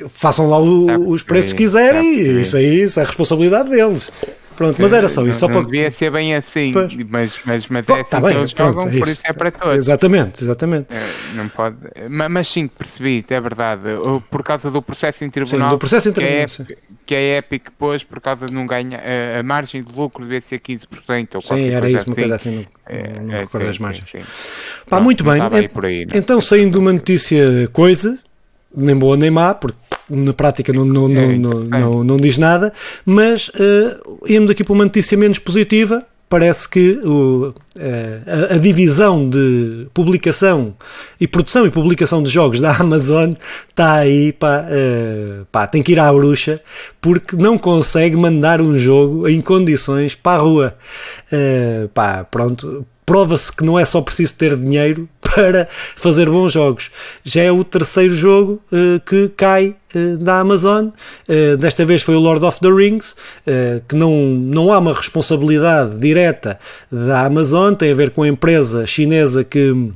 Façam 0.09 0.49
lá 0.49 0.57
o, 0.57 1.09
os 1.09 1.21
preços 1.21 1.42
que 1.51 1.63
quiserem 1.63 2.39
isso 2.39 2.55
aí 2.55 2.83
isso 2.83 2.99
é 2.99 3.03
a 3.03 3.05
responsabilidade 3.05 3.69
deles. 3.69 4.09
Pronto, 4.55 4.79
mas 4.79 4.93
era 4.93 5.09
só 5.09 5.25
isso. 5.25 5.39
Só 5.39 5.47
não 5.47 5.55
para... 5.55 5.65
devia 5.65 5.91
ser 5.91 6.11
bem 6.11 6.35
assim, 6.35 6.71
mas, 7.09 7.39
mas, 7.43 7.67
mas 7.67 7.89
é 7.89 8.01
assim 8.01 8.09
tá 8.09 8.21
bem, 8.21 8.31
que 8.31 8.37
eles 8.37 8.53
pronto, 8.53 8.73
jogam, 8.73 8.87
é 8.87 8.99
por 8.99 9.07
isso 9.07 9.21
é 9.25 9.33
para 9.33 9.51
todos. 9.51 9.77
Exatamente, 9.77 10.43
exatamente. 10.43 10.93
É, 10.93 11.35
não 11.35 11.49
pode... 11.49 11.75
mas, 12.09 12.31
mas 12.31 12.47
sim, 12.47 12.67
percebi, 12.67 13.25
é 13.27 13.41
verdade. 13.41 13.81
Por 14.29 14.43
causa 14.43 14.69
do 14.69 14.81
processo 14.81 15.23
em 15.25 15.29
tribunal, 15.29 15.69
sim, 15.69 15.75
do 15.75 15.79
processo 15.79 16.09
em 16.09 16.11
tribunal 16.11 16.47
que, 16.47 16.73
é, 16.73 16.77
que 17.05 17.15
é 17.15 17.37
Epic 17.37 17.65
depois, 17.65 18.03
por 18.03 18.19
causa 18.21 18.45
de 18.45 18.53
não 18.53 18.67
ganhar, 18.67 18.99
a, 18.99 19.39
a 19.39 19.43
margem 19.43 19.83
de 19.83 19.93
lucro 19.93 20.23
devia 20.23 20.41
ser 20.41 20.59
15% 20.59 21.29
ou 21.35 21.41
Sim, 21.41 21.69
era 21.69 21.89
isso, 21.89 21.97
assim. 21.99 22.09
uma 22.09 22.15
coisa 22.15 22.35
assim, 22.35 22.55
não, 22.55 22.65
é, 22.85 23.19
não 23.19 23.33
é, 23.33 23.37
recordo 23.39 23.63
sim, 23.63 23.69
as 23.69 23.79
margens. 23.79 24.09
Sim, 24.09 24.19
sim. 24.19 24.25
Pá, 24.87 24.97
não, 24.97 25.03
muito 25.03 25.23
bem. 25.23 25.41
Aí, 25.41 26.07
então, 26.13 26.39
saindo 26.39 26.73
de 26.73 26.77
uma 26.77 26.93
notícia 26.93 27.67
coisa, 27.69 28.19
nem 28.75 28.95
boa 28.95 29.17
nem 29.17 29.31
má, 29.31 29.53
porque 29.53 29.77
na 30.09 30.33
prática 30.33 30.73
não, 30.73 30.85
não, 30.85 31.05
é, 31.05 31.35
não, 31.35 31.61
não, 31.61 32.03
não, 32.03 32.17
diz 32.17 32.37
nada, 32.37 32.73
mas 33.05 33.49
uh, 33.49 34.19
íamos 34.27 34.49
aqui 34.51 34.63
para 34.63 34.73
uma 34.73 34.83
notícia 34.83 35.17
menos 35.17 35.39
positiva. 35.39 36.05
Parece 36.29 36.67
que 36.67 36.99
o, 37.05 37.53
eh, 37.77 38.19
a, 38.25 38.55
a, 38.55 38.57
divisão 38.57 39.29
de 39.29 39.87
publicação 39.93 40.73
e 41.21 41.27
produção 41.27 41.67
e 41.67 41.69
publicação 41.69 42.23
de 42.23 42.29
jogos 42.31 42.59
da 42.59 42.73
Amazon 42.81 43.33
está 43.69 43.97
aí, 43.97 44.33
pá, 44.33 44.65
uh, 44.65 45.45
pá, 45.51 45.67
tem 45.67 45.83
que 45.83 45.91
ir 45.91 45.99
à 45.99 46.11
bruxa 46.11 46.59
porque 46.99 47.35
não 47.35 47.55
consegue 47.55 48.15
mandar 48.15 48.61
um 48.61 48.75
jogo 48.75 49.27
em 49.27 49.41
condições 49.41 50.15
para 50.15 50.39
a 50.39 50.41
rua. 50.41 50.75
Uh, 51.31 51.87
pá, 51.89 52.23
pronto, 52.23 52.83
prova-se 53.05 53.51
que 53.51 53.63
não 53.63 53.79
é 53.79 53.85
só 53.85 54.01
preciso 54.01 54.35
ter 54.35 54.57
dinheiro 54.57 55.07
para 55.21 55.67
fazer 55.95 56.29
bons 56.29 56.51
jogos. 56.51 56.91
Já 57.23 57.43
é 57.43 57.51
o 57.51 57.63
terceiro 57.63 58.13
jogo 58.15 58.61
uh, 58.71 58.99
que 59.05 59.29
cai 59.29 59.75
uh, 59.95 60.17
da 60.17 60.39
Amazon. 60.39 60.87
Uh, 61.27 61.57
desta 61.57 61.85
vez 61.85 62.01
foi 62.01 62.15
o 62.15 62.19
Lord 62.19 62.43
of 62.45 62.59
the 62.59 62.69
Rings, 62.69 63.15
que 63.87 63.95
não, 63.95 64.11
não 64.25 64.71
há 64.71 64.79
uma 64.79 64.93
responsabilidade 64.93 65.97
direta 65.97 66.59
da 66.91 67.25
Amazon, 67.25 67.73
tem 67.73 67.91
a 67.91 67.95
ver 67.95 68.11
com 68.11 68.23
a 68.23 68.27
empresa 68.27 68.85
chinesa 68.85 69.43
que 69.43 69.91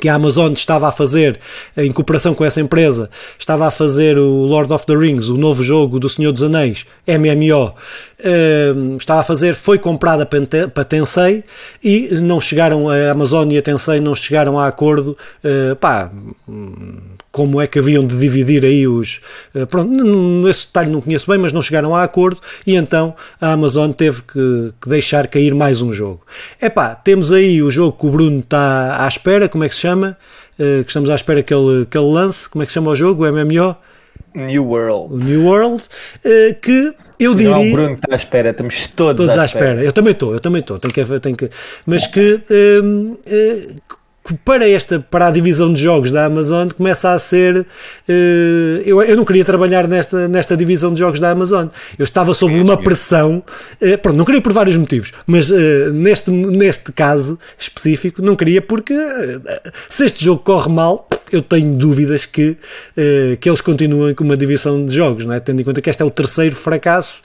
que 0.00 0.08
a 0.08 0.14
Amazon 0.14 0.52
estava 0.52 0.88
a 0.88 0.92
fazer, 0.92 1.38
em 1.76 1.92
cooperação 1.92 2.34
com 2.34 2.44
essa 2.44 2.60
empresa, 2.60 3.10
estava 3.38 3.66
a 3.66 3.70
fazer 3.70 4.18
o 4.18 4.46
Lord 4.46 4.72
of 4.72 4.86
the 4.86 4.96
Rings, 4.96 5.28
o 5.28 5.36
novo 5.36 5.62
jogo 5.62 6.00
do 6.00 6.08
Senhor 6.08 6.32
dos 6.32 6.42
Anéis, 6.42 6.86
MMO, 7.06 7.66
uh, 7.66 8.96
estava 8.96 9.20
a 9.20 9.24
fazer, 9.24 9.54
foi 9.54 9.78
comprada 9.78 10.26
para 10.26 10.84
Tensei 10.84 11.44
e 11.84 12.08
não 12.14 12.40
chegaram, 12.40 12.88
a 12.88 13.10
Amazon 13.10 13.50
e 13.52 13.58
a 13.58 13.62
Tensei 13.62 14.00
não 14.00 14.14
chegaram 14.14 14.58
a 14.58 14.66
acordo, 14.66 15.16
uh, 15.44 15.76
pá, 15.76 16.10
como 17.32 17.60
é 17.60 17.66
que 17.66 17.78
haviam 17.78 18.06
de 18.06 18.18
dividir 18.18 18.64
aí 18.64 18.86
os. 18.86 19.20
Uh, 19.54 19.66
pronto, 19.66 20.48
esse 20.48 20.66
detalhe 20.66 20.90
não 20.90 21.00
conheço 21.00 21.30
bem, 21.30 21.38
mas 21.38 21.52
não 21.52 21.62
chegaram 21.62 21.94
a 21.94 22.02
acordo 22.02 22.40
e 22.66 22.74
então 22.74 23.14
a 23.40 23.52
Amazon 23.52 23.92
teve 23.92 24.22
que, 24.22 24.72
que 24.80 24.88
deixar 24.88 25.28
cair 25.28 25.54
mais 25.54 25.80
um 25.80 25.92
jogo. 25.92 26.22
É 26.60 26.68
pá, 26.68 26.94
temos 26.94 27.32
aí 27.32 27.62
o 27.62 27.70
jogo 27.70 27.96
que 27.96 28.06
o 28.06 28.10
Bruno 28.10 28.40
está 28.40 29.04
à 29.04 29.08
espera, 29.08 29.48
como 29.48 29.64
é 29.64 29.68
que 29.68 29.74
se 29.74 29.82
chama? 29.82 30.16
Uh, 30.54 30.82
que 30.84 30.90
estamos 30.90 31.08
à 31.08 31.14
espera 31.14 31.42
que 31.42 31.54
ele, 31.54 31.86
que 31.86 31.96
ele 31.96 32.12
lance, 32.12 32.48
como 32.48 32.62
é 32.62 32.66
que 32.66 32.72
se 32.72 32.74
chama 32.74 32.90
o 32.90 32.96
jogo? 32.96 33.24
O 33.24 33.32
MMO? 33.32 33.76
New 34.34 34.64
World. 34.64 35.14
O 35.14 35.16
New 35.16 35.44
World, 35.44 35.82
uh, 36.24 36.54
que 36.60 36.94
eu 37.18 37.34
diria. 37.34 37.52
Não, 37.52 37.68
o 37.68 37.72
Bruno 37.72 37.94
está 37.94 38.08
à 38.12 38.16
espera, 38.16 38.50
estamos 38.50 38.88
todos, 38.88 39.26
todos 39.26 39.38
à, 39.38 39.44
espera. 39.44 39.66
espera. 39.72 39.84
Eu 39.84 39.92
também 39.92 40.12
estou, 40.12 40.32
eu 40.32 40.40
também 40.40 40.60
estou, 40.60 40.78
tenho 40.78 40.94
que, 40.94 41.20
tenho 41.20 41.36
que, 41.36 41.50
mas 41.86 42.06
que 42.06 42.40
uh, 42.50 43.18
para 44.44 44.68
esta 44.68 45.00
para 45.00 45.28
a 45.28 45.30
divisão 45.30 45.72
de 45.72 45.82
jogos 45.82 46.10
da 46.10 46.26
Amazon 46.26 46.68
começa 46.68 47.10
a 47.10 47.18
ser 47.18 47.56
uh, 47.58 48.82
eu, 48.84 49.02
eu 49.02 49.16
não 49.16 49.24
queria 49.24 49.44
trabalhar 49.44 49.88
nesta, 49.88 50.28
nesta 50.28 50.56
divisão 50.56 50.92
de 50.92 51.00
jogos 51.00 51.18
da 51.18 51.30
Amazon 51.30 51.68
eu 51.98 52.04
estava 52.04 52.34
sob 52.34 52.58
uma 52.60 52.76
pressão 52.76 53.42
uh, 53.80 53.98
pronto, 53.98 54.16
não 54.16 54.24
queria 54.24 54.40
por 54.40 54.52
vários 54.52 54.76
motivos 54.76 55.12
mas 55.26 55.50
uh, 55.50 55.92
neste, 55.92 56.30
neste 56.30 56.92
caso 56.92 57.38
específico 57.58 58.22
não 58.22 58.36
queria 58.36 58.60
porque 58.62 58.94
se 59.88 60.04
este 60.04 60.24
jogo 60.24 60.42
corre 60.42 60.70
mal 60.70 61.08
eu 61.32 61.42
tenho 61.42 61.76
dúvidas 61.76 62.26
que, 62.26 62.56
que 63.40 63.48
eles 63.48 63.60
continuem 63.60 64.12
com 64.16 64.24
uma 64.24 64.36
divisão 64.36 64.84
de 64.84 64.92
jogos, 64.92 65.26
não 65.26 65.32
é? 65.32 65.38
tendo 65.38 65.60
em 65.60 65.64
conta 65.64 65.80
que 65.80 65.88
este 65.88 66.02
é 66.02 66.04
o 66.04 66.10
terceiro 66.10 66.56
fracasso, 66.56 67.22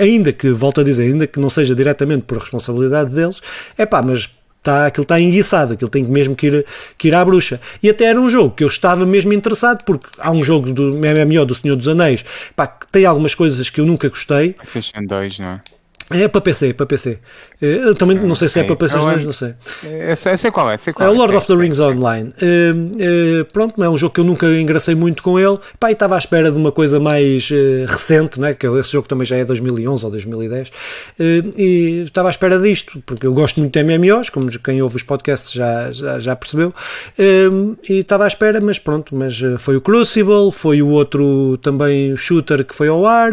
ainda 0.00 0.32
que, 0.32 0.50
volto 0.50 0.80
a 0.80 0.84
dizer, 0.84 1.04
ainda 1.04 1.24
que 1.24 1.38
não 1.38 1.48
seja 1.48 1.72
diretamente 1.72 2.24
por 2.24 2.38
responsabilidade 2.38 3.12
deles, 3.12 3.40
é 3.78 3.86
pá, 3.86 4.02
mas 4.02 4.28
Tá, 4.64 4.86
aquilo 4.86 5.02
está 5.02 5.20
enguiçado, 5.20 5.74
aquilo 5.74 5.90
tem 5.90 6.02
mesmo 6.02 6.34
que 6.34 6.46
ir, 6.46 6.66
que 6.96 7.08
ir 7.08 7.14
à 7.14 7.22
bruxa. 7.22 7.60
E 7.82 7.90
até 7.90 8.06
era 8.06 8.18
um 8.18 8.30
jogo 8.30 8.52
que 8.52 8.64
eu 8.64 8.68
estava 8.68 9.04
mesmo 9.04 9.30
interessado, 9.34 9.84
porque 9.84 10.06
há 10.18 10.30
um 10.30 10.42
jogo 10.42 10.72
do 10.72 10.94
MMO 10.94 11.44
do 11.44 11.54
Senhor 11.54 11.76
dos 11.76 11.86
Anéis 11.86 12.24
pá, 12.56 12.66
que 12.66 12.86
tem 12.90 13.04
algumas 13.04 13.34
coisas 13.34 13.68
que 13.68 13.78
eu 13.78 13.84
nunca 13.84 14.08
gostei. 14.08 14.54
PlayStation 14.54 15.04
2, 15.06 15.38
não 15.40 15.48
é? 15.48 15.60
É 16.10 16.28
para 16.28 16.40
PC, 16.40 16.74
para 16.74 16.84
PC. 16.84 17.18
Eh, 17.62 17.80
eu 17.84 17.94
também 17.94 18.18
não 18.18 18.34
sei 18.34 18.46
se 18.46 18.58
é, 18.58 18.62
é 18.62 18.66
para 18.66 18.76
PC, 18.76 18.96
não 18.96 19.32
sei. 19.32 19.54
Eu 19.84 20.16
sei, 20.16 20.32
eu 20.32 20.38
sei 20.38 20.50
qual 20.50 20.70
é. 20.70 20.76
Sei 20.76 20.92
qual 20.92 21.08
é 21.08 21.12
o 21.12 21.16
Lord 21.16 21.34
of 21.34 21.46
the 21.46 21.54
Rings 21.54 21.80
Online. 21.80 22.34
Uh, 22.42 23.40
uh, 23.40 23.44
pronto, 23.46 23.82
é 23.82 23.88
um 23.88 23.96
jogo 23.96 24.12
que 24.12 24.20
eu 24.20 24.24
nunca 24.24 24.46
engracei 24.46 24.94
muito 24.94 25.22
com 25.22 25.38
ele. 25.38 25.58
Pá, 25.80 25.90
estava 25.90 26.14
à 26.14 26.18
espera 26.18 26.52
de 26.52 26.58
uma 26.58 26.70
coisa 26.70 27.00
mais 27.00 27.50
uh, 27.50 27.86
recente, 27.86 28.38
né? 28.38 28.52
que 28.52 28.66
esse 28.66 28.92
jogo 28.92 29.08
também 29.08 29.24
já 29.24 29.36
é 29.36 29.44
2011 29.44 30.04
ou 30.04 30.10
2010. 30.10 30.72
e 31.56 32.02
estava 32.04 32.28
à 32.28 32.30
espera 32.30 32.58
disto, 32.58 33.02
porque 33.06 33.26
eu 33.26 33.32
gosto 33.32 33.60
muito 33.60 33.72
de 33.72 33.82
MMOs, 33.82 34.28
como 34.28 34.50
quem 34.58 34.82
ouve 34.82 34.96
os 34.96 35.02
podcasts 35.02 35.52
já, 35.52 35.90
já, 35.90 36.18
já 36.18 36.36
percebeu. 36.36 36.72
e 37.18 38.00
estava 38.00 38.24
à 38.24 38.26
espera, 38.26 38.60
mas 38.60 38.78
pronto, 38.78 39.16
mas 39.16 39.40
foi 39.58 39.76
o 39.76 39.80
Crucible, 39.80 40.52
foi 40.52 40.82
o 40.82 40.88
outro 40.88 41.56
também 41.62 42.14
shooter 42.14 42.64
que 42.64 42.74
foi 42.74 42.88
ao 42.88 43.06
ar. 43.06 43.32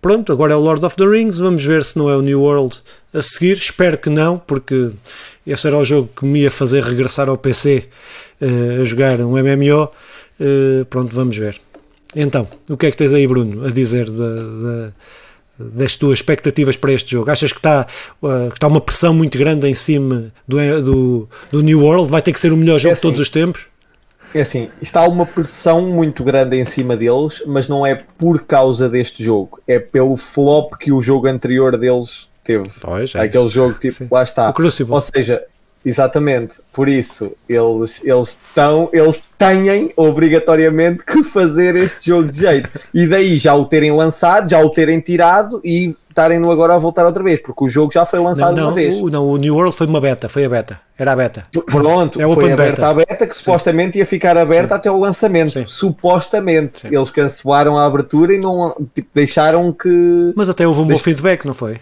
pronto, 0.00 0.32
agora 0.32 0.52
é 0.52 0.56
o 0.56 0.60
Lord 0.60 0.84
of 0.84 0.96
the 0.96 1.04
Rings. 1.04 1.13
Vamos 1.38 1.64
ver 1.64 1.84
se 1.84 1.96
não 1.96 2.10
é 2.10 2.16
o 2.16 2.22
New 2.22 2.40
World 2.40 2.78
a 3.12 3.22
seguir. 3.22 3.56
Espero 3.56 3.96
que 3.96 4.10
não, 4.10 4.36
porque 4.36 4.90
esse 5.46 5.64
era 5.66 5.78
o 5.78 5.84
jogo 5.84 6.10
que 6.14 6.24
me 6.24 6.40
ia 6.40 6.50
fazer 6.50 6.82
regressar 6.82 7.28
ao 7.28 7.38
PC 7.38 7.84
uh, 8.40 8.44
eh, 8.44 8.80
a 8.80 8.84
jogar 8.84 9.20
um 9.20 9.32
MMO. 9.32 9.84
Uh, 9.84 9.90
eh, 10.40 10.84
pronto, 10.90 11.14
vamos 11.14 11.36
ver. 11.36 11.60
Então, 12.16 12.48
o 12.68 12.76
que 12.76 12.86
é 12.86 12.90
que 12.90 12.96
tens 12.96 13.14
aí, 13.14 13.26
Bruno, 13.26 13.64
a 13.64 13.70
dizer 13.70 14.08
das 15.56 15.96
tuas 15.96 16.18
expectativas 16.18 16.76
para 16.76 16.92
este 16.92 17.12
jogo? 17.12 17.30
Achas 17.30 17.52
que 17.52 17.60
está, 17.60 17.86
uh, 18.20 18.48
que 18.48 18.56
está 18.56 18.66
uma 18.66 18.80
pressão 18.80 19.14
muito 19.14 19.38
grande 19.38 19.68
em 19.68 19.74
cima 19.74 20.32
do, 20.48 20.56
do, 20.82 21.28
do 21.52 21.62
New 21.62 21.80
World? 21.80 22.10
Vai 22.10 22.22
ter 22.22 22.32
que 22.32 22.40
ser 22.40 22.52
o 22.52 22.56
melhor 22.56 22.80
jogo 22.80 22.90
é 22.90 22.92
assim, 22.92 23.02
de 23.02 23.06
todos 23.08 23.20
os 23.20 23.30
tempos? 23.30 23.66
É 24.34 24.40
assim, 24.40 24.68
está 24.82 25.06
uma 25.06 25.24
pressão 25.24 25.80
muito 25.82 26.24
grande 26.24 26.58
em 26.58 26.64
cima 26.64 26.96
deles, 26.96 27.40
mas 27.46 27.68
não 27.68 27.86
é 27.86 27.94
por 27.94 28.42
causa 28.42 28.88
deste 28.88 29.22
jogo, 29.22 29.60
é 29.66 29.78
pelo 29.78 30.16
flop 30.16 30.72
que 30.78 30.90
o 30.90 31.00
jogo 31.00 31.28
anterior 31.28 31.78
deles 31.78 32.28
teve. 32.42 32.68
Pois, 32.80 33.14
é 33.14 33.20
Aquele 33.20 33.44
isso. 33.44 33.54
jogo 33.54 33.74
tipo, 33.74 33.94
Sim. 33.94 34.08
lá 34.10 34.22
está. 34.24 34.52
Ou 34.90 35.00
seja, 35.00 35.42
exatamente, 35.84 36.60
por 36.72 36.88
isso 36.88 37.32
eles, 37.48 38.00
eles 38.04 38.38
estão, 38.48 38.88
eles 38.92 39.22
têm 39.36 39.92
obrigatoriamente 39.96 41.04
que 41.04 41.22
fazer 41.22 41.76
este 41.76 42.06
jogo 42.06 42.30
de 42.30 42.40
jeito. 42.40 42.70
E 42.92 43.06
daí 43.06 43.36
já 43.36 43.54
o 43.54 43.64
terem 43.64 43.92
lançado, 43.92 44.48
já 44.48 44.60
o 44.60 44.70
terem 44.70 45.00
tirado 45.00 45.60
e 45.64 45.86
estarem-no 45.86 46.50
agora 46.50 46.74
a 46.74 46.78
voltar 46.78 47.04
outra 47.04 47.22
vez, 47.22 47.40
porque 47.40 47.64
o 47.64 47.68
jogo 47.68 47.92
já 47.92 48.06
foi 48.06 48.20
lançado 48.20 48.56
não, 48.56 48.62
não, 48.62 48.68
uma 48.68 48.72
vez. 48.72 48.94
O, 48.96 49.08
não, 49.08 49.26
o 49.26 49.36
New 49.36 49.54
World 49.54 49.74
foi 49.74 49.86
uma 49.86 50.00
beta, 50.00 50.28
foi 50.28 50.44
a 50.44 50.48
beta. 50.48 50.80
Era 50.96 51.12
a 51.12 51.16
beta. 51.16 51.42
Pronto, 51.66 52.20
é 52.20 52.28
foi 52.32 52.52
aberta 52.52 52.88
a 52.88 52.94
beta 52.94 53.26
que 53.26 53.34
Sim. 53.34 53.42
supostamente 53.42 53.98
ia 53.98 54.06
ficar 54.06 54.38
aberta 54.38 54.74
Sim. 54.74 54.78
até 54.78 54.90
o 54.90 54.98
lançamento. 54.98 55.50
Sim. 55.50 55.64
Supostamente. 55.66 56.86
Eles 56.86 57.10
cancelaram 57.10 57.76
a 57.76 57.84
abertura 57.84 58.32
e 58.32 58.38
não 58.38 58.74
tipo, 58.94 59.08
deixaram 59.12 59.72
que. 59.72 60.32
Mas 60.36 60.48
até 60.48 60.66
houve 60.66 60.80
um 60.80 60.86
bom 60.86 60.96
feedback, 60.96 61.44
não 61.44 61.54
foi? 61.54 61.80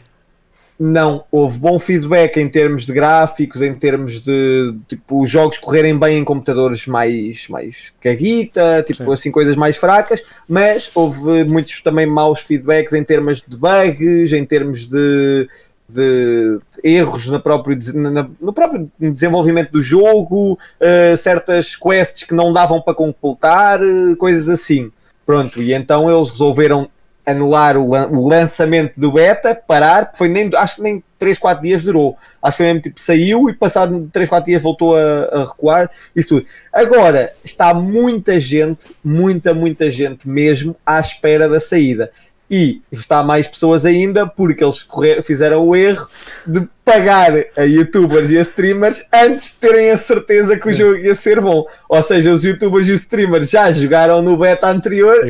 Não 0.82 1.24
houve 1.30 1.60
bom 1.60 1.78
feedback 1.78 2.38
em 2.38 2.48
termos 2.48 2.84
de 2.84 2.92
gráficos, 2.92 3.62
em 3.62 3.72
termos 3.72 4.20
de 4.20 4.74
tipo, 4.88 5.22
os 5.22 5.30
jogos 5.30 5.56
correrem 5.56 5.96
bem 5.96 6.18
em 6.18 6.24
computadores 6.24 6.88
mais, 6.88 7.46
mais 7.48 7.92
caguita, 8.00 8.82
tipo 8.84 9.04
Sim. 9.04 9.12
assim, 9.12 9.30
coisas 9.30 9.54
mais 9.54 9.76
fracas, 9.76 10.20
mas 10.48 10.90
houve 10.92 11.44
muitos 11.44 11.80
também 11.82 12.04
maus 12.04 12.40
feedbacks 12.40 12.94
em 12.94 13.04
termos 13.04 13.40
de 13.46 13.56
bugs, 13.56 14.32
em 14.32 14.44
termos 14.44 14.88
de, 14.88 15.48
de 15.88 16.58
erros 16.82 17.28
na 17.28 17.38
próprio, 17.38 17.78
na, 17.94 18.28
no 18.40 18.52
próprio 18.52 18.90
desenvolvimento 18.98 19.70
do 19.70 19.80
jogo, 19.80 20.54
uh, 20.54 21.16
certas 21.16 21.76
quests 21.76 22.24
que 22.24 22.34
não 22.34 22.52
davam 22.52 22.82
para 22.82 22.92
completar, 22.92 23.80
uh, 23.80 24.16
coisas 24.16 24.48
assim. 24.48 24.90
Pronto, 25.24 25.62
e 25.62 25.72
então 25.72 26.10
eles 26.10 26.28
resolveram 26.30 26.90
anular 27.24 27.76
o, 27.76 27.90
o 27.90 28.28
lançamento 28.28 29.00
do 29.00 29.12
beta, 29.12 29.54
parar, 29.54 30.10
foi 30.14 30.28
nem, 30.28 30.50
acho 30.56 30.76
que 30.76 30.82
nem 30.82 31.02
3, 31.18 31.38
4 31.38 31.62
dias 31.62 31.84
durou. 31.84 32.16
Acho 32.42 32.56
que 32.56 32.62
foi 32.62 32.66
mesmo 32.66 32.80
tipo, 32.80 32.98
saiu 32.98 33.48
e 33.48 33.54
passado 33.54 34.08
3, 34.12 34.28
4 34.28 34.46
dias 34.46 34.62
voltou 34.62 34.96
a, 34.96 35.24
a 35.32 35.44
recuar, 35.44 35.90
isso 36.16 36.40
tudo. 36.40 36.46
Agora, 36.72 37.32
está 37.44 37.72
muita 37.72 38.40
gente, 38.40 38.90
muita, 39.04 39.54
muita 39.54 39.88
gente 39.88 40.28
mesmo 40.28 40.74
à 40.84 40.98
espera 40.98 41.48
da 41.48 41.60
saída 41.60 42.10
e 42.50 42.82
está 42.92 43.22
mais 43.22 43.48
pessoas 43.48 43.86
ainda 43.86 44.26
porque 44.26 44.62
eles 44.62 44.82
correr, 44.82 45.22
fizeram 45.22 45.66
o 45.66 45.74
erro 45.74 46.06
de 46.46 46.68
pagar 46.84 47.32
a 47.56 47.62
youtubers 47.62 48.30
e 48.30 48.36
a 48.36 48.42
streamers 48.42 49.02
antes 49.12 49.50
de 49.50 49.56
terem 49.56 49.90
a 49.90 49.96
certeza 49.96 50.58
que 50.58 50.68
o 50.68 50.72
jogo 50.74 50.96
ia 50.96 51.14
ser 51.14 51.40
bom. 51.40 51.64
Ou 51.88 52.02
seja, 52.02 52.32
os 52.32 52.44
youtubers 52.44 52.88
e 52.88 52.92
os 52.92 53.00
streamers 53.00 53.48
já 53.48 53.72
jogaram 53.72 54.20
no 54.20 54.36
beta 54.36 54.68
anterior, 54.68 55.24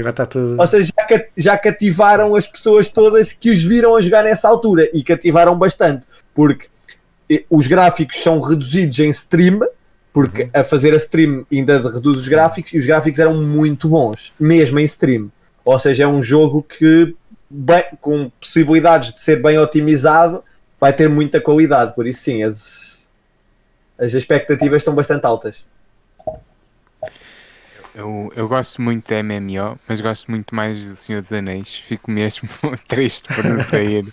ou 0.58 0.66
seja, 0.66 0.90
já, 0.98 1.24
já 1.36 1.58
cativaram 1.58 2.34
as 2.34 2.48
pessoas 2.48 2.88
todas 2.88 3.30
que 3.30 3.50
os 3.50 3.62
viram 3.62 3.94
a 3.94 4.00
jogar 4.00 4.24
nessa 4.24 4.48
altura 4.48 4.88
e 4.92 5.02
cativaram 5.02 5.56
bastante 5.56 6.06
porque 6.34 6.66
os 7.48 7.66
gráficos 7.66 8.22
são 8.22 8.40
reduzidos 8.40 8.98
em 8.98 9.10
stream. 9.10 9.60
Porque 10.12 10.42
uhum. 10.42 10.50
a 10.52 10.62
fazer 10.62 10.92
a 10.92 10.96
stream 10.96 11.46
ainda 11.50 11.80
reduz 11.80 12.18
os 12.18 12.28
gráficos 12.28 12.74
e 12.74 12.78
os 12.78 12.84
gráficos 12.84 13.18
eram 13.18 13.32
muito 13.32 13.88
bons, 13.88 14.30
mesmo 14.38 14.78
em 14.78 14.84
stream. 14.84 15.30
Ou 15.64 15.78
seja, 15.78 16.04
é 16.04 16.06
um 16.06 16.22
jogo 16.22 16.62
que, 16.62 17.14
bem, 17.48 17.84
com 18.00 18.30
possibilidades 18.40 19.12
de 19.12 19.20
ser 19.20 19.40
bem 19.40 19.58
otimizado, 19.58 20.42
vai 20.80 20.92
ter 20.92 21.08
muita 21.08 21.40
qualidade. 21.40 21.94
Por 21.94 22.06
isso, 22.06 22.22
sim, 22.22 22.42
as, 22.42 23.06
as 23.98 24.14
expectativas 24.14 24.82
estão 24.82 24.94
bastante 24.94 25.24
altas. 25.24 25.64
Eu, 27.94 28.32
eu 28.34 28.48
gosto 28.48 28.80
muito 28.80 29.08
da 29.08 29.22
MMO, 29.22 29.78
mas 29.86 30.00
gosto 30.00 30.30
muito 30.30 30.54
mais 30.54 30.88
do 30.88 30.96
Senhor 30.96 31.20
dos 31.20 31.32
Anéis. 31.32 31.74
Fico 31.74 32.10
mesmo 32.10 32.48
triste 32.88 33.28
por 33.34 33.44
não 33.44 33.62
sair. 33.64 34.04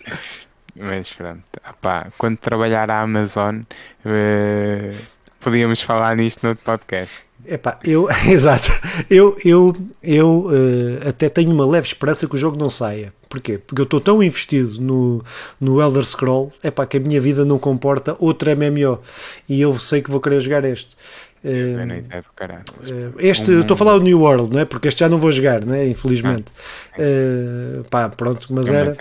mas 0.76 1.12
pronto, 1.12 1.43
opá, 1.68 2.08
quando 2.18 2.38
trabalhar 2.38 2.91
a 2.91 3.02
Amazon, 3.02 3.62
uh, 4.06 4.97
podíamos 5.39 5.82
falar 5.82 6.18
nisto 6.18 6.43
no 6.43 6.50
outro 6.50 6.66
podcast. 6.66 7.28
Epá, 7.45 7.79
eu, 7.83 8.07
exato, 8.27 8.69
eu, 9.09 9.37
eu, 9.43 9.75
eu 10.03 10.47
uh, 10.47 11.07
até 11.07 11.29
tenho 11.29 11.51
uma 11.51 11.65
leve 11.65 11.87
esperança 11.87 12.27
que 12.27 12.35
o 12.35 12.37
jogo 12.37 12.57
não 12.57 12.69
saia. 12.69 13.13
Porquê? 13.29 13.59
Porque 13.59 13.79
eu 13.79 13.83
estou 13.83 14.01
tão 14.01 14.23
investido 14.23 14.81
no, 14.81 15.23
no 15.61 15.79
Elder 15.79 16.03
Scroll 16.03 16.51
epá, 16.63 16.85
que 16.87 16.97
a 16.97 16.99
minha 16.99 17.21
vida 17.21 17.45
não 17.45 17.59
comporta 17.59 18.15
outra 18.19 18.55
MMO 18.55 18.99
e 19.47 19.61
eu 19.61 19.77
sei 19.77 20.01
que 20.01 20.09
vou 20.09 20.19
querer 20.19 20.39
jogar 20.39 20.65
este. 20.65 20.95
Uh, 21.43 23.13
este, 23.19 23.51
estou 23.51 23.75
a 23.75 23.77
falar 23.77 23.93
do 23.93 24.03
New 24.03 24.19
World, 24.19 24.51
não 24.53 24.59
é? 24.59 24.65
Porque 24.65 24.87
este 24.87 24.99
já 24.99 25.07
não 25.07 25.19
vou 25.19 25.31
jogar, 25.31 25.63
não 25.63 25.75
é? 25.75 25.87
Infelizmente. 25.87 26.51
Uh, 26.97 27.83
pá, 27.89 28.09
pronto, 28.09 28.47
mas 28.49 28.67
era. 28.67 28.93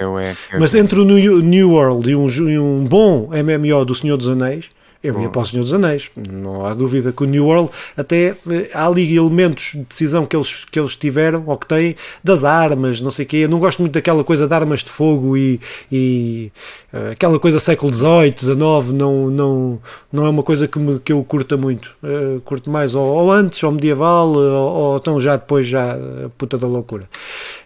Mas 0.60 0.74
entre 0.74 1.00
o 1.00 1.04
New, 1.04 1.40
New 1.40 1.70
World 1.72 2.08
e 2.08 2.14
um, 2.14 2.28
e 2.28 2.58
um 2.58 2.84
bom 2.84 3.30
MMO 3.30 3.84
do 3.84 3.94
Senhor 3.94 4.16
dos 4.16 4.28
Anéis, 4.28 4.70
eu 5.02 5.20
ia 5.20 5.28
para 5.28 5.42
o 5.42 5.46
Senhor 5.46 5.62
dos 5.62 5.72
Anéis, 5.72 6.10
não 6.28 6.66
há 6.66 6.74
dúvida 6.74 7.12
que 7.12 7.22
o 7.22 7.26
New 7.26 7.46
World 7.46 7.70
até 7.96 8.36
eh, 8.50 8.70
há 8.74 8.86
ali 8.86 9.16
elementos 9.16 9.70
de 9.72 9.84
decisão 9.84 10.26
que 10.26 10.34
eles, 10.34 10.64
que 10.64 10.78
eles 10.78 10.96
tiveram 10.96 11.44
ou 11.46 11.56
que 11.56 11.68
têm 11.68 11.94
das 12.22 12.44
armas, 12.44 13.00
não 13.00 13.10
sei 13.10 13.24
o 13.24 13.28
quê. 13.28 13.36
Eu 13.38 13.48
não 13.48 13.60
gosto 13.60 13.80
muito 13.80 13.92
daquela 13.92 14.24
coisa 14.24 14.48
de 14.48 14.54
armas 14.54 14.80
de 14.80 14.90
fogo 14.90 15.36
e, 15.36 15.60
e 15.90 16.50
uh, 16.92 17.12
aquela 17.12 17.38
coisa 17.38 17.60
século 17.60 17.92
XVIII, 17.92 18.34
XIX, 18.36 18.58
não, 18.96 19.30
não, 19.30 19.78
não 20.12 20.26
é 20.26 20.28
uma 20.28 20.42
coisa 20.42 20.66
que, 20.66 20.78
me, 20.80 20.98
que 20.98 21.12
eu 21.12 21.22
curta 21.22 21.56
muito. 21.56 21.94
Uh, 22.02 22.40
curto 22.40 22.68
mais 22.68 22.96
ou, 22.96 23.06
ou, 23.06 23.30
antes, 23.30 23.62
ou 23.62 23.70
medieval, 23.70 24.32
ou, 24.32 24.72
ou 24.72 24.96
então 24.96 25.20
já 25.20 25.36
depois, 25.36 25.66
já 25.66 25.96
puta 26.36 26.58
da 26.58 26.66
loucura. 26.66 27.08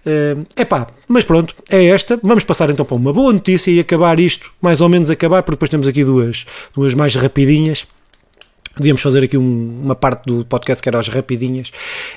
É 0.04 0.62
uh, 0.62 0.66
pá, 0.66 0.88
mas 1.12 1.24
pronto, 1.24 1.54
é 1.68 1.84
esta. 1.86 2.18
Vamos 2.22 2.42
passar 2.42 2.70
então 2.70 2.86
para 2.86 2.96
uma 2.96 3.12
boa 3.12 3.32
notícia 3.32 3.70
e 3.70 3.78
acabar 3.78 4.18
isto, 4.18 4.50
mais 4.60 4.80
ou 4.80 4.88
menos 4.88 5.10
acabar, 5.10 5.42
porque 5.42 5.56
depois 5.56 5.68
temos 5.68 5.86
aqui 5.86 6.02
duas, 6.02 6.46
duas 6.74 6.94
mais 6.94 7.14
rapidinhas. 7.14 7.86
Devíamos 8.74 9.02
fazer 9.02 9.22
aqui 9.22 9.36
um, 9.36 9.80
uma 9.82 9.94
parte 9.94 10.24
do 10.24 10.46
podcast 10.46 10.82
que 10.82 10.88
era 10.88 10.98
as 10.98 11.06
rapidinhas, 11.06 11.70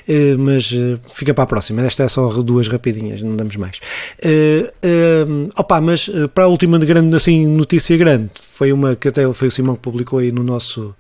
uh, 0.08 0.40
mas 0.40 0.72
uh, 0.72 0.98
fica 1.14 1.34
para 1.34 1.44
a 1.44 1.48
próxima. 1.48 1.82
Esta 1.86 2.04
é 2.04 2.08
só 2.08 2.30
duas 2.42 2.70
rapidinhas, 2.70 3.22
não 3.22 3.36
damos 3.36 3.58
mais. 3.58 3.82
Uh, 4.24 5.50
opa, 5.58 5.82
mas 5.82 6.10
para 6.34 6.46
a 6.46 6.48
última 6.48 6.78
grande 6.80 7.14
assim, 7.18 7.46
notícia 7.46 7.98
grande, 7.98 8.32
foi 8.42 8.72
uma 8.72 8.96
que 8.96 9.10
até 9.10 9.32
foi 9.34 9.50
o 9.50 9.52
Simão 9.52 9.76
que 9.76 9.82
publicou 9.82 10.20
aí 10.20 10.32
no 10.32 10.44
nosso, 10.44 10.96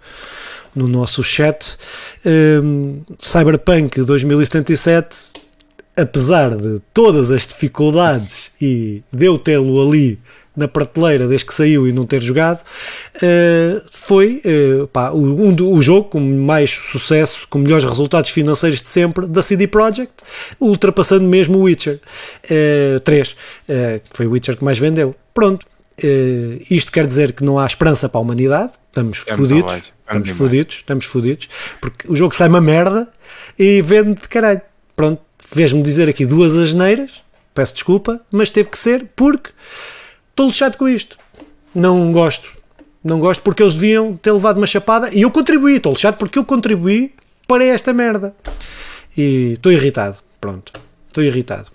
no 0.75 0.89
nosso 0.89 1.23
chat. 1.23 1.77
Cyberpunk 3.19 4.01
2077 4.01 5.44
apesar 5.97 6.55
de 6.55 6.81
todas 6.93 7.31
as 7.31 7.47
dificuldades 7.47 8.51
e 8.61 9.03
de 9.11 9.25
eu 9.25 9.37
tê-lo 9.37 9.81
ali 9.87 10.19
na 10.55 10.67
prateleira 10.67 11.27
desde 11.27 11.45
que 11.45 11.53
saiu 11.53 11.87
e 11.87 11.91
não 11.91 12.05
ter 12.05 12.21
jogado, 12.21 12.61
uh, 12.61 13.81
foi 13.91 14.41
uh, 14.45 14.87
pá, 14.87 15.11
o, 15.11 15.19
um, 15.19 15.55
o 15.73 15.81
jogo 15.81 16.09
com 16.09 16.19
mais 16.19 16.71
sucesso, 16.71 17.45
com 17.49 17.59
melhores 17.59 17.83
resultados 17.83 18.31
financeiros 18.31 18.81
de 18.81 18.87
sempre 18.87 19.27
da 19.27 19.41
CD 19.41 19.67
Projekt, 19.67 20.23
ultrapassando 20.59 21.25
mesmo 21.25 21.57
o 21.57 21.63
Witcher 21.63 21.99
uh, 22.45 22.99
3, 23.01 23.29
uh, 23.29 23.35
que 24.09 24.15
foi 24.15 24.27
o 24.27 24.31
Witcher 24.31 24.57
que 24.57 24.63
mais 24.63 24.79
vendeu. 24.79 25.13
Pronto, 25.33 25.65
isto 26.69 26.91
quer 26.91 27.07
dizer 27.07 27.31
que 27.33 27.43
não 27.43 27.57
há 27.57 27.65
esperança 27.65 28.09
para 28.09 28.19
a 28.19 28.21
humanidade, 28.21 28.71
estamos 28.87 29.23
é 29.27 29.35
fodidos, 29.35 29.93
estamos 30.05 30.29
fodidos, 30.29 30.75
estamos 30.75 31.05
fodidos, 31.05 31.49
porque 31.79 32.09
o 32.09 32.15
jogo 32.15 32.35
sai 32.35 32.49
uma 32.49 32.61
merda 32.61 33.09
e 33.57 33.81
vende 33.81 34.21
de 34.21 34.27
caralho. 34.27 34.61
Pronto, 34.95 35.21
fez-me 35.55 35.81
dizer 35.81 36.09
aqui 36.09 36.25
duas 36.25 36.53
asneiras, 36.57 37.23
peço 37.53 37.73
desculpa, 37.73 38.19
mas 38.29 38.51
teve 38.51 38.69
que 38.69 38.77
ser 38.77 39.07
porque 39.15 39.51
estou 40.29 40.47
lixado 40.47 40.77
com 40.77 40.87
isto. 40.87 41.17
Não 41.73 42.11
gosto. 42.11 42.49
Não 43.01 43.19
gosto 43.19 43.41
porque 43.41 43.63
eles 43.63 43.75
deviam 43.75 44.17
ter 44.17 44.33
levado 44.33 44.57
uma 44.57 44.67
chapada 44.67 45.09
e 45.13 45.21
eu 45.21 45.31
contribuí. 45.31 45.77
Estou 45.77 45.93
lixado 45.93 46.17
porque 46.17 46.37
eu 46.37 46.43
contribuí 46.43 47.13
para 47.47 47.63
esta 47.63 47.93
merda. 47.93 48.35
E 49.17 49.53
estou 49.53 49.71
irritado. 49.71 50.17
Pronto. 50.41 50.73
Estou 51.07 51.23
irritado. 51.23 51.69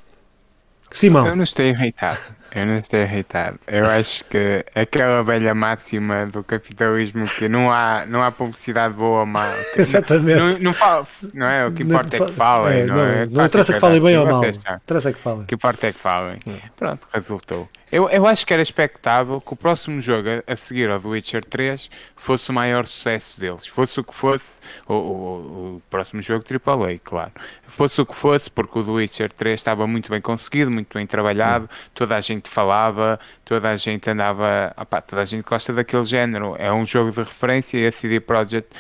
Simão. 0.90 1.26
Eu 1.26 1.36
não 1.36 1.44
estou 1.44 1.64
irritado. 1.64 2.20
Eu 2.53 2.66
não 2.66 2.76
estou 2.76 2.98
irritado. 2.98 3.59
Eu 3.66 3.86
acho 3.86 4.24
que 4.24 4.64
aquela 4.74 5.22
velha 5.22 5.55
máxima 5.55 6.26
do 6.26 6.42
capitalismo 6.42 7.24
que 7.26 7.48
não 7.48 7.70
há, 7.70 8.05
não 8.07 8.22
há 8.22 8.32
publicidade 8.32 8.94
boa 8.94 9.20
ou 9.20 9.26
má. 9.26 9.53
Exatamente. 9.76 10.38
Não, 10.38 10.59
não, 10.59 10.72
fala, 10.72 11.07
não 11.32 11.46
é? 11.46 11.66
O 11.66 11.72
que 11.72 11.82
importa 11.82 12.18
não, 12.18 12.26
é 12.26 12.28
que 12.28 12.36
falem. 12.36 12.80
É, 12.80 12.86
não, 12.86 12.94
não, 12.96 13.05
é? 13.05 13.26
não 13.26 13.44
interessa 13.46 13.72
que 13.72 13.80
falem 13.80 14.01
bem 14.01 14.18
ou 14.18 14.26
mal. 14.26 14.42
Interessa 14.44 15.12
que 15.12 15.18
falem. 15.18 15.42
O 15.42 15.46
que 15.46 15.55
importa 15.55 15.86
é 15.86 15.92
que 15.92 15.98
falem. 15.98 16.38
Pronto, 16.76 17.07
resultou. 17.12 17.68
Eu, 17.93 18.09
eu 18.09 18.24
acho 18.24 18.47
que 18.47 18.53
era 18.53 18.62
expectável 18.62 19.41
que 19.41 19.53
o 19.53 19.57
próximo 19.57 20.01
jogo 20.01 20.28
a, 20.28 20.53
a, 20.53 20.57
seguir 20.57 20.88
ao 20.88 21.01
The 21.01 21.09
Witcher 21.09 21.45
3 21.45 21.91
fosse 22.14 22.51
o 22.51 22.53
maior 22.53 22.86
sucesso 22.86 23.41
deles. 23.41 23.66
Fosse 23.66 23.99
o 23.99 24.05
que 24.05 24.14
fosse, 24.14 24.61
o, 24.86 24.95
o, 24.95 25.76
o 25.76 25.82
próximo 25.91 26.22
jogo 26.22 26.45
AAA, 26.49 27.01
claro. 27.03 27.32
Fosse 27.66 28.01
o 28.01 28.07
que 28.07 28.14
fosse, 28.14 28.49
porque 28.49 28.78
o 28.78 28.84
The 28.84 28.91
Witcher 28.91 29.32
3 29.32 29.59
estava 29.59 29.86
muito 29.88 30.09
bem 30.09 30.20
conseguido, 30.20 30.70
muito 30.70 30.97
bem 30.97 31.07
trabalhado, 31.07 31.68
toda 31.93 32.16
a 32.16 32.20
gente 32.20 32.49
falava, 32.49 33.18
toda 33.45 33.70
a 33.70 33.76
gente 33.76 34.09
andava. 34.09 34.72
Opa, 34.76 35.01
toda 35.01 35.22
a 35.22 35.24
gente 35.24 35.45
gosta 35.45 35.72
daquele 35.72 36.05
género. 36.05 36.55
É 36.59 36.72
um 36.72 36.86
jogo 36.86 37.11
de 37.11 37.18
referência 37.18 37.76
e 37.76 37.86
a 37.86 37.93
CD 37.93 38.20
Projekt 38.20 38.70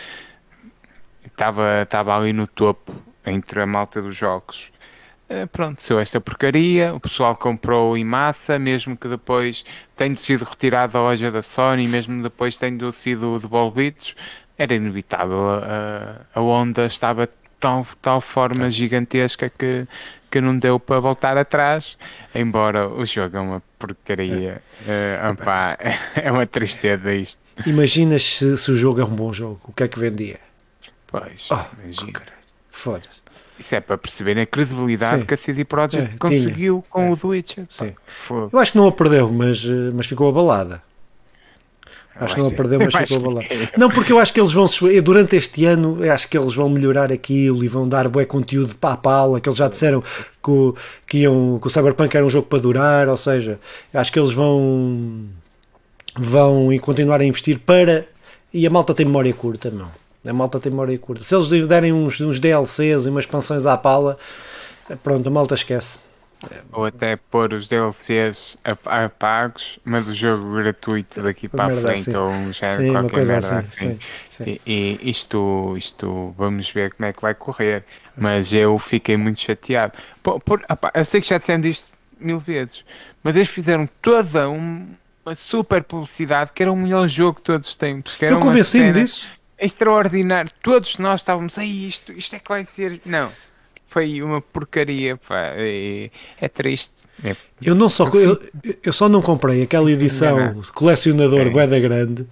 estava, 1.26 1.82
estava 1.82 2.16
ali 2.16 2.32
no 2.32 2.46
topo 2.46 2.94
entre 3.26 3.60
a 3.60 3.66
malta 3.66 4.00
dos 4.00 4.14
jogos. 4.14 4.70
Eh, 5.32 5.46
pronto, 5.46 5.80
sou 5.80 6.00
esta 6.00 6.20
porcaria, 6.20 6.92
o 6.92 6.98
pessoal 6.98 7.36
comprou 7.36 7.96
em 7.96 8.04
massa, 8.04 8.58
mesmo 8.58 8.96
que 8.96 9.06
depois 9.06 9.64
tenha 9.96 10.16
sido 10.16 10.44
retirado 10.44 10.94
da 10.94 11.00
loja 11.00 11.30
da 11.30 11.40
Sony, 11.40 11.86
mesmo 11.86 12.20
depois 12.20 12.56
tendo 12.56 12.90
sido 12.90 13.38
devolvidos, 13.38 14.16
era 14.58 14.74
inevitável. 14.74 15.50
A, 15.50 16.22
a 16.34 16.40
onda 16.40 16.84
estava 16.84 17.28
de 17.28 17.32
tal, 17.60 17.86
tal 18.02 18.20
forma 18.20 18.68
gigantesca 18.68 19.48
que, 19.48 19.86
que 20.28 20.40
não 20.40 20.58
deu 20.58 20.80
para 20.80 20.98
voltar 20.98 21.38
atrás, 21.38 21.96
embora 22.34 22.88
o 22.88 23.06
jogo 23.06 23.36
é 23.36 23.40
uma 23.40 23.62
porcaria. 23.78 24.60
Uh, 24.82 25.30
opa, 25.30 25.78
é 26.20 26.32
uma 26.32 26.44
tristeza 26.44 27.14
isto. 27.14 27.40
Imaginas 27.64 28.24
se, 28.24 28.58
se, 28.58 28.68
o 28.72 28.74
jogo 28.74 29.00
é 29.00 29.04
um 29.04 29.14
bom 29.14 29.32
jogo, 29.32 29.60
o 29.62 29.72
que 29.72 29.84
é 29.84 29.88
que 29.88 30.00
vendia? 30.00 30.40
Pois, 31.06 31.46
oh, 31.52 31.66
imagina. 31.84 32.20
Foda-se. 32.68 33.29
Isso 33.60 33.74
é 33.74 33.80
para 33.80 33.98
perceberem 33.98 34.42
a 34.42 34.46
credibilidade 34.46 35.20
Sim. 35.20 35.26
que 35.26 35.34
a 35.34 35.36
CD 35.36 35.64
Projekt 35.66 36.14
é, 36.14 36.18
conseguiu 36.18 36.82
tinha. 36.82 36.90
com 36.90 37.02
é. 37.02 37.10
o 37.10 37.16
The 37.16 37.26
Witcher. 37.26 37.64
Sim. 37.68 37.92
Eu 38.50 38.58
acho 38.58 38.72
que 38.72 38.78
não 38.78 38.88
a 38.88 38.92
perdeu, 38.92 39.30
mas, 39.30 39.62
eh, 39.64 39.90
mas 39.94 40.06
ficou 40.06 40.30
abalada. 40.30 40.82
Acho 42.16 42.34
que 42.34 42.40
não 42.40 42.48
a 42.48 42.52
perdeu, 42.52 42.80
mas 42.80 42.94
ficou 43.06 43.30
abalada. 43.30 43.54
Não, 43.76 43.90
porque 43.90 44.12
eu 44.12 44.18
acho 44.18 44.32
que 44.32 44.40
eles 44.40 44.52
vão, 44.52 44.64
durante 45.04 45.36
este 45.36 45.66
ano, 45.66 45.98
acho 46.10 46.26
que 46.26 46.38
eles 46.38 46.54
vão 46.54 46.70
melhorar 46.70 47.12
aquilo 47.12 47.62
e 47.62 47.68
vão 47.68 47.86
dar 47.86 48.08
bué 48.08 48.24
conteúdo 48.24 48.74
para 48.76 48.94
a 48.94 48.96
pala, 48.96 49.40
que 49.42 49.48
eles 49.48 49.58
já 49.58 49.68
disseram 49.68 50.02
que 50.02 50.50
o, 50.50 50.74
que, 51.06 51.18
iam, 51.18 51.58
que 51.60 51.66
o 51.66 51.70
Cyberpunk 51.70 52.16
era 52.16 52.24
um 52.24 52.30
jogo 52.30 52.46
para 52.46 52.60
durar, 52.60 53.08
ou 53.08 53.16
seja, 53.16 53.60
acho 53.92 54.10
que 54.10 54.18
eles 54.18 54.32
vão 54.32 55.26
vão 56.18 56.68
continuar 56.78 57.20
a 57.20 57.24
investir 57.24 57.58
para 57.58 58.06
e 58.52 58.66
a 58.66 58.70
malta 58.70 58.94
tem 58.94 59.04
memória 59.04 59.32
curta, 59.34 59.70
não. 59.70 60.00
A 60.26 60.32
malta 60.32 60.60
tem 60.60 60.70
memória 60.70 60.98
curta. 60.98 61.22
Se 61.22 61.34
eles 61.34 61.48
derem 61.66 61.92
uns, 61.92 62.20
uns 62.20 62.38
DLCs 62.38 63.06
e 63.06 63.08
umas 63.08 63.24
expansões 63.24 63.64
à 63.64 63.76
pala, 63.76 64.18
pronto, 65.02 65.26
a 65.26 65.30
malta 65.30 65.54
esquece. 65.54 65.98
Ou 66.72 66.86
até 66.86 67.16
pôr 67.16 67.52
os 67.52 67.68
DLCs 67.68 68.56
apagos, 68.86 69.78
mas 69.84 70.08
o 70.08 70.14
jogo 70.14 70.56
gratuito 70.56 71.22
daqui 71.22 71.48
para 71.48 71.66
a 71.66 71.76
frente, 71.76 72.08
assim. 72.08 72.16
ou 72.16 72.28
um 72.30 72.52
género, 72.52 72.82
sim, 72.82 72.92
qualquer 72.92 73.26
merda 73.26 73.36
assim. 73.36 73.56
assim. 73.56 73.98
Sim, 74.30 74.44
sim. 74.44 74.60
E, 74.66 74.98
e, 75.02 75.10
isto, 75.10 75.74
isto, 75.76 76.34
vamos 76.38 76.70
ver 76.70 76.94
como 76.94 77.06
é 77.06 77.12
que 77.12 77.20
vai 77.20 77.34
correr. 77.34 77.84
Mas 78.16 78.54
eu 78.54 78.78
fiquei 78.78 79.18
muito 79.18 79.40
chateado. 79.40 79.92
Por, 80.22 80.40
por, 80.40 80.64
opa, 80.68 80.90
eu 80.94 81.04
sei 81.04 81.20
que 81.20 81.28
já 81.28 81.36
dissemos 81.36 81.66
isto 81.66 81.86
mil 82.18 82.38
vezes, 82.38 82.84
mas 83.22 83.36
eles 83.36 83.48
fizeram 83.48 83.88
toda 84.00 84.48
um, 84.48 84.88
uma 85.24 85.34
super 85.34 85.82
publicidade 85.82 86.52
que 86.54 86.62
era 86.62 86.72
o 86.72 86.76
melhor 86.76 87.06
jogo 87.06 87.36
que 87.36 87.42
todos 87.42 87.76
têm. 87.76 88.00
Porque 88.00 88.24
eu 88.24 88.40
convenci-me 88.40 88.92
disso. 88.92 89.28
Extraordinário. 89.60 90.50
Todos 90.62 90.98
nós 90.98 91.20
estávamos, 91.20 91.58
aí 91.58 91.88
isto, 91.88 92.12
isto 92.12 92.34
é 92.34 92.38
que 92.38 92.48
vai 92.48 92.64
ser. 92.64 93.00
Não 93.04 93.30
foi 93.90 94.22
uma 94.22 94.40
porcaria, 94.40 95.16
pá. 95.16 95.52
É, 95.56 96.10
é 96.40 96.48
triste. 96.48 97.02
É, 97.24 97.34
eu 97.60 97.74
não 97.74 97.90
só 97.90 98.08
eu, 98.14 98.40
eu, 98.84 98.92
só 98.92 99.08
não 99.08 99.20
comprei 99.20 99.62
aquela 99.62 99.90
edição 99.90 100.62
colecionador 100.72 101.40
é. 101.40 101.50
Boeda 101.50 101.78
Grande 101.80 102.26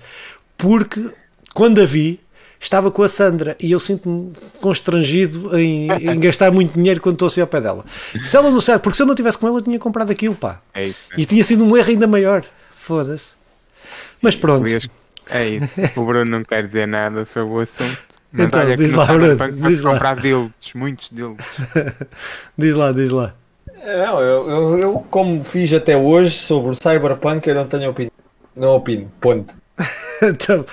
porque 0.56 1.10
quando 1.52 1.80
a 1.80 1.84
vi 1.84 2.20
estava 2.60 2.90
com 2.90 3.02
a 3.02 3.08
Sandra 3.08 3.56
e 3.60 3.72
eu 3.72 3.80
sinto-me 3.80 4.32
constrangido 4.60 5.56
em, 5.58 5.88
em, 5.90 6.18
gastar 6.20 6.50
muito 6.50 6.74
dinheiro 6.74 7.00
quando 7.00 7.16
estou 7.16 7.26
assim 7.26 7.40
ao 7.40 7.46
pé 7.46 7.60
dela. 7.60 7.84
Se 8.22 8.36
ela 8.36 8.50
não 8.50 8.60
sabe, 8.60 8.82
porque 8.82 8.96
se 8.96 9.02
eu 9.02 9.06
não 9.06 9.14
tivesse 9.14 9.36
com 9.36 9.46
ela, 9.46 9.58
eu 9.58 9.62
tinha 9.62 9.78
comprado 9.78 10.10
aquilo, 10.10 10.34
pá. 10.34 10.60
É 10.72 10.84
isso. 10.84 11.08
E 11.16 11.26
tinha 11.26 11.42
sido 11.42 11.64
um 11.64 11.76
erro 11.76 11.90
ainda 11.90 12.06
maior. 12.06 12.44
Foda-se. 12.72 13.32
Mas 14.20 14.34
pronto. 14.34 14.68
É 15.30 15.46
isso. 15.46 15.80
O 15.96 16.04
Bruno 16.04 16.24
não 16.24 16.44
quer 16.44 16.66
dizer 16.66 16.86
nada 16.86 17.24
sobre 17.24 17.54
o 17.54 17.60
assunto. 17.60 17.98
Então, 18.32 18.76
diz 18.76 18.94
lá, 18.94 19.06
Bruno. 19.06 19.68
Diz 19.68 19.82
lá. 19.82 19.92
comprar 19.92 20.16
deles, 20.16 20.50
muitos 20.74 21.10
deles. 21.10 21.36
diz 22.56 22.74
lá, 22.74 22.92
diz 22.92 23.10
lá. 23.10 23.34
Não, 23.84 24.20
eu, 24.20 24.50
eu, 24.50 24.78
eu, 24.78 25.06
como 25.10 25.40
fiz 25.40 25.72
até 25.72 25.96
hoje 25.96 26.32
sobre 26.32 26.70
o 26.70 26.74
Cyberpunk, 26.74 27.46
eu 27.48 27.54
não 27.54 27.66
tenho 27.66 27.90
opinião. 27.90 28.12
Não 28.54 28.70
opino, 28.70 29.10
ponto. 29.20 29.54
então, 30.22 30.66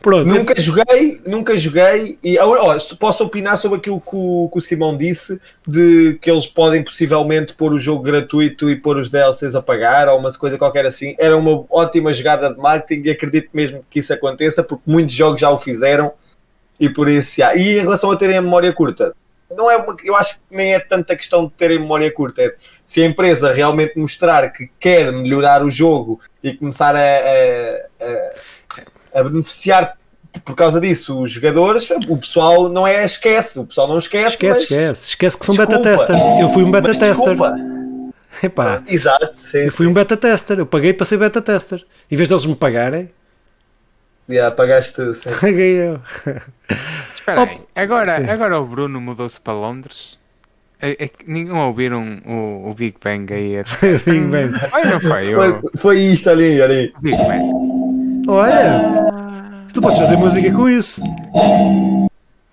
pronto. 0.00 0.26
Nunca 0.26 0.60
joguei, 0.60 1.20
nunca 1.26 1.56
joguei 1.56 2.18
e 2.22 2.38
ó, 2.38 2.76
posso 2.98 3.24
opinar 3.24 3.56
sobre 3.56 3.78
aquilo 3.78 4.00
que 4.00 4.14
o, 4.14 4.48
que 4.50 4.58
o 4.58 4.60
Simão 4.60 4.96
disse 4.96 5.40
de 5.66 6.18
que 6.20 6.30
eles 6.30 6.46
podem 6.46 6.82
possivelmente 6.82 7.54
pôr 7.54 7.72
o 7.72 7.78
jogo 7.78 8.02
gratuito 8.02 8.70
e 8.70 8.76
pôr 8.76 8.96
os 8.96 9.10
DLCs 9.10 9.54
a 9.54 9.62
pagar 9.62 10.08
ou 10.08 10.18
uma 10.18 10.32
coisa 10.32 10.58
qualquer 10.58 10.86
assim. 10.86 11.14
Era 11.18 11.36
uma 11.36 11.64
ótima 11.70 12.12
jogada 12.12 12.52
de 12.52 12.60
marketing 12.60 13.08
e 13.08 13.10
acredito 13.10 13.48
mesmo 13.52 13.84
que 13.88 14.00
isso 14.00 14.12
aconteça 14.12 14.62
porque 14.62 14.82
muitos 14.86 15.14
jogos 15.14 15.40
já 15.40 15.50
o 15.50 15.56
fizeram 15.56 16.12
e 16.80 16.88
por 16.88 17.08
isso, 17.08 17.40
yeah. 17.40 17.58
e 17.60 17.78
em 17.78 17.82
relação 17.82 18.10
a 18.10 18.16
terem 18.16 18.36
a 18.36 18.42
memória 18.42 18.72
curta, 18.72 19.12
não 19.54 19.70
é 19.70 19.76
uma, 19.76 19.96
eu 20.04 20.14
acho 20.14 20.36
que 20.36 20.40
nem 20.50 20.74
é 20.74 20.80
tanta 20.80 21.16
questão 21.16 21.46
de 21.46 21.52
terem 21.52 21.78
memória 21.78 22.12
curta, 22.12 22.42
é 22.42 22.54
se 22.84 23.02
a 23.02 23.06
empresa 23.06 23.52
realmente 23.52 23.98
mostrar 23.98 24.50
que 24.52 24.70
quer 24.78 25.12
melhorar 25.12 25.64
o 25.64 25.70
jogo 25.70 26.20
e 26.42 26.54
começar 26.54 26.94
a, 26.94 27.00
a, 27.00 28.04
a, 29.16 29.20
a 29.20 29.24
beneficiar 29.24 29.96
por 30.44 30.54
causa 30.54 30.78
disso, 30.80 31.20
os 31.20 31.30
jogadores, 31.30 31.88
o 31.90 32.16
pessoal 32.16 32.68
não 32.68 32.86
é 32.86 33.04
esquece, 33.04 33.58
o 33.58 33.64
pessoal 33.64 33.88
não 33.88 33.98
esquece. 33.98 34.34
Esquece, 34.34 34.62
esquece, 34.62 35.08
esquece 35.08 35.38
que 35.38 35.46
são 35.46 35.54
desculpa, 35.54 35.78
beta 35.78 35.96
testers. 35.96 36.20
Eu 36.40 36.52
fui 36.52 36.62
um 36.62 36.70
beta 36.70 36.92
tester. 36.92 37.36
Epá, 38.40 38.82
Exato, 38.86 39.30
sim, 39.32 39.64
eu 39.64 39.72
fui 39.72 39.86
sim. 39.86 39.90
um 39.90 39.94
beta 39.94 40.16
tester, 40.16 40.58
eu 40.58 40.66
paguei 40.66 40.92
para 40.92 41.06
ser 41.06 41.16
beta 41.16 41.42
tester. 41.42 41.84
Em 42.10 42.14
vez 42.14 42.28
deles 42.28 42.46
me 42.46 42.54
pagarem, 42.54 43.10
Yeah, 44.28 44.54
pagaste 44.54 45.14
sim. 45.14 45.30
Paguei 45.40 45.78
eu. 45.80 46.00
Espera 47.32 47.50
aí, 47.50 47.58
agora, 47.74 48.32
agora 48.32 48.60
o 48.60 48.66
Bruno 48.66 49.00
mudou-se 49.00 49.40
para 49.40 49.52
Londres. 49.52 50.18
É, 50.80 51.04
é 51.04 51.08
que 51.08 51.28
ninguém 51.28 51.52
ouviram 51.52 52.20
o, 52.24 52.70
o 52.70 52.74
Big 52.74 52.96
Bang 53.02 53.32
aí. 53.32 53.56
Big 54.06 54.24
Bang. 54.26 54.58
Foi, 54.70 54.84
não 54.84 55.00
foi? 55.00 55.32
Foi, 55.32 55.60
foi 55.76 55.98
isto 55.98 56.30
ali, 56.30 56.62
ali. 56.62 56.94
Big 57.00 57.16
Bang. 57.16 58.28
Olha, 58.28 59.64
tu 59.72 59.80
podes 59.80 59.98
fazer 59.98 60.16
música 60.16 60.52
com 60.52 60.68
isso. 60.68 61.02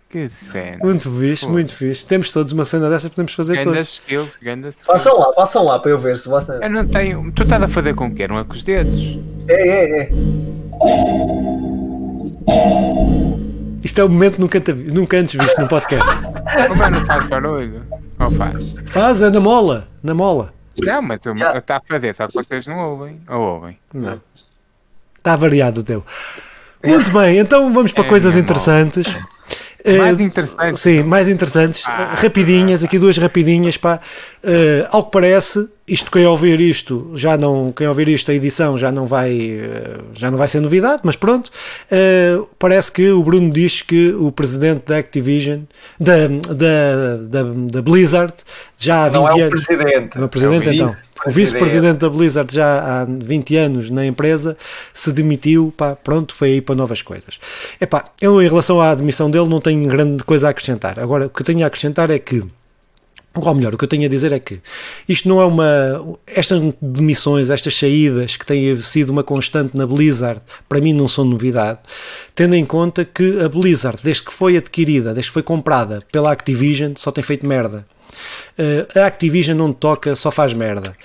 Que 0.10 0.30
cena. 0.30 0.78
Muito 0.82 1.12
fixe, 1.12 1.48
muito 1.48 1.76
fixe. 1.76 2.06
Temos 2.06 2.32
todos 2.32 2.54
uma 2.54 2.66
cena 2.66 2.90
dessa, 2.90 3.10
podemos 3.10 3.34
fazer 3.34 3.62
todos. 3.62 4.00
Skills, 4.00 4.30
skills. 4.30 4.86
Façam 4.86 5.20
lá, 5.20 5.34
façam 5.34 5.66
lá 5.66 5.78
para 5.78 5.92
eu 5.92 5.98
ver 5.98 6.18
se 6.18 6.30
você. 6.30 6.54
Eu 6.54 6.70
não 6.70 6.88
tenho. 6.88 7.32
Tu 7.34 7.44
estás 7.44 7.62
a 7.62 7.68
fazer 7.68 7.94
com 7.94 8.08
o 8.08 8.16
quê? 8.16 8.28
Não 8.28 8.40
é 8.40 8.44
com 8.46 8.54
os 8.54 8.64
dedos? 8.64 9.20
É, 9.50 9.68
é, 9.68 10.02
é. 10.02 10.10
Isto 13.86 14.02
é 14.02 14.04
o 14.04 14.10
momento 14.10 14.40
nunca, 14.40 14.60
nunca 14.92 15.18
antes 15.18 15.36
visto 15.36 15.62
no 15.62 15.68
podcast. 15.68 16.12
Como 16.68 16.84
é 16.84 16.90
não 16.90 17.06
faz 17.06 17.24
barulho? 17.26 17.86
Ou 18.20 18.32
faz? 18.32 18.76
Faz, 18.88 19.22
é 19.22 19.30
na 19.30 19.40
mola. 19.40 19.88
Na 20.02 20.16
mola. 20.16 20.52
Não, 20.82 21.04
mas 21.04 21.20
está 21.24 21.78
a 21.78 21.82
fazer, 21.82 22.16
só 22.16 22.26
que 22.26 22.34
vocês 22.34 22.66
não 22.66 22.80
ouvem. 22.80 23.22
Ou 23.30 23.40
ouvem? 23.40 23.78
Não. 23.94 24.20
Está 25.16 25.36
variado 25.36 25.82
o 25.82 25.84
teu. 25.84 26.04
Muito 26.84 27.12
bem, 27.12 27.38
então 27.38 27.72
vamos 27.72 27.94
para 27.94 28.06
é 28.06 28.08
coisas 28.08 28.36
interessantes. 28.36 29.06
Mola. 29.06 29.36
Mais 30.00 30.20
eh, 30.20 30.24
interessantes. 30.24 30.82
Sim, 30.82 31.04
mais 31.04 31.30
interessantes. 31.30 31.84
Ah, 31.86 32.16
rapidinhas, 32.16 32.84
aqui 32.84 32.98
duas 32.98 33.18
rapidinhas. 33.20 33.78
Pá. 33.78 34.00
Uh, 34.46 34.86
ao 34.92 35.04
que 35.04 35.12
parece, 35.12 35.68
isto 35.88 36.12
quem 36.12 36.24
ouvir 36.28 36.60
isto 36.60 37.12
já 37.16 37.36
não 37.36 37.72
quem 37.72 37.88
ouvir 37.88 38.08
isto 38.10 38.30
a 38.30 38.34
edição 38.36 38.78
já 38.78 38.92
não 38.92 39.08
vai 39.08 39.60
já 40.14 40.30
não 40.30 40.38
vai 40.38 40.48
ser 40.48 40.60
novidade 40.60 41.02
mas 41.04 41.16
pronto. 41.16 41.50
Uh, 41.92 42.48
parece 42.60 42.92
que 42.92 43.10
o 43.10 43.24
Bruno 43.24 43.50
diz 43.50 43.82
que 43.82 44.14
o 44.14 44.32
presidente 44.32 44.84
da 44.86 44.98
Activision 44.98 45.62
da, 46.00 46.28
da, 46.28 47.18
da, 47.28 47.44
da 47.72 47.82
Blizzard 47.82 48.34
já 48.78 49.06
há 49.06 49.10
20 49.10 49.16
não 49.16 49.28
é 49.28 49.34
o 49.34 49.40
anos 49.40 49.66
presidente, 49.66 50.20
não, 50.20 50.28
presidente, 50.28 50.68
é 50.68 50.70
o 50.70 50.74
então. 50.74 50.96
O 51.26 51.32
vice-presidente. 51.32 51.98
da 51.98 52.10
Blizzard 52.10 52.54
já 52.54 53.02
há 53.02 53.06
20 53.06 53.58
anos 53.58 53.90
na 53.90 54.06
empresa 54.06 54.56
se 54.94 55.12
demitiu 55.12 55.74
pá, 55.76 55.96
pronto 55.96 56.36
foi 56.36 56.50
aí 56.50 56.62
para 56.62 56.76
novas 56.76 57.02
coisas. 57.02 57.40
Epá, 57.82 58.06
eu 58.22 58.40
em 58.40 58.48
relação 58.48 58.80
à 58.80 58.92
admissão 58.92 59.32
dele 59.32 59.50
não 59.50 59.60
tenho 59.60 59.90
grande 59.90 60.24
coisa 60.24 60.46
a 60.46 60.50
acrescentar. 60.52 61.00
Agora 61.00 61.26
o 61.26 61.30
que 61.32 61.44
tenho 61.44 61.64
a 61.64 61.68
acrescentar 61.68 62.12
é 62.12 62.20
que 62.20 62.44
ou 63.36 63.56
melhor, 63.56 63.74
o 63.74 63.78
que 63.78 63.84
eu 63.84 63.88
tenho 63.88 64.06
a 64.06 64.10
dizer 64.10 64.32
é 64.32 64.40
que 64.40 64.60
isto 65.08 65.28
não 65.28 65.42
é 65.42 65.46
uma. 65.46 66.18
Estas 66.28 66.62
demissões, 66.82 67.50
estas 67.50 67.76
saídas 67.76 68.38
que 68.38 68.46
têm 68.46 68.76
sido 68.78 69.10
uma 69.10 69.24
constante 69.24 69.76
na 69.76 69.86
Blizzard, 69.86 70.42
para 70.70 70.80
mim 70.80 70.94
não 70.94 71.08
são 71.08 71.26
novidade, 71.26 71.80
tendo 72.34 72.56
em 72.56 72.66
conta 72.66 73.04
que 73.04 73.42
a 73.42 73.50
Blizzard, 73.50 74.00
desde 74.04 74.24
que 74.24 74.34
foi 74.34 74.58
adquirida, 74.58 75.14
desde 75.14 75.30
que 75.30 75.34
foi 75.34 75.44
comprada 75.44 76.04
pela 76.12 76.32
Activision, 76.32 76.94
só 76.96 77.12
tem 77.12 77.24
feito 77.24 77.46
merda. 77.46 77.86
Uh, 78.58 79.00
a 79.00 79.06
Activision 79.06 79.58
não 79.58 79.74
toca, 79.74 80.16
só 80.16 80.32
faz 80.32 80.54
merda. 80.54 80.96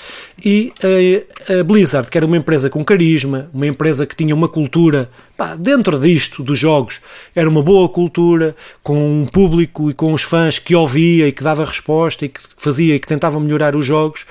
E 0.45 0.73
uh, 0.83 1.61
a 1.61 1.65
Blizzard, 1.65 2.09
que 2.09 2.17
era 2.17 2.27
uma 2.27 2.37
empresa 2.37 2.71
com 2.71 2.85
carisma, 2.85 3.51
uma 3.53 3.67
empresa 3.67 4.07
que 4.07 4.17
tinha 4.17 4.35
uma 4.35 4.49
cultura 4.49 5.11
pá, 5.37 5.55
dentro 5.55 5.99
disto 5.99 6.43
dos 6.43 6.59
jogos, 6.59 7.01
era 7.35 7.49
uma 7.49 7.63
boa 7.63 7.89
cultura, 7.89 8.55
com 8.83 9.23
um 9.23 9.27
público 9.27 9.91
e 9.91 9.95
com 9.95 10.13
os 10.13 10.23
fãs 10.23 10.59
que 10.59 10.75
ouvia 10.75 11.29
e 11.29 11.33
que 11.33 11.43
dava 11.43 11.65
resposta 11.65 12.25
e 12.25 12.29
que 12.29 12.41
fazia 12.57 12.95
e 12.95 13.01
que 13.01 13.07
tentava 13.07 13.41
melhorar 13.41 13.75
os 13.75 13.87
jogos. 13.87 14.27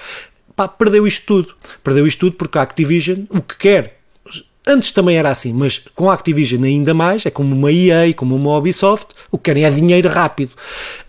Pá, 0.55 0.67
perdeu 0.67 1.07
isto 1.07 1.25
tudo. 1.25 1.55
Perdeu 1.83 2.05
isto 2.05 2.19
tudo 2.19 2.35
porque 2.35 2.57
a 2.57 2.61
Activision 2.61 3.25
o 3.29 3.41
que 3.41 3.57
quer 3.57 3.98
Antes 4.69 4.91
também 4.91 5.17
era 5.17 5.31
assim, 5.31 5.51
mas 5.51 5.81
com 5.95 6.11
a 6.11 6.13
Activision 6.13 6.63
ainda 6.63 6.93
mais, 6.93 7.25
é 7.25 7.31
como 7.31 7.55
uma 7.55 7.71
EA, 7.71 8.13
como 8.15 8.35
uma 8.35 8.55
Ubisoft, 8.55 9.15
o 9.31 9.37
que 9.39 9.45
querem 9.45 9.65
é 9.65 9.71
dinheiro 9.71 10.07
rápido. 10.07 10.51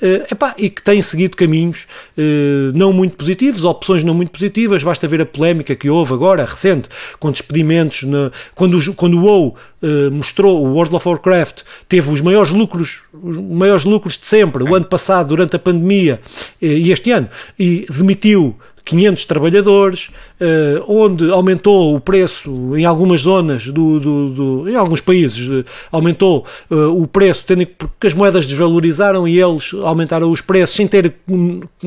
Uh, 0.00 0.32
epá, 0.32 0.54
e 0.56 0.70
que 0.70 0.82
têm 0.82 1.02
seguido 1.02 1.36
caminhos 1.36 1.86
uh, 2.16 2.72
não 2.74 2.90
muito 2.90 3.18
positivos, 3.18 3.66
opções 3.66 4.02
não 4.02 4.14
muito 4.14 4.30
positivas, 4.30 4.82
basta 4.82 5.06
ver 5.06 5.20
a 5.20 5.26
polémica 5.26 5.76
que 5.76 5.90
houve 5.90 6.14
agora, 6.14 6.42
recente, 6.42 6.88
com 7.18 7.30
despedimentos, 7.30 8.04
na, 8.04 8.32
quando, 8.54 8.78
o, 8.78 8.94
quando 8.94 9.18
o 9.18 9.24
WoW 9.24 9.54
uh, 9.82 10.10
mostrou, 10.10 10.64
o 10.64 10.72
World 10.72 10.96
of 10.96 11.06
Warcraft 11.06 11.60
teve 11.86 12.10
os 12.10 12.22
maiores 12.22 12.52
lucros, 12.52 13.02
os 13.12 13.36
maiores 13.36 13.84
lucros 13.84 14.18
de 14.18 14.24
sempre, 14.24 14.62
Sim. 14.62 14.70
o 14.70 14.74
ano 14.74 14.86
passado, 14.86 15.28
durante 15.28 15.56
a 15.56 15.58
pandemia, 15.58 16.18
e 16.62 16.90
este 16.90 17.10
ano, 17.10 17.28
e 17.58 17.84
demitiu 17.90 18.56
500 18.90 19.24
trabalhadores, 19.24 20.10
eh, 20.40 20.82
onde 20.86 21.30
aumentou 21.30 21.94
o 21.94 22.00
preço 22.00 22.76
em 22.76 22.84
algumas 22.84 23.22
zonas, 23.22 23.68
do, 23.68 24.00
do, 24.00 24.28
do 24.28 24.68
em 24.68 24.74
alguns 24.74 25.00
países, 25.00 25.48
eh, 25.48 25.64
aumentou 25.92 26.44
eh, 26.70 26.74
o 26.74 27.06
preço, 27.06 27.44
tendo, 27.46 27.66
porque 27.66 28.06
as 28.06 28.14
moedas 28.14 28.46
desvalorizaram 28.46 29.26
e 29.26 29.40
eles 29.40 29.72
aumentaram 29.84 30.30
os 30.30 30.40
preços 30.40 30.76
sem 30.76 30.86
ter, 30.86 31.14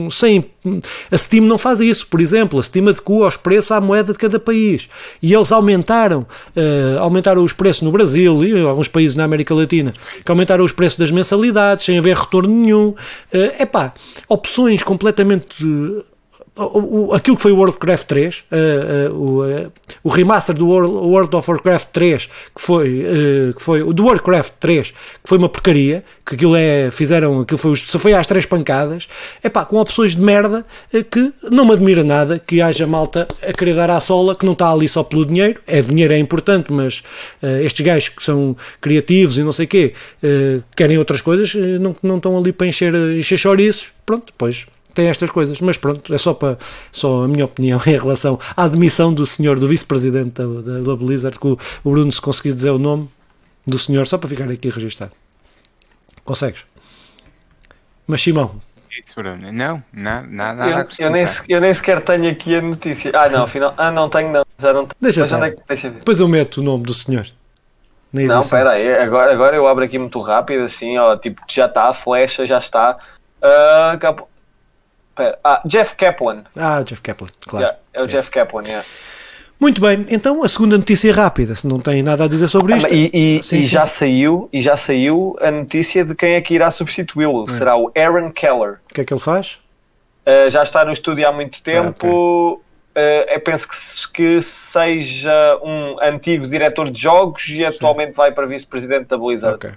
sem, 0.09 0.45
a 1.11 1.17
Steam 1.17 1.45
não 1.45 1.57
faz 1.57 1.81
isso, 1.81 2.07
por 2.07 2.21
exemplo, 2.21 2.59
a 2.59 2.63
Steam 2.63 2.87
adequa 2.87 3.27
os 3.27 3.37
preços 3.37 3.71
à 3.71 3.81
moeda 3.81 4.13
de 4.13 4.17
cada 4.17 4.39
país. 4.39 4.87
E 5.21 5.33
eles 5.33 5.51
aumentaram, 5.51 6.25
aumentaram 6.99 7.43
os 7.43 7.51
preços 7.51 7.81
no 7.81 7.91
Brasil 7.91 8.43
e 8.43 8.51
em 8.51 8.65
alguns 8.65 8.87
países 8.87 9.15
na 9.15 9.25
América 9.25 9.53
Latina, 9.53 9.93
que 10.23 10.31
aumentaram 10.31 10.63
os 10.63 10.71
preços 10.71 10.97
das 10.97 11.11
mensalidades 11.11 11.85
sem 11.85 11.97
haver 11.97 12.15
retorno 12.15 12.53
nenhum, 12.53 12.95
é 13.31 13.65
pá, 13.65 13.93
opções 14.29 14.81
completamente 14.83 15.65
o, 16.55 17.07
o, 17.07 17.13
aquilo 17.13 17.35
que 17.35 17.41
foi 17.41 17.51
o 17.51 17.57
Warcraft 17.57 18.07
3, 18.07 18.35
uh, 18.37 19.11
uh, 19.11 19.15
o, 19.15 19.43
uh, 19.43 19.71
o 20.03 20.09
remaster 20.09 20.55
do 20.55 20.67
World, 20.67 20.93
World, 20.93 21.35
of 21.35 21.49
Warcraft 21.49 21.87
3, 21.91 22.29
que 22.55 22.61
foi, 22.61 23.05
que 23.55 23.61
foi 23.61 23.81
o 23.81 23.91
do 23.91 24.05
Warcraft 24.05 24.53
3, 24.59 24.91
que 24.91 24.95
foi 25.25 25.37
uma 25.39 25.49
porcaria, 25.49 26.03
que 26.23 26.35
aquilo 26.35 26.55
é, 26.55 26.91
fizeram, 26.91 27.41
aquilo 27.41 27.57
foi, 27.57 27.75
se 27.75 27.97
foi 27.97 28.13
às 28.13 28.27
três 28.27 28.45
pancadas, 28.45 29.07
é 29.41 29.49
pá, 29.49 29.65
com 29.65 29.77
opções 29.77 30.15
de 30.15 30.21
merda, 30.21 30.65
que 31.09 31.33
não 31.49 31.65
me 31.65 31.73
admira 31.73 32.03
nada 32.03 32.37
que 32.37 32.61
haja 32.61 32.85
malta 32.85 33.27
a 33.41 33.51
querer 33.51 33.75
dar 33.75 33.89
à 33.89 33.99
sola, 33.99 34.35
que 34.35 34.45
não 34.45 34.53
está 34.53 34.71
ali 34.71 34.87
só 34.87 35.01
pelo 35.01 35.25
dinheiro, 35.25 35.59
é 35.65 35.81
dinheiro 35.81 36.13
é 36.13 36.19
importante, 36.19 36.71
mas 36.71 37.01
estes 37.61 37.85
gajos 37.85 38.09
que 38.09 38.23
são 38.23 38.55
criativos 38.79 39.37
e 39.37 39.43
não 39.43 39.51
sei 39.51 39.65
o 39.65 39.69
quê, 39.69 39.93
querem 40.75 40.97
outras 40.97 41.21
coisas, 41.21 41.53
não, 41.79 41.95
não 42.03 42.17
estão 42.17 42.37
ali 42.37 42.51
para 42.51 42.67
encher, 42.67 42.93
encher 42.93 43.37
chouriços, 43.37 43.91
pronto, 44.05 44.27
depois 44.27 44.65
tem 44.93 45.07
estas 45.07 45.29
coisas, 45.29 45.59
mas 45.61 45.77
pronto, 45.77 46.13
é 46.13 46.17
só, 46.17 46.33
para, 46.33 46.57
só 46.91 47.23
a 47.23 47.27
minha 47.27 47.45
opinião 47.45 47.81
em 47.85 47.97
relação 47.97 48.39
à 48.55 48.63
admissão 48.63 49.13
do 49.13 49.25
senhor, 49.25 49.59
do 49.59 49.67
vice-presidente 49.67 50.41
da, 50.41 50.45
da, 50.45 50.79
da, 50.79 50.95
Blizzard, 50.95 51.37
que 51.39 51.47
o, 51.47 51.57
o 51.83 51.91
Bruno, 51.91 52.11
se 52.11 52.21
conseguir 52.21 52.53
dizer 52.53 52.69
o 52.69 52.77
nome 52.77 53.09
do 53.65 53.79
senhor, 53.79 54.05
só 54.07 54.17
para 54.17 54.29
ficar 54.29 54.49
aqui 54.49 54.69
registado. 54.69 55.11
Consegues? 56.23 56.65
Mas 58.07 58.21
Simão. 58.21 58.59
Isso, 58.91 59.15
Bruno. 59.15 59.51
Não, 59.51 59.83
nada, 59.91 60.27
nada. 60.27 60.69
Eu, 60.69 61.07
eu, 61.07 61.11
nem, 61.11 61.25
eu 61.49 61.61
nem 61.61 61.73
sequer 61.73 61.99
tenho 62.01 62.29
aqui 62.29 62.55
a 62.55 62.61
notícia. 62.61 63.11
Ah, 63.15 63.27
não, 63.27 63.43
afinal. 63.43 63.73
Ah, 63.75 63.91
não 63.91 64.07
tenho, 64.07 64.31
não. 64.31 64.45
Já 64.59 64.71
não 64.71 64.85
tenho. 64.85 64.97
Deixa, 65.01 65.23
é, 65.23 65.55
deixa 65.67 65.89
ver. 65.89 65.99
Depois 65.99 66.19
eu 66.19 66.27
meto 66.27 66.57
o 66.57 66.63
nome 66.63 66.83
do 66.83 66.93
senhor. 66.93 67.25
Não, 68.13 68.41
espera 68.41 68.73
aí, 68.73 68.93
agora, 68.93 69.33
agora 69.33 69.55
eu 69.55 69.67
abro 69.67 69.83
aqui 69.83 69.97
muito 69.97 70.21
rápido, 70.21 70.63
assim, 70.65 70.99
ó, 70.99 71.17
tipo, 71.17 71.41
já 71.49 71.65
está, 71.65 71.89
a 71.89 71.93
flecha 71.93 72.45
já 72.45 72.59
está. 72.59 72.95
Uh, 73.41 73.97
ah, 75.43 75.61
Jeff 75.65 75.95
Kaplan. 75.95 76.43
Ah, 76.55 76.81
Jeff 76.83 77.01
Kaplan, 77.01 77.27
claro. 77.41 77.65
Yeah, 77.65 77.79
é 77.93 78.01
o 78.01 78.07
Jeff 78.07 78.29
Kaplan, 78.31 78.63
yeah. 78.63 78.85
Muito 79.59 79.79
bem, 79.79 80.05
então 80.09 80.43
a 80.43 80.49
segunda 80.49 80.77
notícia 80.77 81.13
rápida, 81.13 81.55
se 81.55 81.65
não 81.65 81.79
tem 81.79 82.03
nada 82.03 82.25
a 82.25 82.27
dizer 82.27 82.47
sobre 82.47 82.73
ah, 82.73 82.77
isto. 82.77 82.93
E, 82.93 83.09
e, 83.13 83.43
sim, 83.43 83.59
e 83.59 83.61
sim. 83.61 83.63
já 83.63 83.87
saiu, 83.87 84.49
e 84.51 84.61
já 84.61 84.75
saiu 84.75 85.37
a 85.39 85.51
notícia 85.51 86.03
de 86.03 86.13
quem 86.15 86.33
é 86.33 86.41
que 86.41 86.53
irá 86.53 86.69
substituí-lo. 86.69 87.45
É. 87.47 87.51
Será 87.51 87.77
o 87.77 87.91
Aaron 87.95 88.31
Keller. 88.31 88.79
O 88.89 88.93
que 88.93 89.01
é 89.01 89.03
que 89.05 89.13
ele 89.13 89.21
faz? 89.21 89.59
Uh, 90.27 90.49
já 90.49 90.63
está 90.63 90.83
no 90.83 90.91
estúdio 90.91 91.27
há 91.27 91.31
muito 91.31 91.61
tempo. 91.61 92.07
Ah, 92.07 93.29
okay. 93.29 93.37
Uh, 93.37 93.39
penso 93.39 93.67
que, 94.11 94.13
que, 94.13 94.41
seja 94.41 95.59
um 95.63 95.97
antigo 96.01 96.45
diretor 96.47 96.91
de 96.91 97.01
jogos 97.01 97.47
e 97.49 97.65
atualmente 97.65 98.11
Sim. 98.11 98.17
vai 98.17 98.31
para 98.31 98.45
vice-presidente 98.45 99.05
da 99.05 99.17
Blizzard. 99.17 99.55
Okay. 99.55 99.71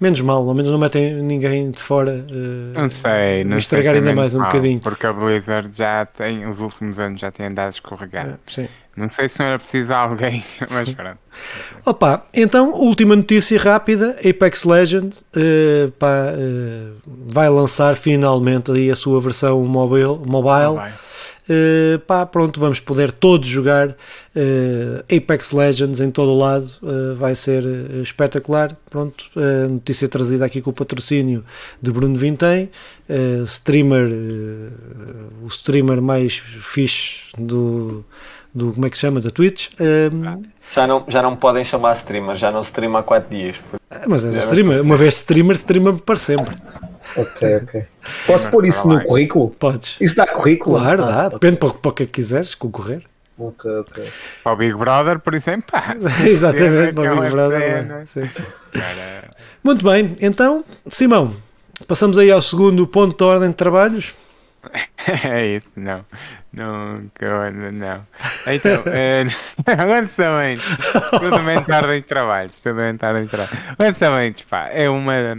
Menos 0.00 0.20
mal, 0.20 0.48
ao 0.48 0.54
menos 0.54 0.70
não 0.70 0.78
metem 0.78 1.14
ninguém 1.14 1.70
de 1.70 1.80
fora. 1.80 2.24
Uh, 2.30 2.78
não 2.78 2.88
sei, 2.88 3.44
não 3.44 3.56
estragar 3.56 3.94
ainda 3.94 4.12
mais 4.14 4.34
um 4.34 4.38
mal, 4.38 4.48
bocadinho. 4.48 4.80
Porque 4.80 5.06
a 5.06 5.12
Blizzard 5.12 5.68
já 5.76 6.06
tem, 6.06 6.46
os 6.46 6.60
últimos 6.60 6.98
anos 6.98 7.20
já 7.20 7.30
tem 7.30 7.46
andado 7.46 7.66
a 7.66 7.70
escorregar. 7.70 8.26
É, 8.26 8.34
sim. 8.46 8.68
Não 8.96 9.08
sei 9.08 9.28
se 9.28 9.40
não 9.40 9.46
era 9.46 9.58
preciso 9.58 9.92
alguém, 9.92 10.44
mas 10.70 10.92
pronto. 10.92 11.18
Opa, 11.86 12.26
então, 12.34 12.72
última 12.72 13.16
notícia 13.16 13.58
rápida: 13.58 14.16
Apex 14.28 14.64
Legends 14.64 15.24
uh, 15.34 15.90
pá, 15.92 16.34
vai 17.06 17.48
lançar 17.48 17.96
finalmente 17.96 18.70
aí 18.70 18.90
a 18.90 18.96
sua 18.96 19.20
versão 19.20 19.64
mobile. 19.64 20.18
mobile. 20.26 20.74
mobile 20.74 20.92
Uh, 21.48 21.98
pá, 22.00 22.24
pronto, 22.24 22.60
vamos 22.60 22.78
poder 22.78 23.10
todos 23.10 23.48
jogar 23.48 23.88
uh, 23.88 25.04
Apex 25.14 25.50
Legends 25.50 26.00
em 26.00 26.08
todo 26.08 26.30
o 26.30 26.38
lado, 26.38 26.70
uh, 26.82 27.16
vai 27.16 27.34
ser 27.34 27.64
espetacular. 28.00 28.76
Pronto, 28.88 29.24
notícia 29.70 30.08
trazida 30.08 30.44
aqui 30.44 30.60
com 30.60 30.70
o 30.70 30.72
patrocínio 30.72 31.44
de 31.80 31.90
Bruno 31.90 32.14
Vintém, 32.14 32.70
streamer, 33.46 34.06
o 35.42 35.46
streamer 35.46 36.02
mais 36.02 36.34
fixe 36.34 37.32
do, 37.38 38.04
do 38.54 38.72
como 38.74 38.86
é 38.86 38.90
que 38.90 38.96
se 38.96 39.00
chama, 39.00 39.20
da 39.20 39.30
Twitch. 39.30 39.70
já 40.70 40.86
não, 40.86 41.04
já 41.08 41.22
não 41.22 41.34
podem 41.36 41.64
chamar 41.64 41.94
streamer, 41.94 42.36
já 42.36 42.52
não 42.52 42.60
streama 42.60 42.98
há 42.98 43.02
4 43.02 43.30
dias. 43.30 43.56
Mas 44.06 44.26
é 44.26 44.28
streamer, 44.28 44.82
uma 44.82 44.96
vez 44.96 45.14
streamer, 45.14 45.56
streamer 45.56 45.94
para 45.94 46.16
sempre. 46.16 46.54
Ok, 47.16 47.56
ok. 47.56 47.84
Posso 48.26 48.50
pôr 48.50 48.66
isso 48.66 48.88
no 48.88 49.02
currículo? 49.04 49.50
Podes. 49.50 49.96
Isso 50.00 50.16
dá 50.16 50.26
currículo? 50.26 50.78
Claro, 50.78 51.02
dá. 51.04 51.28
Depende 51.28 51.56
para, 51.56 51.70
para 51.70 51.90
o 51.90 51.94
que 51.94 52.06
quiseres 52.06 52.54
concorrer. 52.54 53.02
Ok, 53.38 53.70
ok. 53.70 54.04
Para 54.44 54.52
o 54.52 54.56
Big 54.56 54.74
Brother, 54.74 55.18
por 55.18 55.34
exemplo. 55.34 55.66
Exatamente, 56.24 56.94
para 56.94 57.14
o 57.14 57.20
Big 57.20 57.30
Brother. 57.30 58.04
Muito 59.64 59.84
bem, 59.84 60.14
então, 60.20 60.64
Simão, 60.88 61.34
passamos 61.86 62.18
aí 62.18 62.30
ao 62.30 62.42
segundo 62.42 62.86
ponto 62.86 63.16
de 63.16 63.24
ordem 63.24 63.50
de 63.50 63.56
trabalhos. 63.56 64.14
É 65.24 65.56
isso, 65.56 65.68
não. 65.74 66.04
Não, 66.52 67.02
não. 67.72 68.06
Então, 68.46 68.82
é, 68.86 69.24
lançamentos. 69.84 70.64
Tudo 71.10 71.50
em 71.50 71.74
ordem 71.74 72.00
de 72.00 72.06
trabalhos. 72.06 72.60
Tudo 72.60 72.80
em 72.80 72.96
ordem 73.02 73.24
de 73.24 73.28
trabalhos. 73.28 73.58
Lançamentos, 73.76 74.42
pá, 74.42 74.68
é 74.68 74.88
uma 74.88 75.36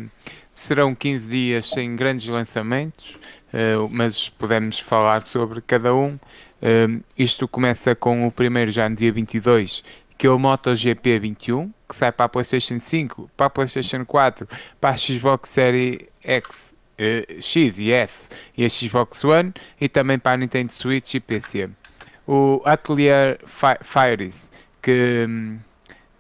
serão 0.54 0.94
15 0.94 1.30
dias 1.30 1.70
sem 1.70 1.96
grandes 1.96 2.28
lançamentos, 2.28 3.16
uh, 3.54 3.90
mas 3.92 4.30
podemos 4.30 4.80
falar 4.80 5.24
sobre 5.24 5.62
cada 5.62 5.94
um. 5.94 6.16
Uh, 6.16 7.04
isto 7.18 7.48
começa 7.48 7.96
com 7.96 8.26
o 8.26 8.32
primeiro 8.32 8.72
já 8.72 8.88
no 8.88 8.96
dia 8.96 9.12
22, 9.12 9.84
que 10.18 10.28
é 10.28 10.30
o 10.30 10.38
MotoGP 10.38 11.20
21, 11.20 11.72
que 11.90 11.96
sai 11.96 12.12
para 12.12 12.28
a 12.28 12.30
PlayStation 12.30 12.80
5, 12.80 13.30
para 13.36 13.48
a 13.48 13.50
PlayStation 13.50 14.06
4, 14.06 14.48
para 14.80 14.92
a 14.92 14.98
Xbox 14.98 15.50
Series 15.50 16.00
X, 16.24 16.76
uh, 17.00 17.42
X 17.42 17.80
e 17.80 17.92
S 17.92 18.30
e 18.56 18.64
a 18.64 18.70
Xbox 18.70 19.24
One, 19.24 19.54
e 19.82 19.90
também 19.90 20.20
para 20.20 20.34
a 20.34 20.38
Nintendo 20.38 20.72
Switch 20.72 21.16
e 21.16 21.20
PC. 21.20 21.70
O 22.26 22.62
Atelier 22.64 23.40
Fires, 23.82 24.50
que, 24.82 25.28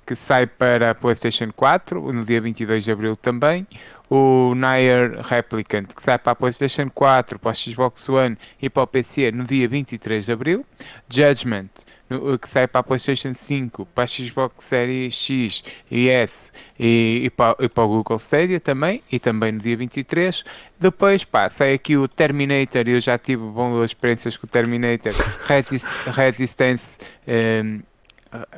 que 0.05 0.15
sai 0.15 0.45
para 0.45 0.89
a 0.89 0.95
PlayStation 0.95 1.49
4 1.55 2.11
no 2.11 2.25
dia 2.25 2.41
22 2.41 2.83
de 2.83 2.91
abril 2.91 3.15
também 3.15 3.65
o 4.09 4.53
Nier 4.55 5.21
Replicant, 5.21 5.87
que 5.87 6.01
sai 6.01 6.17
para 6.17 6.33
a 6.33 6.35
PlayStation 6.35 6.89
4, 6.89 7.39
para 7.39 7.51
a 7.51 7.53
Xbox 7.53 8.07
One 8.09 8.37
e 8.61 8.69
para 8.69 8.83
o 8.83 8.87
PC 8.87 9.31
no 9.31 9.43
dia 9.43 9.67
23 9.67 10.25
de 10.25 10.31
abril. 10.31 10.65
Judgment, 11.09 11.69
no, 12.09 12.37
que 12.37 12.47
sai 12.47 12.67
para 12.67 12.81
a 12.81 12.83
PlayStation 12.83 13.33
5, 13.33 13.87
para 13.87 14.03
a 14.03 14.07
Xbox 14.07 14.65
Series 14.65 15.13
X 15.15 15.63
e 15.89 16.09
S 16.09 16.51
e, 16.77 17.21
e, 17.25 17.29
para, 17.29 17.55
e 17.59 17.69
para 17.69 17.83
o 17.83 17.87
Google 17.87 18.17
Stadia 18.17 18.59
também, 18.59 19.01
e 19.11 19.19
também 19.19 19.53
no 19.53 19.59
dia 19.59 19.75
23. 19.75 20.43
Depois, 20.79 21.23
pá, 21.23 21.49
sai 21.49 21.73
aqui 21.73 21.97
o 21.97 22.07
Terminator, 22.07 22.83
eu 22.87 22.99
já 22.99 23.17
tive 23.17 23.43
boas 23.43 23.91
experiências 23.91 24.37
com 24.37 24.45
o 24.45 24.49
Terminator, 24.49 25.13
Resist, 25.47 25.87
Resistance. 26.07 26.99
Um, 27.27 27.81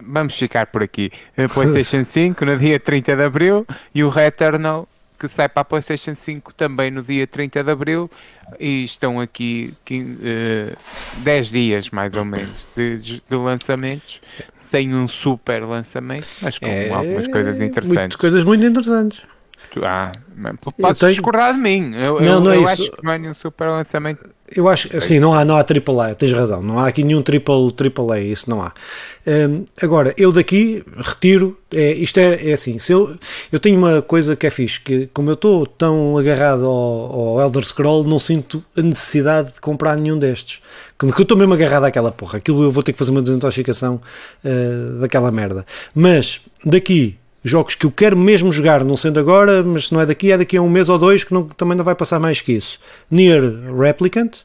vamos 0.01 0.35
ficar 0.35 0.67
por 0.67 0.81
aqui. 0.81 1.11
PlayStation 1.53 2.03
5 2.05 2.43
no 2.45 2.57
dia 2.57 2.79
30 2.79 3.15
de 3.15 3.23
abril 3.23 3.65
e 3.93 4.03
o 4.03 4.09
Returnal 4.09 4.87
que 5.17 5.27
sai 5.27 5.47
para 5.49 5.61
a 5.61 5.65
PlayStation 5.65 6.13
5 6.13 6.53
também 6.53 6.91
no 6.91 7.01
dia 7.01 7.25
30 7.25 7.63
de 7.63 7.71
Abril 7.71 8.09
e 8.59 8.83
estão 8.83 9.19
aqui 9.19 9.73
15, 9.85 10.13
uh, 10.13 10.77
10 11.17 11.49
dias 11.49 11.89
mais 11.89 12.13
ou 12.13 12.25
menos 12.25 12.65
de, 12.75 12.97
de, 12.97 13.21
lançamentos 13.35 14.21
sem 14.59 14.93
um 14.93 15.07
super 15.07 15.65
lançamento, 15.65 16.27
mas 16.41 16.59
com 16.59 16.65
é, 16.65 16.89
algumas 16.89 17.27
coisas 17.27 17.61
interessantes. 17.61 17.97
Muitas 17.97 18.15
coisas 18.15 18.43
muito 18.43 18.65
interessantes. 18.65 19.23
Ah, 19.83 20.11
podes 20.77 20.99
tenho... 20.99 21.11
discordar 21.11 21.53
de 21.53 21.59
mim. 21.59 21.95
Eu, 21.95 22.21
não, 22.21 22.25
eu, 22.25 22.39
não 22.41 22.51
é 22.51 22.55
eu 22.55 22.61
isso. 22.61 22.69
acho 22.69 22.91
que 22.91 23.03
não 23.03 23.11
é 23.11 23.17
nenhum 23.17 23.33
super 23.33 23.69
lançamento. 23.69 24.23
Eu 24.53 24.69
acho, 24.69 25.01
sim, 25.01 25.19
não 25.19 25.33
há, 25.33 25.43
não 25.43 25.55
há 25.55 25.61
AAA, 25.61 26.13
tens 26.13 26.31
razão. 26.31 26.61
Não 26.61 26.77
há 26.77 26.87
aqui 26.87 27.03
nenhum 27.03 27.21
triple, 27.23 27.55
AAA, 27.55 28.19
isso 28.19 28.47
não 28.47 28.61
há. 28.61 28.73
Um, 29.25 29.65
agora, 29.81 30.13
eu 30.17 30.31
daqui 30.31 30.83
retiro, 30.97 31.57
é, 31.73 31.93
isto 31.93 32.19
é, 32.19 32.49
é 32.49 32.53
assim, 32.53 32.77
se 32.77 32.91
eu, 32.91 33.17
eu 33.51 33.59
tenho 33.59 33.75
uma 33.75 34.03
coisa 34.03 34.35
que 34.35 34.45
é 34.45 34.51
fixe, 34.51 34.79
que 34.79 35.09
como 35.11 35.31
eu 35.31 35.33
estou 35.33 35.65
tão 35.65 36.15
agarrado 36.15 36.63
ao, 36.63 37.39
ao 37.39 37.41
Elder 37.41 37.65
Scroll, 37.65 38.03
não 38.03 38.19
sinto 38.19 38.63
a 38.77 38.83
necessidade 38.83 39.53
de 39.53 39.61
comprar 39.61 39.97
nenhum 39.97 40.19
destes. 40.19 40.59
Como 40.95 41.11
que 41.11 41.21
eu 41.21 41.23
estou 41.23 41.37
mesmo 41.37 41.53
agarrado 41.55 41.85
àquela 41.85 42.11
porra, 42.11 42.37
aquilo 42.37 42.61
eu 42.63 42.71
vou 42.71 42.83
ter 42.83 42.93
que 42.93 42.99
fazer 42.99 43.11
uma 43.11 43.23
desintoxicação 43.23 43.99
uh, 44.43 44.99
daquela 44.99 45.31
merda. 45.31 45.65
Mas, 45.95 46.39
daqui 46.63 47.17
jogos 47.45 47.75
que 47.75 47.85
eu 47.85 47.91
quero 47.91 48.17
mesmo 48.17 48.51
jogar, 48.51 48.83
não 48.83 48.97
sendo 48.97 49.19
agora, 49.19 49.61
mas 49.61 49.87
se 49.87 49.93
não 49.93 50.01
é 50.01 50.05
daqui, 50.05 50.31
é 50.31 50.37
daqui 50.37 50.57
a 50.57 50.61
um 50.61 50.69
mês 50.69 50.89
ou 50.89 50.97
dois, 50.97 51.23
que 51.23 51.31
não, 51.31 51.43
também 51.43 51.77
não 51.77 51.85
vai 51.85 51.93
passar 51.93 52.19
mais 52.19 52.41
que 52.41 52.53
isso. 52.53 52.79
Near 53.09 53.41
Replicant, 53.79 54.37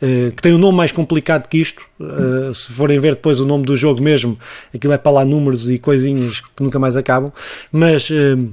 uh, 0.00 0.30
que 0.30 0.40
tem 0.40 0.54
um 0.54 0.58
nome 0.58 0.78
mais 0.78 0.92
complicado 0.92 1.48
que 1.48 1.58
isto. 1.58 1.82
Uh, 1.98 2.54
se 2.54 2.72
forem 2.72 3.00
ver 3.00 3.16
depois 3.16 3.40
o 3.40 3.44
nome 3.44 3.64
do 3.64 3.76
jogo 3.76 4.00
mesmo, 4.00 4.38
aquilo 4.72 4.92
é 4.92 4.98
para 4.98 5.10
lá 5.10 5.24
números 5.24 5.68
e 5.68 5.76
coisinhas 5.76 6.40
que 6.40 6.62
nunca 6.62 6.78
mais 6.78 6.96
acabam. 6.96 7.32
Mas. 7.72 8.08
Uh, 8.08 8.48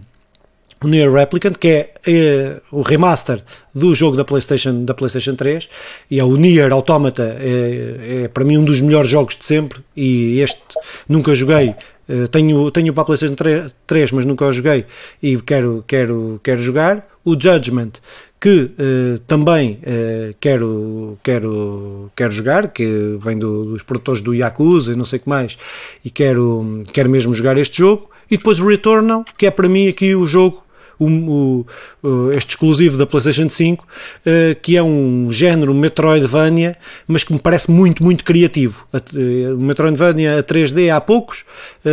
o 0.84 0.88
Near 0.88 1.10
Replicant, 1.14 1.56
que 1.58 1.88
é, 2.06 2.60
o 2.70 2.82
remaster 2.82 3.41
do 3.74 3.96
jogo 3.96 4.18
da 4.18 4.26
PlayStation, 4.26 4.84
da 4.84 4.94
PlayStation 4.94 5.34
3, 5.34 5.70
e 6.12 6.20
é 6.20 6.24
o 6.26 6.36
Nier 6.36 6.74
Automata, 6.74 7.38
é, 7.39 8.24
é, 8.24 8.28
para 8.28 8.44
mim 8.44 8.58
um 8.58 8.66
dos 8.66 8.82
melhores 8.82 9.10
jogos 9.10 9.38
de 9.38 9.46
sempre, 9.46 9.80
e 9.96 10.41
este 10.41 10.62
nunca 11.08 11.34
joguei, 11.34 11.74
eh, 12.08 12.28
tenho, 12.28 12.70
tenho 12.72 12.93
a 12.95 13.06
PlayStation 13.06 13.36
3, 13.36 13.76
3, 13.88 14.12
mas 14.12 14.26
nunca 14.26 14.45
o 14.45 14.54
joguei 14.54 14.86
e 15.22 15.38
quero, 15.41 15.84
quero, 15.88 16.39
quero 16.43 16.62
jogar. 16.62 17.08
O 17.26 17.39
Judgment, 17.39 17.91
que 18.38 18.64
uh, 18.64 19.18
também 19.26 19.80
uh, 19.84 20.36
quero, 20.41 21.18
quero, 21.24 22.12
quero 22.14 22.32
jogar, 22.34 22.68
que 22.68 23.18
vem 23.24 23.39
do, 23.39 23.64
dos 23.64 23.82
produtores 23.82 24.22
do 24.22 24.36
Yakuza 24.36 24.91
e 24.91 24.95
não 24.97 25.06
sei 25.06 25.20
o 25.20 25.22
que 25.22 25.30
mais, 25.30 25.58
e 26.04 26.10
quero, 26.10 26.84
quero 26.91 27.10
mesmo 27.10 27.34
jogar 27.34 27.58
este 27.58 27.78
jogo. 27.78 28.10
E 28.30 28.36
depois 28.36 28.60
o 28.60 28.68
Returnal, 28.68 29.24
que 29.38 29.45
é 29.45 29.51
para 29.51 29.70
mim 29.70 29.88
aqui 29.88 30.14
o 30.16 30.28
jogo 30.28 30.62
o, 31.06 31.66
o, 32.01 32.32
este 32.32 32.51
exclusivo 32.51 32.97
da 32.97 33.06
PlayStation 33.06 33.49
5, 33.49 33.84
uh, 33.84 33.88
eh, 34.26 34.56
que 34.62 34.78
é 34.78 34.84
um 34.84 35.32
género 35.32 35.74
Metroidvania, 35.74 36.76
mas 37.08 37.24
que 37.24 37.34
me 37.34 37.39
parece 37.39 37.70
muito, 37.70 38.04
muito 38.04 38.24
criativo. 38.24 38.86
Uh, 38.93 39.58
Metroidvania 39.58 40.39
a 40.39 40.43
3D 40.43 40.89
há 40.89 40.99
poucos, 41.01 41.45
uh, 41.86 41.89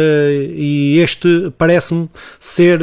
e 0.55 0.99
este 0.99 1.53
parece-me 1.59 2.09
ser. 2.39 2.81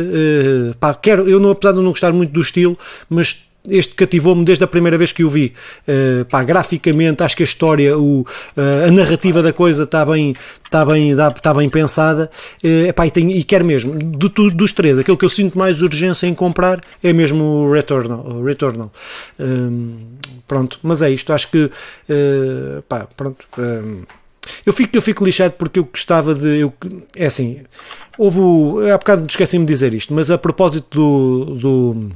pá, 0.79 0.93
quero, 0.93 1.27
eu, 1.27 1.39
não, 1.39 1.51
apesar 1.51 1.71
de 1.71 1.77
não 1.77 1.91
gostar 1.91 2.11
muito 2.11 2.31
do 2.31 2.41
estilo, 2.41 2.77
mas 3.09 3.46
este 3.67 3.93
cativou-me 3.95 4.45
desde 4.45 4.63
a 4.63 4.67
primeira 4.67 4.97
vez 4.97 5.11
que 5.11 5.23
o 5.23 5.29
vi. 5.29 5.53
Uh, 5.87 6.25
pá, 6.25 6.43
graficamente, 6.43 7.23
acho 7.23 7.35
que 7.35 7.43
a 7.43 7.45
história, 7.45 7.97
o, 7.97 8.21
uh, 8.21 8.87
a 8.87 8.91
narrativa 8.91 9.41
da 9.41 9.51
coisa 9.51 9.83
está 9.83 10.05
bem, 10.05 10.35
está 10.63 10.85
bem, 10.85 11.11
está 11.11 11.53
bem 11.53 11.69
pensada. 11.69 12.29
Uh, 12.63 12.87
epá, 12.87 13.05
e, 13.05 13.11
tenho, 13.11 13.31
e 13.31 13.43
quero 13.43 13.65
mesmo, 13.65 13.93
do, 13.93 14.29
do, 14.29 14.51
dos 14.51 14.71
três, 14.71 14.97
aquele 14.97 15.17
que 15.17 15.25
eu 15.25 15.29
sinto 15.29 15.57
mais 15.57 15.81
urgência 15.81 16.27
em 16.27 16.33
comprar 16.33 16.81
é 17.03 17.11
mesmo 17.11 17.43
o 17.43 17.73
Returnal. 17.73 18.25
O 18.25 18.43
Returnal. 18.43 18.91
Um, 19.39 19.97
pronto, 20.47 20.79
mas 20.81 21.01
é 21.01 21.09
isto. 21.09 21.33
Acho 21.33 21.49
que, 21.49 21.65
uh, 21.65 22.81
pá, 22.87 23.07
pronto. 23.15 23.45
Um, 23.57 24.03
eu 24.65 24.73
fico, 24.73 24.95
eu 24.95 25.01
fico 25.01 25.25
lixado 25.25 25.53
porque 25.53 25.79
eu 25.79 25.83
gostava 25.83 26.33
de. 26.33 26.59
Eu, 26.59 26.73
é 27.15 27.25
assim, 27.25 27.61
houve. 28.17 28.39
Há 28.91 28.97
bocado 28.97 29.25
esqueci-me 29.29 29.65
de 29.65 29.73
dizer 29.73 29.93
isto, 29.93 30.13
mas 30.13 30.31
a 30.31 30.37
propósito 30.37 30.87
do, 30.97 31.55
do 31.55 32.11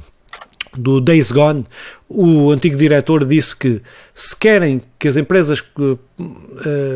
do 0.76 1.00
Days 1.00 1.30
Gone, 1.30 1.64
o 2.08 2.50
antigo 2.50 2.76
diretor 2.76 3.24
disse 3.24 3.54
que 3.54 3.82
se 4.14 4.36
querem 4.36 4.82
que 4.98 5.08
as 5.08 5.16
empresas 5.16 5.60
uh, 5.60 5.98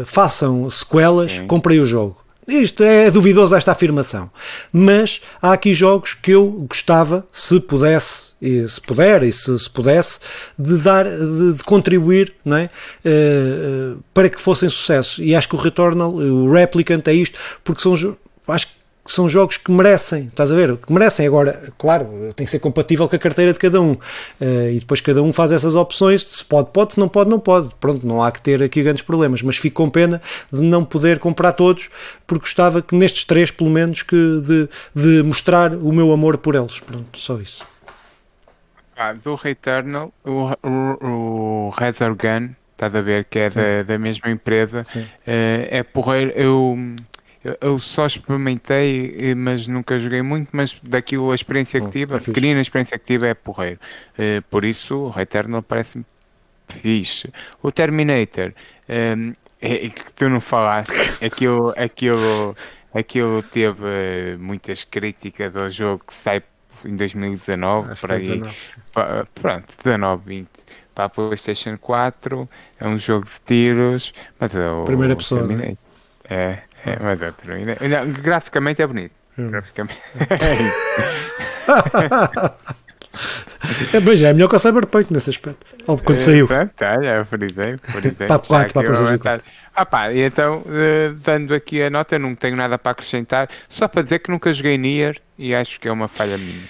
façam 0.04 0.68
sequelas, 0.70 1.32
Sim. 1.32 1.46
comprem 1.46 1.80
o 1.80 1.86
jogo. 1.86 2.26
Isto 2.48 2.84
é 2.84 3.10
duvidoso 3.10 3.56
esta 3.56 3.72
afirmação, 3.72 4.30
mas 4.72 5.20
há 5.42 5.52
aqui 5.52 5.74
jogos 5.74 6.14
que 6.14 6.30
eu 6.30 6.48
gostava, 6.68 7.26
se 7.32 7.58
pudesse, 7.58 8.28
e 8.40 8.68
se 8.68 8.80
puder 8.80 9.24
e 9.24 9.32
se, 9.32 9.58
se 9.58 9.68
pudesse, 9.68 10.20
de 10.56 10.78
dar, 10.78 11.06
de, 11.06 11.54
de 11.54 11.64
contribuir, 11.64 12.32
não 12.44 12.56
é? 12.56 12.70
Uh, 13.04 13.98
para 14.14 14.28
que 14.28 14.40
fossem 14.40 14.68
sucesso. 14.68 15.20
E 15.20 15.34
acho 15.34 15.48
que 15.48 15.56
o 15.56 15.58
Returnal, 15.58 16.14
o 16.14 16.52
Replicant 16.52 17.02
é 17.08 17.14
isto, 17.14 17.36
porque 17.64 17.82
são 17.82 17.94
acho 18.46 18.66
que 18.68 18.75
que 19.06 19.12
são 19.12 19.28
jogos 19.28 19.56
que 19.56 19.70
merecem, 19.70 20.26
estás 20.26 20.52
a 20.52 20.56
ver? 20.56 20.76
Que 20.76 20.92
merecem. 20.92 21.26
Agora, 21.26 21.72
claro, 21.78 22.32
tem 22.34 22.44
que 22.44 22.50
ser 22.50 22.58
compatível 22.58 23.08
com 23.08 23.14
a 23.14 23.18
carteira 23.18 23.52
de 23.52 23.58
cada 23.58 23.80
um. 23.80 23.92
Uh, 23.92 24.70
e 24.72 24.78
depois 24.80 25.00
cada 25.00 25.22
um 25.22 25.32
faz 25.32 25.52
essas 25.52 25.74
opções. 25.74 26.22
Se 26.22 26.44
pode, 26.44 26.70
pode, 26.70 26.94
se 26.94 27.00
não 27.00 27.08
pode, 27.08 27.30
não 27.30 27.38
pode. 27.38 27.70
Pronto, 27.80 28.06
não 28.06 28.22
há 28.22 28.32
que 28.32 28.42
ter 28.42 28.62
aqui 28.62 28.82
grandes 28.82 29.02
problemas. 29.02 29.40
Mas 29.42 29.56
fico 29.56 29.76
com 29.76 29.88
pena 29.88 30.20
de 30.52 30.60
não 30.60 30.84
poder 30.84 31.18
comprar 31.18 31.52
todos, 31.52 31.88
porque 32.26 32.42
gostava 32.42 32.82
que 32.82 32.94
nestes 32.94 33.24
três, 33.24 33.50
pelo 33.50 33.70
menos, 33.70 34.02
que 34.02 34.16
de, 34.16 34.68
de 34.94 35.22
mostrar 35.22 35.72
o 35.72 35.92
meu 35.92 36.12
amor 36.12 36.36
por 36.38 36.54
eles. 36.54 36.80
Pronto, 36.80 37.18
só 37.18 37.38
isso. 37.38 37.64
Ah, 38.96 39.12
do 39.12 39.34
Returnal, 39.34 40.12
o, 40.24 40.50
o, 40.62 41.68
o 41.68 41.72
Gun, 42.16 42.54
estás 42.72 42.94
a 42.94 43.00
ver, 43.02 43.26
que 43.26 43.38
é 43.38 43.50
da, 43.50 43.82
da, 43.82 43.98
mesma 43.98 44.30
empresa, 44.30 44.84
uh, 44.96 45.04
é 45.26 45.82
porreiro. 45.82 46.32
Eu 46.34 46.76
eu 47.60 47.78
só 47.78 48.06
experimentei, 48.06 49.14
eh, 49.18 49.34
mas 49.34 49.66
nunca 49.66 49.98
joguei 49.98 50.22
muito, 50.22 50.50
mas 50.52 50.78
daquilo 50.82 51.30
a 51.30 51.34
experiência 51.34 51.80
que 51.80 51.90
tive, 51.90 52.14
a 52.14 52.20
pequenina 52.20 52.60
experiência 52.60 52.98
que 52.98 53.04
tive 53.04 53.28
é 53.28 53.34
porreiro. 53.34 53.78
Uh, 54.18 54.42
por 54.50 54.64
isso, 54.64 54.96
o 54.96 55.10
Returnal 55.10 55.62
parece-me 55.62 56.04
fixe. 56.68 57.30
O 57.62 57.70
Terminator, 57.70 58.52
um, 58.88 58.92
ehm, 58.92 59.32
é, 59.60 59.86
é, 59.86 59.88
que 59.90 60.12
tu 60.12 60.28
não 60.28 60.40
falaste, 60.40 60.92
aquilo, 61.24 61.72
aquilo, 61.76 62.56
aquilo 62.94 63.42
teve 63.42 63.82
uh, 63.84 64.38
muitas 64.38 64.84
críticas 64.84 65.52
do 65.52 65.68
jogo 65.70 66.04
que 66.06 66.14
sai 66.14 66.42
em 66.84 66.94
2019, 66.94 67.92
Acho 67.92 68.00
por 68.00 68.10
é 68.10 68.16
aí. 68.16 68.22
19, 68.22 69.28
pronto, 69.34 69.66
19, 69.76 70.22
20 70.26 70.48
para 70.96 71.04
a 71.04 71.08
PlayStation 71.10 71.76
4, 71.76 72.48
é 72.80 72.88
um 72.88 72.98
jogo 72.98 73.26
de 73.26 73.38
tiros, 73.44 74.14
mas 74.40 74.54
o, 74.54 74.84
Primeira 74.86 75.14
pessoa. 75.14 75.46
Terminator, 75.46 75.76
é, 76.28 76.62
é, 76.86 76.98
mas 77.00 77.20
é, 77.20 77.88
não, 77.88 78.12
graficamente 78.12 78.80
é 78.80 78.86
bonito. 78.86 79.12
Hum. 79.38 79.50
Graficamente. 79.50 79.98
é, 83.92 84.00
mas 84.00 84.22
é 84.22 84.32
melhor 84.32 84.48
que 84.48 84.56
o 84.56 84.58
Cyberpunk 84.58 85.12
nesse 85.12 85.30
aspecto. 85.30 85.66
Ou 85.86 85.98
quando 85.98 86.18
é, 86.18 86.20
saiu. 86.20 86.46
Pronto, 86.46 86.72
olha, 86.82 87.24
frisei, 87.24 87.76
frisei. 87.78 88.26
Para 88.28 88.38
4, 88.38 88.72
para 88.72 89.14
a 89.14 89.18
4. 89.18 89.44
Ah 89.74 89.84
pá, 89.84 90.12
e 90.12 90.20
então, 90.22 90.60
uh, 90.60 91.14
dando 91.22 91.54
aqui 91.54 91.82
a 91.82 91.90
nota, 91.90 92.18
não 92.18 92.34
tenho 92.34 92.56
nada 92.56 92.78
para 92.78 92.92
acrescentar, 92.92 93.48
só 93.68 93.86
para 93.86 94.02
dizer 94.02 94.20
que 94.20 94.30
nunca 94.30 94.50
joguei 94.52 94.78
Nier 94.78 95.20
e 95.36 95.54
acho 95.54 95.78
que 95.78 95.88
é 95.88 95.92
uma 95.92 96.08
falha 96.08 96.38
minha. 96.38 96.62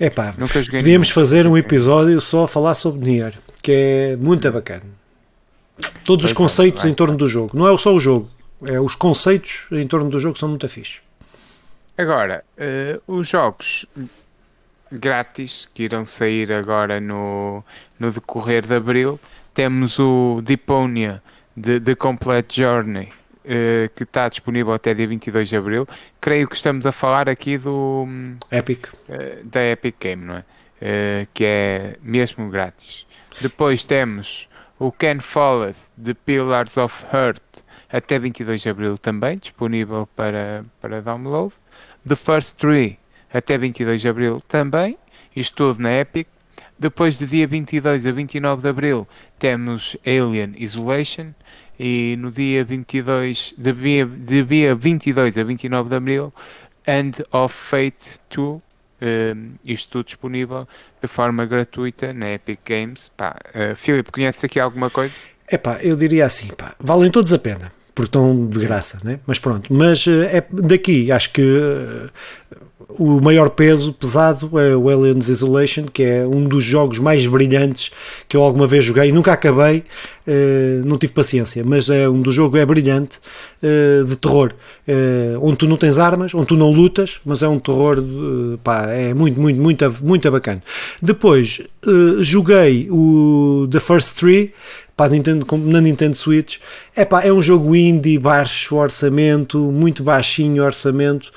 É 0.00 0.10
pá, 0.10 0.34
podíamos 0.70 1.10
fazer 1.10 1.46
um 1.46 1.56
episódio 1.56 2.20
só 2.20 2.44
a 2.44 2.48
falar 2.48 2.74
sobre 2.74 3.08
Nier, 3.08 3.34
que 3.62 3.72
é 3.72 4.16
muito 4.16 4.50
bacana. 4.50 4.82
Todos 6.04 6.24
pois 6.24 6.24
os 6.24 6.32
conceitos 6.32 6.84
em 6.84 6.94
torno 6.94 7.16
do 7.16 7.28
jogo, 7.28 7.56
não 7.56 7.72
é 7.72 7.78
só 7.78 7.94
o 7.94 8.00
jogo, 8.00 8.28
é, 8.64 8.80
os 8.80 8.94
conceitos 8.94 9.66
em 9.70 9.86
torno 9.86 10.10
do 10.10 10.18
jogo 10.18 10.38
são 10.38 10.48
muito 10.48 10.68
fixe. 10.68 11.00
Agora, 11.96 12.44
uh, 12.56 13.12
os 13.18 13.28
jogos 13.28 13.84
grátis 14.90 15.68
que 15.74 15.82
irão 15.82 16.04
sair 16.04 16.52
agora 16.52 17.00
no, 17.00 17.64
no 17.98 18.12
decorrer 18.12 18.64
de 18.64 18.76
abril, 18.76 19.18
temos 19.52 19.98
o 19.98 20.40
Deeponia 20.42 21.20
de 21.56 21.80
The 21.80 21.96
Complete 21.96 22.62
Journey, 22.62 23.08
uh, 23.08 23.88
que 23.96 24.04
está 24.04 24.28
disponível 24.28 24.72
até 24.72 24.94
dia 24.94 25.08
22 25.08 25.48
de 25.48 25.56
abril. 25.56 25.88
Creio 26.20 26.48
que 26.48 26.54
estamos 26.54 26.86
a 26.86 26.92
falar 26.92 27.28
aqui 27.28 27.58
do 27.58 28.06
Epic, 28.50 28.86
uh, 28.86 29.44
da 29.44 29.64
Epic 29.64 29.96
Game, 30.00 30.24
não 30.24 30.36
é? 30.36 30.44
que 31.34 31.44
é 31.44 31.96
mesmo 32.00 32.48
grátis. 32.48 33.04
Depois 33.40 33.84
temos 33.84 34.48
o 34.78 34.92
Ken 34.92 35.18
Follett 35.18 35.90
de 35.96 36.14
Pillars 36.14 36.76
of 36.76 37.04
Earth 37.12 37.47
até 37.90 38.18
22 38.18 38.60
de 38.60 38.68
abril 38.68 38.98
também, 38.98 39.38
disponível 39.38 40.08
para, 40.14 40.64
para 40.80 41.00
download. 41.00 41.54
The 42.06 42.16
First 42.16 42.58
Three 42.58 42.98
até 43.32 43.56
22 43.56 44.00
de 44.00 44.08
abril 44.08 44.42
também, 44.46 44.98
isto 45.34 45.56
tudo 45.56 45.82
na 45.82 45.92
Epic. 45.92 46.28
Depois 46.78 47.18
de 47.18 47.26
dia 47.26 47.46
22 47.46 48.06
a 48.06 48.12
29 48.12 48.62
de 48.62 48.68
abril 48.68 49.08
temos 49.36 49.96
Alien 50.06 50.54
Isolation 50.56 51.32
e 51.78 52.16
no 52.18 52.30
dia 52.30 52.64
22 52.64 53.54
de 53.58 53.72
de 54.04 54.44
dia 54.44 54.74
22 54.76 55.38
a 55.38 55.42
29 55.42 55.88
de 55.88 55.96
abril 55.96 56.32
End 56.86 57.24
of 57.32 57.52
Fate 57.52 58.20
2 58.30 58.62
um, 59.00 59.54
isto 59.64 59.90
tudo 59.90 60.06
disponível 60.06 60.68
de 61.00 61.08
forma 61.08 61.44
gratuita 61.46 62.12
na 62.12 62.30
Epic 62.30 62.60
Games. 62.64 63.10
Pá, 63.16 63.36
uh, 63.54 63.76
Filipe, 63.76 64.10
conheces 64.10 64.42
aqui 64.44 64.58
alguma 64.58 64.90
coisa? 64.90 65.14
É 65.50 65.60
eu 65.82 65.96
diria 65.96 66.26
assim, 66.26 66.48
pá, 66.48 66.74
valem 66.78 67.10
todos 67.10 67.32
a 67.32 67.38
pena 67.38 67.72
porque 67.98 68.10
estão 68.10 68.46
de 68.46 68.60
graça, 68.60 68.98
né? 69.02 69.18
mas 69.26 69.40
pronto. 69.40 69.74
Mas 69.74 70.06
eh, 70.06 70.36
é 70.36 70.44
daqui, 70.52 71.10
acho 71.10 71.32
que 71.32 71.42
uh, 71.42 72.08
o 72.90 73.20
maior 73.20 73.50
peso 73.50 73.92
pesado 73.92 74.56
é 74.56 74.76
o 74.76 74.88
Aliens 74.88 75.28
Isolation, 75.28 75.86
que 75.92 76.04
é 76.04 76.24
um 76.24 76.44
dos 76.44 76.62
jogos 76.62 77.00
mais 77.00 77.26
brilhantes 77.26 77.90
que 78.28 78.36
eu 78.36 78.42
alguma 78.44 78.68
vez 78.68 78.84
joguei. 78.84 79.10
Nunca 79.10 79.32
acabei, 79.32 79.78
uh, 80.28 80.86
não 80.86 80.96
tive 80.96 81.12
paciência, 81.12 81.64
mas 81.66 81.90
é 81.90 82.08
um 82.08 82.22
dos 82.22 82.36
jogos 82.36 82.60
é 82.60 82.64
brilhante 82.64 83.18
de 84.06 84.14
terror, 84.14 84.52
onde 85.42 85.56
tu 85.56 85.66
não 85.66 85.76
tens 85.76 85.98
armas, 85.98 86.32
onde 86.32 86.46
tu 86.46 86.56
não 86.56 86.70
lutas, 86.70 87.20
mas 87.24 87.42
é 87.42 87.48
um 87.48 87.58
terror, 87.58 87.96
pá, 88.62 88.86
é 88.86 89.12
muito, 89.12 89.40
muito, 89.40 89.60
muito, 89.60 89.96
muito 90.00 90.30
bacana. 90.30 90.62
Depois 91.02 91.60
joguei 92.20 92.86
o 92.88 93.66
The 93.68 93.80
First 93.80 94.16
Three 94.16 94.52
para 94.98 95.12
Nintendo, 95.12 95.46
na 95.58 95.80
Nintendo 95.80 96.16
Switch. 96.16 96.58
É 96.94 97.04
pá, 97.04 97.22
é 97.22 97.32
um 97.32 97.40
jogo 97.40 97.76
indie, 97.76 98.18
baixo 98.18 98.74
orçamento, 98.74 99.56
muito 99.70 100.02
baixinho 100.02 100.64
orçamento. 100.64 101.30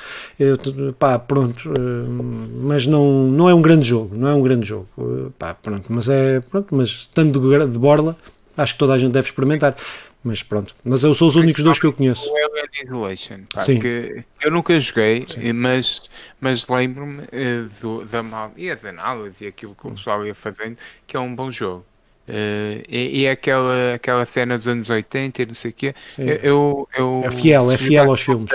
pá, 0.97 1.19
pronto, 1.19 1.69
eh, 1.69 2.61
mas 2.63 2.87
não, 2.87 3.27
não 3.27 3.47
é 3.47 3.53
um 3.53 3.61
grande 3.61 3.87
jogo, 3.87 4.17
não 4.17 4.27
é 4.27 4.33
um 4.33 4.41
grande 4.41 4.67
jogo. 4.67 4.87
Eh, 4.97 5.29
pá, 5.37 5.53
pronto, 5.53 5.85
mas 5.89 6.09
é, 6.09 6.39
pronto, 6.39 6.75
mas 6.75 6.89
estando 6.89 7.39
de, 7.39 7.71
de 7.71 7.77
borla, 7.77 8.17
acho 8.57 8.73
que 8.73 8.79
toda 8.79 8.93
a 8.93 8.97
gente 8.97 9.11
deve 9.11 9.27
experimentar. 9.27 9.75
Mas 10.23 10.41
pronto, 10.41 10.75
mas 10.83 11.03
eu 11.03 11.13
sou 11.13 11.27
os 11.27 11.35
únicos 11.35 11.63
dois 11.63 11.79
que 11.79 11.85
eu 11.85 11.93
conheço. 11.93 12.31
O 12.31 12.35
Alien 12.35 12.67
Isolation, 12.83 13.39
pá, 13.53 13.61
Sim. 13.61 13.79
que 13.79 14.23
eu 14.41 14.51
nunca 14.51 14.79
joguei, 14.79 15.25
Sim. 15.27 15.53
mas, 15.53 16.01
mas 16.39 16.67
lembro-me 16.67 17.23
uh, 17.23 18.05
da 18.05 18.23
mal 18.23 18.51
e 18.55 18.71
as 18.71 18.83
análises 18.85 19.41
e 19.41 19.47
aquilo 19.47 19.75
que 19.75 19.87
o 19.87 19.91
pessoal 19.91 20.25
ia 20.25 20.35
fazendo, 20.35 20.77
que 21.05 21.15
é 21.15 21.19
um 21.19 21.35
bom 21.35 21.51
jogo. 21.51 21.85
Uh, 22.31 22.81
e, 22.87 23.23
e, 23.23 23.27
aquela, 23.27 23.95
aquela 23.95 24.23
cena 24.23 24.57
dos 24.57 24.65
anos 24.65 24.89
80 24.89 25.41
e 25.41 25.45
não 25.47 25.53
sei 25.53 25.71
o 25.71 25.73
quê. 25.73 25.95
Eu, 26.17 26.87
eu, 26.95 27.23
é 27.25 27.31
fiel, 27.31 27.69
é 27.69 27.77
fiel 27.77 28.09
aos 28.09 28.21
filmes. 28.21 28.49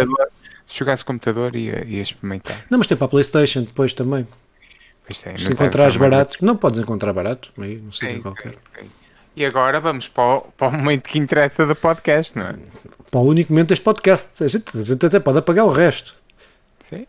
Se 0.66 0.78
jogasse 0.78 1.04
computador 1.04 1.54
ia, 1.54 1.84
ia 1.84 2.00
experimentar. 2.00 2.64
Não, 2.70 2.78
mas 2.78 2.86
tem 2.86 2.96
para 2.96 3.04
a 3.04 3.08
Playstation 3.08 3.62
depois 3.62 3.92
também. 3.92 4.26
É, 5.10 5.36
Se 5.36 5.52
encontrares 5.52 5.96
barato, 5.98 6.38
não 6.40 6.56
podes 6.56 6.80
encontrar 6.80 7.12
barato, 7.12 7.52
meio, 7.56 7.82
não 7.82 7.92
sei 7.92 8.18
qualquer. 8.18 8.54
E 9.36 9.44
agora 9.44 9.78
vamos 9.78 10.08
para 10.08 10.38
o, 10.38 10.40
para 10.56 10.68
o 10.68 10.72
momento 10.72 11.08
que 11.08 11.18
interessa 11.18 11.66
do 11.66 11.76
podcast, 11.76 12.36
não 12.36 12.46
é? 12.46 12.54
Para 13.10 13.20
o 13.20 13.24
único 13.24 13.52
momento 13.52 13.68
deste 13.68 13.84
podcast. 13.84 14.42
A 14.42 14.48
gente, 14.48 14.76
a 14.76 14.82
gente 14.82 15.04
até 15.04 15.20
pode 15.20 15.38
apagar 15.38 15.66
o 15.66 15.70
resto. 15.70 16.14
Sim. 16.88 17.06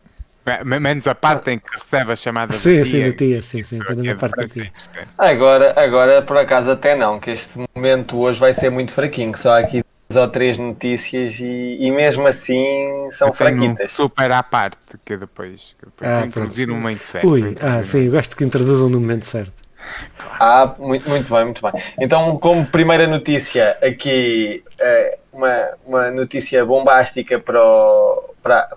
Menos 0.64 1.08
a 1.08 1.16
parte 1.16 1.52
em 1.52 1.60
que 1.60 1.78
recebe 1.78 2.14
a 2.14 2.16
chamada 2.16 2.54
sim, 2.54 2.84
sim, 2.86 3.04
da 3.04 3.12
tia, 3.12 3.42
sim, 3.42 3.64
sim, 3.64 3.80
toda 3.80 4.10
a 4.10 4.16
parte 4.16 4.36
da 4.36 4.48
tia. 4.48 4.72
Agora, 5.18 5.74
agora, 5.76 6.22
por 6.22 6.38
acaso, 6.38 6.72
até 6.72 6.96
não, 6.96 7.20
que 7.20 7.32
este 7.32 7.60
momento 7.76 8.18
hoje 8.18 8.40
vai 8.40 8.54
ser 8.54 8.70
muito 8.70 8.92
fraquinho, 8.94 9.36
só 9.36 9.60
aqui 9.60 9.84
duas 10.10 10.22
ou 10.22 10.28
três 10.30 10.58
notícias 10.58 11.40
e, 11.40 11.78
e 11.80 11.92
mesmo 11.92 12.26
assim 12.26 13.10
são 13.12 13.34
fraquitas. 13.34 13.94
Um 13.94 13.96
super 14.04 14.32
à 14.32 14.42
parte, 14.42 14.78
que 15.04 15.18
depois, 15.18 15.76
que 15.78 15.86
depois 15.86 16.10
ah, 16.10 16.26
introduzir 16.26 16.68
no 16.68 16.76
momento 16.76 17.04
certo. 17.04 17.28
Ui, 17.28 17.56
ah, 17.62 17.84
sim, 17.84 18.06
eu 18.06 18.12
gosto 18.12 18.36
que 18.38 18.44
introduzam 18.44 18.90
no 18.90 19.00
momento 19.00 19.26
certo. 19.26 19.68
Ah, 20.40 20.76
muito, 20.80 21.10
muito 21.10 21.34
bem, 21.34 21.46
muito 21.46 21.62
bem. 21.62 21.72
Então, 22.00 22.38
como 22.38 22.66
primeira 22.66 23.08
notícia, 23.08 23.78
aqui 23.82 24.64
eh, 24.80 25.18
uma, 25.32 25.70
uma 25.86 26.12
notícia 26.12 26.66
bombástica 26.66 27.40
para 27.40 27.64
o, 27.64 28.17
para, 28.48 28.70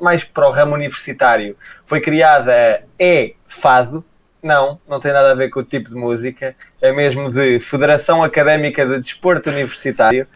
mais 0.00 0.24
para 0.24 0.48
o 0.48 0.50
ramo 0.50 0.74
universitário. 0.74 1.56
Foi 1.84 2.00
criada 2.00 2.52
a 2.52 2.80
E-Fado. 2.98 4.04
Não, 4.42 4.80
não 4.88 4.98
tem 4.98 5.12
nada 5.12 5.30
a 5.32 5.34
ver 5.34 5.50
com 5.50 5.60
o 5.60 5.64
tipo 5.64 5.90
de 5.90 5.96
música. 5.96 6.56
É 6.80 6.90
mesmo 6.92 7.28
de 7.28 7.60
Federação 7.60 8.22
Académica 8.22 8.86
de 8.86 8.98
Desporto 9.00 9.50
Universitário. 9.50 10.26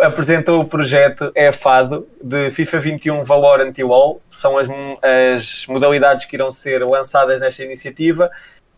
Apresentou 0.00 0.60
o 0.60 0.64
projeto 0.64 1.30
E-Fado 1.34 2.06
de 2.22 2.50
FIFA 2.50 2.80
21 2.80 3.22
Valorant 3.22 3.72
e 3.78 3.84
WoW. 3.84 4.20
São 4.28 4.58
as, 4.58 4.68
as 5.32 5.66
modalidades 5.68 6.24
que 6.24 6.36
irão 6.36 6.50
ser 6.50 6.84
lançadas 6.84 7.40
nesta 7.40 7.62
iniciativa 7.62 8.30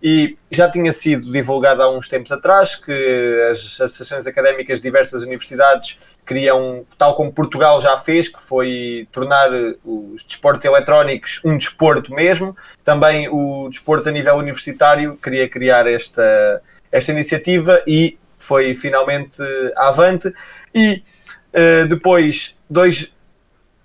e 0.03 0.37
já 0.51 0.71
tinha 0.71 0.93
sido 0.93 1.31
divulgado 1.31 1.83
há 1.83 1.91
uns 1.91 2.07
tempos 2.07 2.31
atrás 2.31 2.77
que 2.77 3.49
as 3.51 3.59
associações 3.59 4.27
académicas 4.27 4.79
de 4.79 4.85
diversas 4.85 5.23
universidades 5.23 6.17
queriam, 6.25 6.85
tal 6.97 7.15
como 7.15 7.33
Portugal 7.33 7.81
já 7.81 7.97
fez, 7.97 8.29
que 8.29 8.41
foi 8.41 9.09
tornar 9.11 9.51
os 9.85 10.23
desportos 10.23 10.65
eletrónicos 10.65 11.41
um 11.45 11.57
desporto 11.57 12.15
mesmo, 12.15 12.57
também 12.85 13.29
o 13.29 13.69
desporto 13.69 14.09
a 14.09 14.13
nível 14.13 14.37
universitário 14.37 15.17
queria 15.17 15.49
criar 15.49 15.87
esta, 15.87 16.63
esta 16.93 17.11
iniciativa 17.11 17.83
e 17.87 18.17
foi 18.39 18.75
finalmente 18.75 19.43
avante. 19.77 20.31
E 20.75 21.03
uh, 21.55 21.87
depois, 21.89 22.55
dois. 22.71 23.05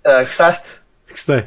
Uh, 0.06 0.20
gostaste? 0.20 0.80
Gostei. 1.10 1.44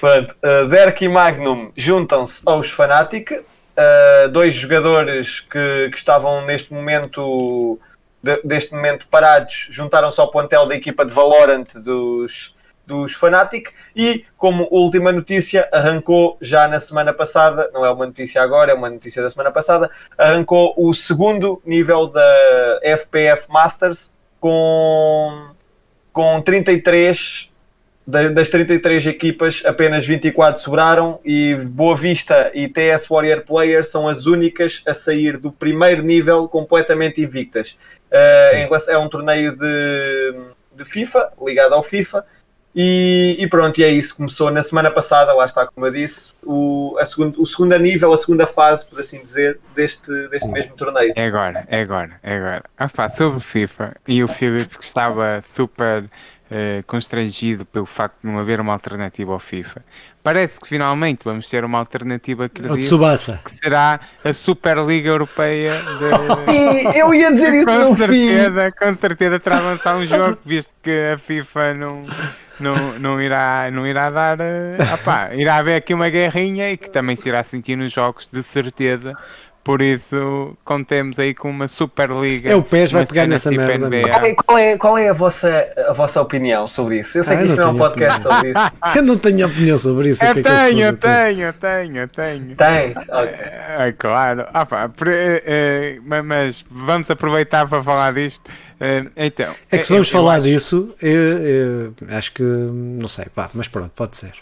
Pronto, 0.00 0.34
uh, 0.42 0.68
Derek 0.68 1.04
e 1.04 1.08
Magnum 1.08 1.70
juntam-se 1.76 2.42
aos 2.44 2.70
Fnatic 2.70 3.44
uh, 3.76 4.28
dois 4.28 4.54
jogadores 4.54 5.40
que, 5.40 5.88
que, 5.90 5.96
estavam 5.96 6.44
neste 6.44 6.72
momento 6.72 7.78
de, 8.22 8.40
deste 8.42 8.74
momento 8.74 9.06
parados 9.08 9.68
juntaram-se 9.70 10.20
ao 10.20 10.30
plantel 10.30 10.66
da 10.66 10.74
equipa 10.74 11.04
de 11.04 11.12
Valorant 11.12 11.66
dos, 11.84 12.54
dos 12.86 13.12
Fnatic 13.14 13.70
e 13.94 14.24
como 14.36 14.68
última 14.70 15.12
notícia 15.12 15.68
arrancou 15.72 16.38
já 16.40 16.66
na 16.68 16.80
semana 16.80 17.12
passada, 17.12 17.70
não 17.72 17.84
é 17.84 17.90
uma 17.90 18.06
notícia 18.06 18.42
agora, 18.42 18.72
é 18.72 18.74
uma 18.74 18.88
notícia 18.88 19.22
da 19.22 19.28
semana 19.28 19.50
passada, 19.50 19.90
arrancou 20.16 20.74
o 20.76 20.94
segundo 20.94 21.60
nível 21.64 22.06
da 22.06 22.80
FPF 22.82 23.50
Masters 23.50 24.14
com, 24.40 25.50
com 26.12 26.40
33 26.40 27.50
das 28.06 28.48
33 28.48 29.06
equipas, 29.06 29.62
apenas 29.66 30.06
24 30.06 30.60
sobraram 30.60 31.18
e 31.24 31.56
Boa 31.70 31.96
Vista 31.96 32.52
e 32.54 32.68
TS 32.68 33.08
Warrior 33.08 33.42
Players 33.42 33.88
são 33.88 34.06
as 34.06 34.26
únicas 34.26 34.80
a 34.86 34.94
sair 34.94 35.36
do 35.36 35.50
primeiro 35.50 36.02
nível 36.02 36.46
completamente 36.48 37.20
invictas. 37.20 37.76
Uh, 38.12 38.90
é 38.90 38.96
um 38.96 39.08
torneio 39.08 39.56
de, 39.56 40.34
de 40.76 40.84
FIFA, 40.84 41.32
ligado 41.42 41.74
ao 41.74 41.82
FIFA, 41.82 42.24
e, 42.78 43.36
e, 43.38 43.46
pronto, 43.48 43.80
e 43.80 43.84
é 43.84 43.88
isso. 43.88 44.14
Começou 44.14 44.50
na 44.50 44.60
semana 44.60 44.90
passada, 44.90 45.32
lá 45.32 45.46
está, 45.46 45.66
como 45.66 45.86
eu 45.86 45.90
disse, 45.90 46.34
o, 46.44 46.94
a 47.00 47.06
segundo, 47.06 47.40
o 47.40 47.46
segundo 47.46 47.76
nível, 47.78 48.12
a 48.12 48.16
segunda 48.18 48.46
fase, 48.46 48.86
por 48.86 49.00
assim 49.00 49.18
dizer, 49.22 49.58
deste, 49.74 50.12
deste 50.28 50.46
mesmo 50.48 50.74
torneio. 50.76 51.14
É 51.16 51.24
agora, 51.24 51.66
é 51.68 51.80
agora, 51.80 52.20
é 52.22 52.36
agora. 52.36 52.64
Ah, 52.76 52.86
pá, 52.86 53.08
sobre 53.08 53.40
FIFA 53.40 53.96
e 54.06 54.22
o 54.22 54.28
Filipe 54.28 54.76
que 54.76 54.84
estava 54.84 55.40
super 55.42 56.04
uh, 56.50 56.82
constrangido 56.86 57.64
pelo 57.64 57.86
facto 57.86 58.16
de 58.22 58.30
não 58.30 58.38
haver 58.38 58.60
uma 58.60 58.72
alternativa 58.72 59.32
ao 59.32 59.38
FIFA. 59.38 59.84
Parece 60.22 60.58
que 60.58 60.68
finalmente 60.68 61.24
vamos 61.24 61.48
ter 61.48 61.64
uma 61.64 61.78
alternativa 61.78 62.48
credível 62.48 62.74
que 63.44 63.52
será 63.52 64.00
a 64.24 64.32
Superliga 64.32 65.08
Europeia 65.08 65.72
de... 65.72 66.52
e 66.96 66.98
eu 66.98 67.14
ia 67.14 67.30
dizer 67.30 67.54
isso 67.54 67.66
com 67.66 67.90
no 67.90 67.96
certeza, 67.96 68.72
fim. 68.72 68.78
Com 68.78 68.94
certeza 68.96 69.38
terá 69.38 69.60
lançar 69.60 69.96
um 69.96 70.04
jogo, 70.04 70.38
visto 70.44 70.72
que 70.82 71.12
a 71.12 71.18
FIFA 71.18 71.74
não, 71.74 72.04
não, 72.58 72.98
não, 72.98 73.20
irá, 73.20 73.70
não 73.70 73.86
irá 73.86 74.10
dar. 74.10 74.38
Uh, 74.40 74.94
opá, 74.94 75.34
irá 75.34 75.56
haver 75.56 75.76
aqui 75.76 75.94
uma 75.94 76.08
guerrinha 76.08 76.72
e 76.72 76.76
que 76.76 76.90
também 76.90 77.14
se 77.14 77.28
irá 77.28 77.42
sentir 77.44 77.76
nos 77.76 77.92
jogos, 77.92 78.28
de 78.30 78.42
certeza. 78.42 79.12
Por 79.66 79.82
isso, 79.82 80.56
contemos 80.64 81.18
aí 81.18 81.34
com 81.34 81.50
uma 81.50 81.66
Superliga. 81.66 82.48
É 82.48 82.54
o 82.54 82.62
PES 82.62 82.92
vai 82.92 83.04
pegar 83.04 83.26
nessa 83.26 83.50
tipo 83.50 83.64
merda. 83.64 83.90
Qual 83.90 84.24
é, 84.24 84.34
qual 84.34 84.58
é, 84.58 84.78
qual 84.78 84.98
é 84.98 85.08
a, 85.08 85.12
vossa, 85.12 85.66
a 85.88 85.92
vossa 85.92 86.22
opinião 86.22 86.68
sobre 86.68 87.00
isso? 87.00 87.18
Eu 87.18 87.24
sei 87.24 87.34
ah, 87.34 87.40
que 87.40 87.46
isto 87.48 87.56
não 87.56 87.70
é 87.70 87.72
um 87.72 87.76
podcast 87.76 88.22
sobre 88.22 88.50
isso. 88.50 88.60
Eu 88.94 89.02
não 89.02 89.18
tenho 89.18 89.44
opinião 89.44 89.76
sobre 89.76 90.10
isso. 90.10 90.24
Eu 90.24 90.34
que 90.34 90.42
tenho, 90.44 90.86
é 90.86 90.92
que 90.92 90.98
tenho, 90.98 91.52
tenho, 91.52 92.08
tenho. 92.08 92.54
Tem? 92.54 92.90
Okay. 92.92 93.44
É, 93.44 93.88
é, 93.88 93.92
claro. 93.92 94.46
Ah, 94.54 94.64
pá, 94.64 94.88
é, 95.08 95.42
é, 95.44 96.22
mas 96.22 96.64
vamos 96.70 97.10
aproveitar 97.10 97.68
para 97.68 97.82
falar 97.82 98.12
disto. 98.14 98.48
É, 98.78 99.04
então, 99.16 99.52
é 99.68 99.78
que 99.78 99.84
se 99.84 99.92
vamos 99.92 100.08
falar 100.08 100.36
acho... 100.36 100.44
disso, 100.44 100.94
eu, 101.02 101.38
eu, 101.42 101.94
acho 102.10 102.30
que 102.30 102.42
não 102.44 103.08
sei, 103.08 103.24
pá, 103.34 103.50
mas 103.52 103.66
pronto, 103.66 103.90
pode 103.96 104.16
ser. 104.16 104.34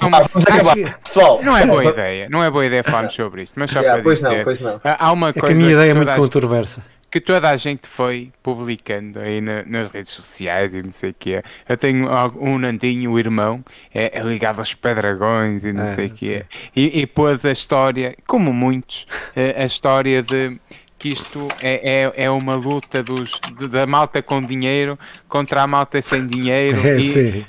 Vamos 0.00 0.46
acabar. 0.46 0.98
Pessoal, 1.02 1.42
não 1.42 1.56
é 1.56 1.66
boa 1.66 1.84
ideia, 1.84 2.28
não 2.30 2.44
é 2.44 2.50
boa 2.50 2.66
ideia 2.66 2.84
falarmos 2.84 3.14
sobre 3.14 3.42
isto, 3.42 3.58
mas 3.58 3.70
só 3.70 3.80
yeah, 3.80 3.94
para 3.94 4.02
pois 4.02 4.20
dizer, 4.20 4.36
não, 4.36 4.44
pois 4.44 4.60
não. 4.60 4.80
há 4.84 5.12
uma 5.12 5.32
coisa 5.32 5.46
é 5.46 5.48
que 5.48 5.52
a 5.52 5.56
minha 5.56 5.72
ideia 5.72 5.90
é 5.90 5.94
muito 5.94 6.14
controversa. 6.14 6.84
Que 7.10 7.20
toda 7.20 7.50
a 7.50 7.56
gente 7.58 7.86
foi 7.86 8.32
publicando 8.42 9.20
aí 9.20 9.42
na, 9.42 9.62
nas 9.66 9.90
redes 9.90 10.14
sociais 10.14 10.74
e 10.74 10.82
não 10.82 10.90
sei 10.90 11.10
o 11.10 11.14
que 11.18 11.34
é. 11.34 11.42
Eu 11.68 11.76
tenho 11.76 12.08
um 12.40 12.58
Nandinho, 12.58 13.10
o 13.10 13.18
irmão, 13.18 13.62
é, 13.94 14.18
é 14.18 14.22
ligado 14.22 14.60
aos 14.60 14.72
Pedragões 14.72 15.62
e 15.62 15.74
não 15.74 15.84
é, 15.84 15.94
sei 15.94 16.06
o 16.06 16.10
que 16.10 16.32
é. 16.32 16.46
E, 16.74 17.00
e 17.00 17.06
pôs 17.06 17.44
a 17.44 17.52
história, 17.52 18.16
como 18.26 18.50
muitos, 18.50 19.06
a 19.36 19.64
história 19.64 20.22
de 20.22 20.58
que 21.02 21.08
isto 21.08 21.48
é, 21.60 22.04
é, 22.04 22.26
é 22.26 22.30
uma 22.30 22.54
luta 22.54 23.02
dos, 23.02 23.40
da 23.68 23.84
malta 23.88 24.22
com 24.22 24.40
dinheiro 24.40 24.96
contra 25.28 25.62
a 25.62 25.66
malta 25.66 26.00
sem 26.00 26.24
dinheiro. 26.24 26.78
É, 26.86 26.96
e, 26.96 27.44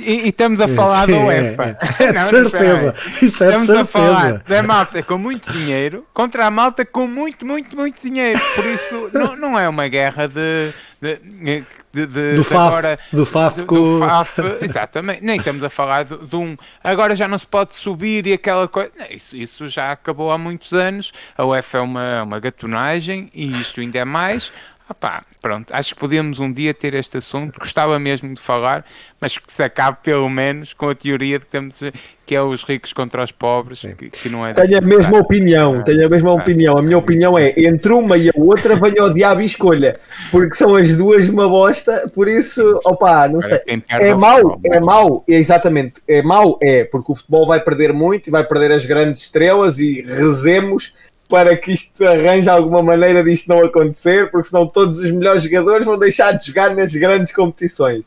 e, 0.00 0.26
e, 0.26 0.28
estamos 0.28 0.60
a 0.60 0.68
falar 0.68 1.06
sim, 1.06 1.12
da 1.12 1.18
UEFA. 1.24 1.78
É, 1.98 2.12
de 2.12 2.20
certeza. 2.20 2.94
Isso 3.22 3.42
é 3.44 3.56
de 3.56 3.64
certeza. 3.64 3.80
a 3.80 3.84
falar 3.86 4.42
da 4.46 4.62
malta 4.62 5.02
com 5.02 5.16
muito 5.16 5.50
dinheiro 5.50 6.04
contra 6.12 6.46
a 6.46 6.50
malta 6.50 6.84
com 6.84 7.06
muito, 7.06 7.46
muito, 7.46 7.74
muito 7.74 7.98
dinheiro. 7.98 8.38
Por 8.54 8.66
isso, 8.66 9.10
não, 9.14 9.36
não 9.36 9.58
é 9.58 9.66
uma 9.66 9.88
guerra 9.88 10.28
de, 10.28 10.70
de 11.00 11.64
de, 11.92 12.06
de, 12.06 12.34
do, 12.34 12.44
FAF, 12.44 12.68
agora, 12.68 12.98
do 13.12 13.26
FAF, 13.26 13.62
do, 13.62 13.64
do 13.66 13.98
FAF, 13.98 14.40
exatamente, 14.62 15.24
nem 15.24 15.38
estamos 15.38 15.64
a 15.64 15.70
falar 15.70 16.04
de, 16.04 16.16
de, 16.18 16.36
um 16.36 16.56
agora 16.84 17.16
já 17.16 17.26
não 17.26 17.38
se 17.38 17.46
pode 17.46 17.74
subir 17.74 18.26
e 18.26 18.32
aquela 18.32 18.68
coisa, 18.68 18.90
isso, 19.10 19.36
isso 19.36 19.66
já 19.66 19.92
acabou 19.92 20.30
há 20.30 20.38
muitos 20.38 20.72
anos, 20.72 21.12
a 21.36 21.44
UEFA 21.44 21.78
é 21.78 21.80
uma, 21.80 22.22
uma 22.22 22.40
gatunagem 22.40 23.30
e 23.32 23.58
isto 23.60 23.80
ainda 23.80 23.98
é 23.98 24.04
mais, 24.04 24.52
Opá, 24.90 25.22
pronto, 25.42 25.70
acho 25.70 25.94
que 25.94 26.00
podíamos 26.00 26.38
um 26.38 26.50
dia 26.50 26.72
ter 26.72 26.94
este 26.94 27.18
assunto, 27.18 27.58
gostava 27.60 27.98
mesmo 27.98 28.32
de 28.32 28.40
falar, 28.40 28.86
mas 29.20 29.36
que 29.36 29.52
se 29.52 29.62
acabe 29.62 29.98
pelo 30.02 30.30
menos 30.30 30.72
com 30.72 30.88
a 30.88 30.94
teoria 30.94 31.38
de 31.38 31.44
que, 31.44 31.50
temos, 31.50 31.78
que 32.24 32.34
é 32.34 32.40
os 32.40 32.64
ricos 32.64 32.94
contra 32.94 33.22
os 33.22 33.30
pobres, 33.30 33.82
que, 33.98 34.08
que, 34.08 34.30
não 34.30 34.46
é... 34.46 34.54
Tenho 34.54 34.78
a 34.78 34.80
mesma 34.80 35.18
opinião, 35.18 35.84
tenho 35.84 36.06
a 36.06 36.08
mesma 36.08 36.32
opinião. 36.32 36.78
A 36.78 36.82
minha 36.82 36.96
opinião 36.96 37.38
é, 37.38 37.52
entre 37.58 37.92
uma 37.92 38.16
e 38.16 38.30
a 38.30 38.32
outra, 38.34 38.76
venha 38.76 39.02
ao 39.02 39.12
diabo 39.12 39.42
e 39.42 39.44
escolha, 39.44 40.00
porque 40.30 40.54
são 40.54 40.74
as 40.74 40.96
duas 40.96 41.28
uma 41.28 41.46
bosta, 41.46 42.10
por 42.14 42.26
isso, 42.26 42.80
opá, 42.82 43.28
não 43.28 43.42
sei. 43.42 43.60
É 43.90 44.14
mau, 44.14 44.58
é 44.64 44.80
mau, 44.80 45.22
é 45.28 45.34
exatamente, 45.34 46.00
é 46.08 46.22
mau, 46.22 46.58
é, 46.62 46.84
porque 46.84 47.12
o 47.12 47.14
futebol 47.14 47.46
vai 47.46 47.62
perder 47.62 47.92
muito 47.92 48.28
e 48.28 48.30
vai 48.30 48.42
perder 48.42 48.72
as 48.72 48.86
grandes 48.86 49.20
estrelas 49.20 49.80
e 49.80 50.00
rezemos 50.00 50.94
para 51.28 51.56
que 51.56 51.72
isto 51.72 52.04
arranje 52.06 52.48
alguma 52.48 52.82
maneira 52.82 53.22
disto 53.22 53.48
não 53.48 53.62
acontecer, 53.62 54.30
porque 54.30 54.48
senão 54.48 54.66
todos 54.66 54.98
os 54.98 55.10
melhores 55.10 55.42
jogadores 55.42 55.84
vão 55.84 55.98
deixar 55.98 56.32
de 56.32 56.46
jogar 56.46 56.74
nas 56.74 56.94
grandes 56.94 57.30
competições. 57.30 58.02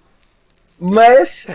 Mas 0.80 1.46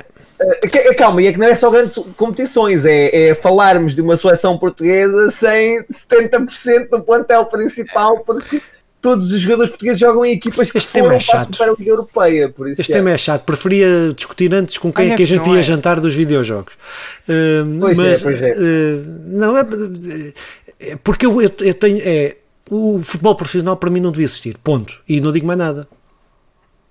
uh, 0.41 0.95
calma, 0.97 1.21
e 1.21 1.27
é 1.27 1.33
que 1.33 1.39
não 1.39 1.49
é 1.49 1.55
só 1.55 1.69
grandes 1.69 1.99
competições, 2.17 2.85
é, 2.85 3.31
é 3.31 3.35
falarmos 3.35 3.97
de 3.97 4.01
uma 4.01 4.17
seleção 4.17 4.57
portuguesa 4.57 5.29
sem 5.31 5.83
70% 5.85 6.89
do 6.91 7.03
plantel 7.03 7.45
principal, 7.47 8.21
porque 8.21 8.63
todos 9.01 9.33
os 9.33 9.41
jogadores 9.41 9.71
portugueses 9.71 10.01
jogam 10.01 10.25
em 10.25 10.33
equipas 10.33 10.71
que 10.71 10.79
este 10.79 10.91
foram 10.91 11.13
é 11.13 11.23
para 11.23 11.37
a 11.37 11.41
Superliga 11.41 11.91
Europeia. 11.91 12.49
Por 12.49 12.69
isso 12.69 12.81
este 12.81 12.93
é. 12.93 12.97
tema 12.97 13.11
é 13.11 13.19
chato. 13.19 13.45
Preferia 13.45 14.13
discutir 14.15 14.53
antes 14.53 14.79
com 14.79 14.93
quem 14.93 15.13
é 15.13 15.15
que 15.17 15.23
a 15.23 15.27
gente 15.27 15.49
ia 15.49 15.61
é. 15.61 15.63
jantar 15.63 16.01
dos 16.01 16.15
videojogos. 16.15 16.75
Uh, 17.29 17.79
pois 17.81 17.99
mas, 17.99 18.21
é, 18.21 18.23
pois 18.23 18.43
é. 18.43 18.53
Uh, 18.53 19.05
não 19.27 19.57
é. 19.57 19.65
Porque 21.03 21.27
eu, 21.27 21.41
eu, 21.41 21.53
eu 21.61 21.75
tenho. 21.75 21.99
É, 22.03 22.37
o 22.71 23.01
futebol 23.03 23.35
profissional 23.35 23.77
para 23.77 23.91
mim 23.91 24.01
não 24.01 24.11
devia 24.11 24.25
existir. 24.25 24.57
Ponto. 24.63 25.01
E 25.09 25.21
não 25.21 25.33
digo 25.33 25.47
mais 25.47 25.59
nada. 25.59 25.89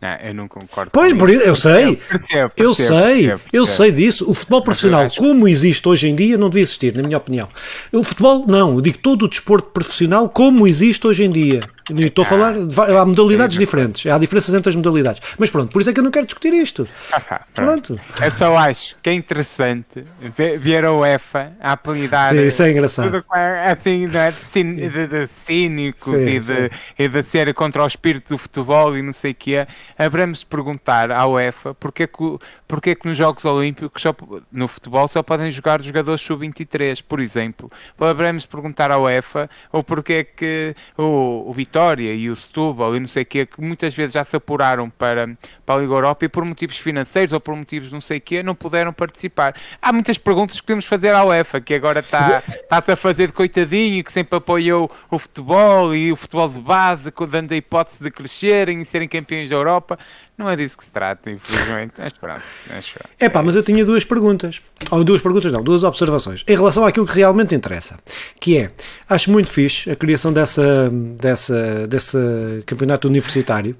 Não, 0.02 0.16
eu 0.18 0.34
não 0.34 0.48
concordo. 0.48 0.92
Pois, 0.92 1.14
por 1.14 1.30
isso, 1.30 1.42
eu 1.42 1.56
sei, 1.56 1.96
percebo, 1.96 2.00
percebo, 2.10 2.54
eu 2.58 2.74
sei, 2.74 2.96
percebo, 2.96 3.42
eu 3.52 3.66
sei 3.66 3.92
disso. 3.92 4.30
O 4.30 4.34
futebol 4.34 4.62
profissional, 4.62 5.08
como 5.18 5.48
existe 5.48 5.88
hoje 5.88 6.08
em 6.08 6.16
dia, 6.16 6.38
não 6.38 6.50
devia 6.50 6.64
existir, 6.64 6.94
na 6.94 7.02
minha 7.02 7.18
opinião. 7.18 7.48
O 7.92 8.04
futebol, 8.04 8.46
não, 8.46 8.76
eu 8.76 8.82
digo 8.82 8.98
todo 9.00 9.26
o 9.26 9.28
desporto 9.28 9.70
profissional 9.70 10.30
como 10.30 10.68
existe 10.68 11.08
hoje 11.08 11.24
em 11.24 11.32
dia. 11.32 11.62
Estou 11.88 12.24
a 12.24 12.26
falar, 12.26 12.56
há 12.56 13.06
modalidades 13.06 13.60
diferentes, 13.60 14.12
há 14.12 14.18
diferenças 14.18 14.56
entre 14.56 14.70
as 14.70 14.76
modalidades. 14.76 15.22
Mas 15.38 15.52
pronto, 15.52 15.72
por 15.72 15.82
isso 15.82 15.92
é 15.92 15.94
que 15.94 16.00
eu 16.00 16.04
não 16.04 16.10
quero 16.10 16.26
discutir 16.26 16.52
isto. 16.52 16.88
Ah, 17.12 17.42
pronto. 17.54 18.00
Eu 18.20 18.32
só 18.32 18.58
acho 18.58 18.96
que 19.04 19.10
é 19.12 19.14
interessante 19.14 20.04
ver 20.20 20.84
a 20.84 20.92
UEFA 20.92 21.52
a 21.60 21.74
apelidar. 21.74 22.34
Sim, 22.34 22.46
isso 22.46 22.64
é 22.64 22.72
engraçado. 22.72 23.24
Assim, 23.72 24.08
de, 24.08 24.90
de, 24.90 25.08
de 25.08 25.28
cínicos 25.28 26.04
sim, 26.04 26.30
e, 26.30 26.40
de, 26.40 26.72
e 26.98 27.08
de 27.08 27.22
ser 27.22 27.54
contra 27.54 27.84
o 27.84 27.88
espírito 27.88 28.30
do 28.30 28.38
futebol 28.40 28.98
e 28.98 29.04
não 29.04 29.14
sei 29.14 29.32
o 29.32 29.36
que 29.36 29.56
é. 29.56 29.68
Haveremos 29.96 30.40
de 30.40 30.48
perguntar 30.48 31.12
à 31.12 31.28
UEFA 31.28 31.76
porque 31.76 32.04
é 32.04 32.08
que, 32.08 32.38
porque 32.68 32.90
é 32.92 32.96
que 32.96 33.08
nos 33.08 33.16
Jogos 33.16 33.46
Olímpicos, 33.46 34.02
só, 34.02 34.16
no 34.52 34.68
futebol, 34.68 35.08
só 35.08 35.22
podem 35.22 35.52
jogar 35.52 35.84
jogadores 35.84 36.22
sub-23, 36.22 37.04
por 37.08 37.20
exemplo. 37.20 37.72
Haveremos 38.00 38.42
de 38.42 38.50
perguntar 38.50 38.90
à 38.90 38.98
UEFA 38.98 39.48
ou 39.72 39.84
porque 39.84 40.14
é 40.14 40.24
que 40.24 40.76
o, 40.98 41.48
o 41.48 41.54
Vitória 41.54 41.75
e 42.16 42.30
o 42.30 42.36
Setúbal 42.36 42.96
e 42.96 43.00
não 43.00 43.08
sei 43.08 43.24
o 43.24 43.26
quê, 43.26 43.46
que 43.46 43.62
muitas 43.62 43.94
vezes 43.94 44.14
já 44.14 44.24
se 44.24 44.36
apuraram 44.36 44.90
para, 44.90 45.30
para 45.66 45.76
a 45.76 45.82
Liga 45.82 45.94
Europa 45.94 46.26
e 46.26 46.30
por 46.30 46.46
motivos 46.46 46.78
financeiros 46.78 47.34
ou 47.34 47.40
por 47.40 47.56
motivos 47.56 47.92
não 47.92 48.02
sei 48.02 48.20
o 48.20 48.22
quê, 48.22 48.44
não 48.44 48.54
puderam 48.54 48.94
participar. 48.94 49.56
Há 49.82 49.92
muitas 49.92 50.18
perguntas 50.18 50.60
que 50.60 50.66
podemos 50.66 50.86
fazer 50.86 51.10
à 51.10 51.24
UEFA, 51.24 51.60
que 51.60 51.74
agora 51.74 52.00
está, 52.02 52.44
está-se 52.48 52.92
a 52.92 52.96
fazer 52.96 53.28
de 53.28 53.34
coitadinho, 53.34 54.04
que 54.04 54.12
sempre 54.12 54.38
apoiou 54.38 54.92
o 55.10 55.18
futebol 55.18 55.96
e 55.96 56.12
o 56.12 56.16
futebol 56.16 56.48
de 56.48 56.60
base, 56.60 57.12
dando 57.30 57.52
a 57.52 57.56
hipótese 57.56 58.04
de 58.04 58.12
crescerem 58.12 58.82
e 58.82 58.86
serem 58.86 59.08
campeões 59.08 59.50
da 59.50 59.56
Europa. 59.56 59.98
Não 60.38 60.50
é 60.50 60.56
disso 60.56 60.78
que 60.78 60.84
se 60.84 60.92
trata, 60.92 61.32
infelizmente. 61.32 61.94
Mas 61.98 62.14
pronto. 62.14 63.10
É 63.18 63.30
pá, 63.30 63.42
mas 63.42 63.56
eu 63.56 63.64
tinha 63.64 63.86
duas 63.86 64.04
perguntas. 64.04 64.62
Ou 64.92 65.04
duas 65.04 65.22
perguntas, 65.22 65.52
não, 65.52 65.64
duas 65.64 65.84
observações. 65.84 66.44
Em 66.46 66.56
relação 66.56 66.86
àquilo 66.86 67.08
que 67.08 67.16
realmente 67.16 67.56
interessa. 67.56 67.98
Que 68.40 68.58
é, 68.58 68.72
acho 69.08 69.32
muito 69.32 69.50
fixe 69.50 69.90
a 69.90 69.96
criação 69.96 70.34
dessa, 70.34 70.90
dessa, 70.90 71.88
desse 71.88 72.18
campeonato 72.66 73.08
universitário. 73.08 73.78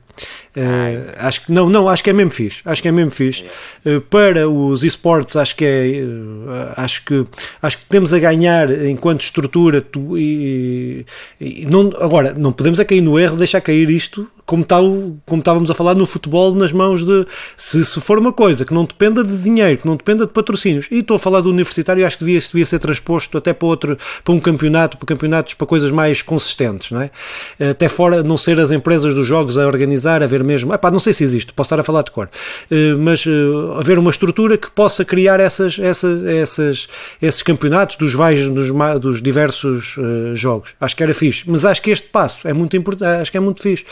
Uh, 0.56 1.14
acho 1.18 1.46
que 1.46 1.52
não, 1.52 1.70
não, 1.70 1.90
acho 1.90 2.04
que 2.04 2.10
é 2.10 2.14
mesmo 2.14 2.32
fixe. 2.32 2.62
Acho 2.64 2.82
que 2.82 2.88
é 2.88 2.92
mesmo 2.92 3.12
fixe. 3.12 3.44
Uh, 3.86 4.00
para 4.02 4.48
os 4.50 4.84
esportes, 4.84 5.36
acho 5.36 5.56
que 5.56 5.66
é. 5.66 6.02
Uh, 6.02 6.74
acho 6.78 7.04
que 7.04 7.26
acho 7.62 7.78
que 7.78 7.86
temos 7.90 8.14
a 8.14 8.20
ganhar 8.20 8.72
enquanto 8.88 9.22
estrutura 9.22 9.82
tu, 9.82 10.18
e, 10.18 11.06
e, 11.40 11.66
não, 11.66 11.92
agora 12.00 12.34
não 12.34 12.54
podemos 12.54 12.80
é 12.80 12.86
cair 12.86 13.02
no 13.02 13.20
erro 13.20 13.36
deixar 13.36 13.60
cair 13.60 13.90
isto 13.90 14.28
como 14.46 14.64
tal 14.64 15.16
como 15.26 15.40
estávamos 15.40 15.70
a 15.72 15.74
falar 15.74 15.96
no 15.96 16.06
futebol 16.06 16.54
nas 16.54 16.72
mãos 16.72 17.04
de 17.04 17.26
se, 17.58 17.84
se 17.86 18.00
for 18.02 18.18
uma 18.18 18.34
coisa 18.34 18.66
que 18.66 18.74
não 18.74 18.86
dependa 18.86 19.24
de 19.24 19.38
dinheiro 19.38 19.78
que 19.78 19.88
não 19.88 19.96
dependa 19.96 20.26
de 20.26 20.32
patrocínios 20.32 20.88
e 20.92 21.00
estou 21.00 21.18
a 21.18 21.20
falar 21.20 21.42
do 21.42 21.50
universitário 21.50 22.06
acho 22.06 22.18
que 22.18 22.26
devia, 22.26 22.40
devia 22.40 22.66
ser 22.66 22.80
transposto 22.80 23.38
até 23.38 23.54
para 23.54 23.68
outro 23.68 23.98
para 24.24 24.34
um 24.34 24.40
campeonato 24.40 24.98
para 24.98 25.06
campeonatos 25.06 25.54
para 25.54 25.68
coisas 25.68 25.92
mais 25.92 26.22
consistentes 26.22 26.92
não 26.92 27.02
é 27.02 27.10
até 27.70 27.88
fora 27.88 28.24
não 28.24 28.38
ser 28.38 28.60
as 28.60 28.72
empresas 28.72 29.16
dos 29.16 29.28
jogos 29.28 29.58
a 29.58 29.66
organizar 29.66 30.24
a 30.24 30.28
ver 30.28 30.44
mesmo. 30.44 30.74
Epá, 30.74 30.92
não 30.92 31.00
sei 31.00 31.14
se 31.14 31.24
existe, 31.24 31.54
posso 31.54 31.68
estar 31.68 31.80
a 31.80 31.84
falar 31.84 32.04
de 32.04 32.12
cor, 32.12 32.28
uh, 32.28 32.98
mas 32.98 33.26
uh, 33.26 33.74
haver 33.80 33.98
uma 33.98 34.12
estrutura 34.12 34.58
que 34.58 34.70
possa 34.70 35.06
criar 35.06 35.40
essas, 35.40 35.80
essas, 35.80 36.26
essas, 36.26 36.88
esses 37.22 37.44
campeonatos 37.44 37.96
dos, 37.96 38.14
vais, 38.14 38.48
dos, 38.48 38.70
dos 39.00 39.22
diversos 39.22 39.98
uh, 39.98 40.36
jogos. 40.36 40.74
Acho 40.80 40.96
que 40.96 41.04
era 41.04 41.14
fixe, 41.14 41.44
mas 41.48 41.66
acho 41.66 41.82
que 41.82 41.92
este 41.92 42.08
passo 42.08 42.48
é 42.48 42.54
muito 42.54 42.76
importante, 42.76 43.22
acho 43.22 43.32
que 43.32 43.38
é 43.38 43.42
muito 43.42 43.62
fixe. 43.62 43.86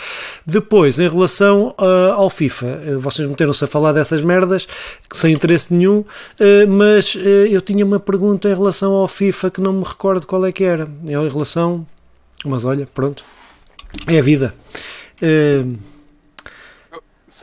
Depois, 0.45 0.99
em 0.99 1.07
relação 1.07 1.73
ao 2.15 2.29
FIFA, 2.29 2.99
vocês 2.99 3.27
meteram-se 3.27 3.63
a 3.63 3.67
falar 3.67 3.93
dessas 3.93 4.21
merdas 4.21 4.67
sem 5.11 5.33
interesse 5.33 5.73
nenhum, 5.73 6.03
mas 6.67 7.15
eu 7.49 7.61
tinha 7.61 7.85
uma 7.85 7.99
pergunta 7.99 8.49
em 8.49 8.53
relação 8.53 8.93
ao 8.93 9.07
FIFA 9.07 9.49
que 9.49 9.61
não 9.61 9.73
me 9.73 9.83
recordo 9.83 10.27
qual 10.27 10.45
é 10.45 10.51
que 10.51 10.63
era. 10.63 10.89
É 11.07 11.13
em 11.13 11.29
relação. 11.29 11.87
Mas 12.45 12.65
olha, 12.65 12.87
pronto. 12.93 13.23
É 14.07 14.19
a 14.19 14.21
vida. 14.21 14.53
Uh, 15.21 15.77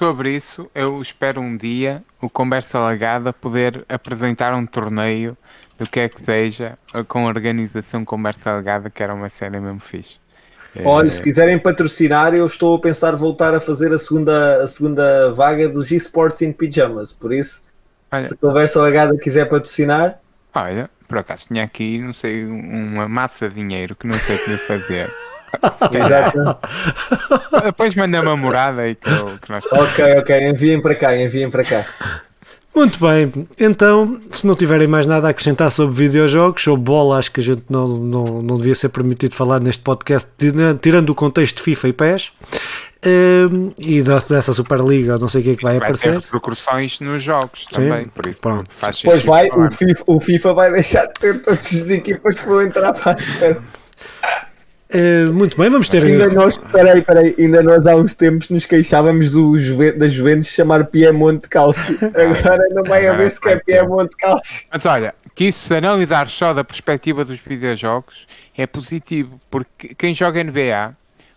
Sobre 0.00 0.34
isso, 0.34 0.70
eu 0.74 1.02
espero 1.02 1.42
um 1.42 1.54
dia 1.54 2.02
o 2.22 2.30
Conversa 2.30 2.78
Lagada 2.78 3.34
poder 3.34 3.84
apresentar 3.86 4.54
um 4.54 4.64
torneio 4.64 5.36
do 5.78 5.86
que 5.86 6.00
é 6.00 6.08
que 6.08 6.24
seja 6.24 6.78
com 7.06 7.26
a 7.26 7.28
organização 7.28 8.02
Conversa 8.02 8.50
Lagada, 8.50 8.88
que 8.88 9.02
era 9.02 9.14
uma 9.14 9.28
série 9.28 9.60
mesmo 9.60 9.78
fixe. 9.78 10.18
Olha, 10.84 11.06
é... 11.06 11.10
se 11.10 11.20
quiserem 11.20 11.58
patrocinar, 11.58 12.34
eu 12.34 12.46
estou 12.46 12.76
a 12.76 12.80
pensar 12.80 13.16
voltar 13.16 13.54
a 13.54 13.60
fazer 13.60 13.92
a 13.92 13.98
segunda, 13.98 14.62
a 14.62 14.66
segunda 14.66 15.32
vaga 15.32 15.68
dos 15.68 15.90
esportes 15.90 16.42
in 16.42 16.52
pijamas. 16.52 17.12
Por 17.12 17.32
isso, 17.32 17.62
olha, 18.10 18.24
se 18.24 18.34
a 18.34 18.36
Conversa 18.36 18.80
Lagada 18.80 19.16
quiser 19.18 19.46
patrocinar. 19.46 20.20
Olha, 20.54 20.88
por 21.08 21.18
acaso 21.18 21.46
tinha 21.48 21.64
aqui, 21.64 22.00
não 22.00 22.12
sei, 22.12 22.46
uma 22.46 23.08
massa 23.08 23.48
de 23.48 23.56
dinheiro 23.56 23.96
que 23.96 24.06
não 24.06 24.14
sei 24.14 24.36
o 24.36 24.44
que 24.44 24.56
fazer. 24.58 25.10
Depois 27.64 27.96
manda 27.96 28.20
uma 28.20 28.36
morada 28.36 28.82
aí 28.82 28.94
que, 28.94 29.08
eu, 29.08 29.36
que 29.38 29.50
nós. 29.50 29.64
Ok, 29.66 30.18
ok, 30.18 30.48
enviem 30.48 30.80
para 30.80 30.94
cá, 30.94 31.16
enviem 31.16 31.50
para 31.50 31.64
cá. 31.64 31.84
Muito 32.74 33.00
bem, 33.00 33.46
então, 33.58 34.20
se 34.30 34.46
não 34.46 34.54
tiverem 34.54 34.86
mais 34.86 35.04
nada 35.04 35.26
a 35.26 35.30
acrescentar 35.30 35.72
sobre 35.72 35.94
videojogos, 35.94 36.64
ou 36.68 36.76
bola, 36.76 37.18
acho 37.18 37.32
que 37.32 37.40
a 37.40 37.42
gente 37.42 37.64
não, 37.68 37.86
não, 37.86 38.42
não 38.42 38.56
devia 38.58 38.74
ser 38.76 38.90
permitido 38.90 39.34
falar 39.34 39.60
neste 39.60 39.82
podcast, 39.82 40.30
tirando 40.80 41.10
o 41.10 41.14
contexto 41.14 41.56
de 41.56 41.62
FIFA 41.62 41.88
e 41.88 41.92
PES, 41.92 42.32
um, 43.50 43.72
e 43.76 44.02
dessa 44.02 44.52
Superliga, 44.52 45.18
não 45.18 45.28
sei 45.28 45.40
o 45.40 45.44
que 45.44 45.50
é 45.50 45.56
que 45.56 45.62
vai, 45.62 45.78
vai 45.78 45.88
aparecer. 45.88 46.12
Vai 46.12 46.20
ter 46.20 46.26
repercussões 46.26 47.00
nos 47.00 47.22
jogos 47.22 47.66
Sim, 47.66 47.72
também, 47.72 48.06
por 48.06 48.26
isso 48.26 48.40
pronto. 48.40 48.70
faz 48.72 49.02
Pois 49.02 49.24
vai, 49.24 49.48
o 49.48 49.70
FIFA, 49.70 50.04
o 50.06 50.20
FIFA 50.20 50.54
vai 50.54 50.70
deixar 50.70 51.06
de 51.06 51.14
ter 51.14 51.40
todas 51.40 51.66
as 51.66 51.90
equipas 51.90 52.38
que 52.38 52.46
vão 52.46 52.62
entrar 52.62 52.92
para 52.92 53.12
a 53.12 53.16
Super. 53.16 53.60
Uh, 54.92 55.32
muito 55.32 55.56
bem, 55.56 55.70
vamos 55.70 55.88
ter. 55.88 56.02
Ainda 56.02 56.28
nós, 56.30 56.58
peraí, 56.58 57.00
peraí, 57.00 57.34
ainda 57.38 57.62
nós 57.62 57.86
há 57.86 57.94
uns 57.94 58.12
tempos 58.12 58.48
nos 58.48 58.66
queixávamos 58.66 59.30
do 59.30 59.56
Juve, 59.56 59.92
da 59.92 60.08
Juventus 60.08 60.48
chamar 60.48 60.86
Piemonte 60.86 61.48
Cálcio. 61.48 61.96
Agora 62.02 62.68
não 62.70 62.82
vai 62.82 63.06
haver 63.06 63.30
sequer 63.30 63.62
Piemonte 63.64 64.16
Cálcio. 64.16 64.62
Mas 64.72 64.84
olha, 64.86 65.14
que 65.34 65.44
isso 65.44 65.60
se 65.60 65.74
analisar 65.76 66.28
só 66.28 66.52
da 66.52 66.64
perspectiva 66.64 67.24
dos 67.24 67.38
videojogos 67.38 68.26
é 68.56 68.66
positivo, 68.66 69.40
porque 69.48 69.94
quem 69.94 70.12
joga 70.12 70.42
NBA 70.42 70.96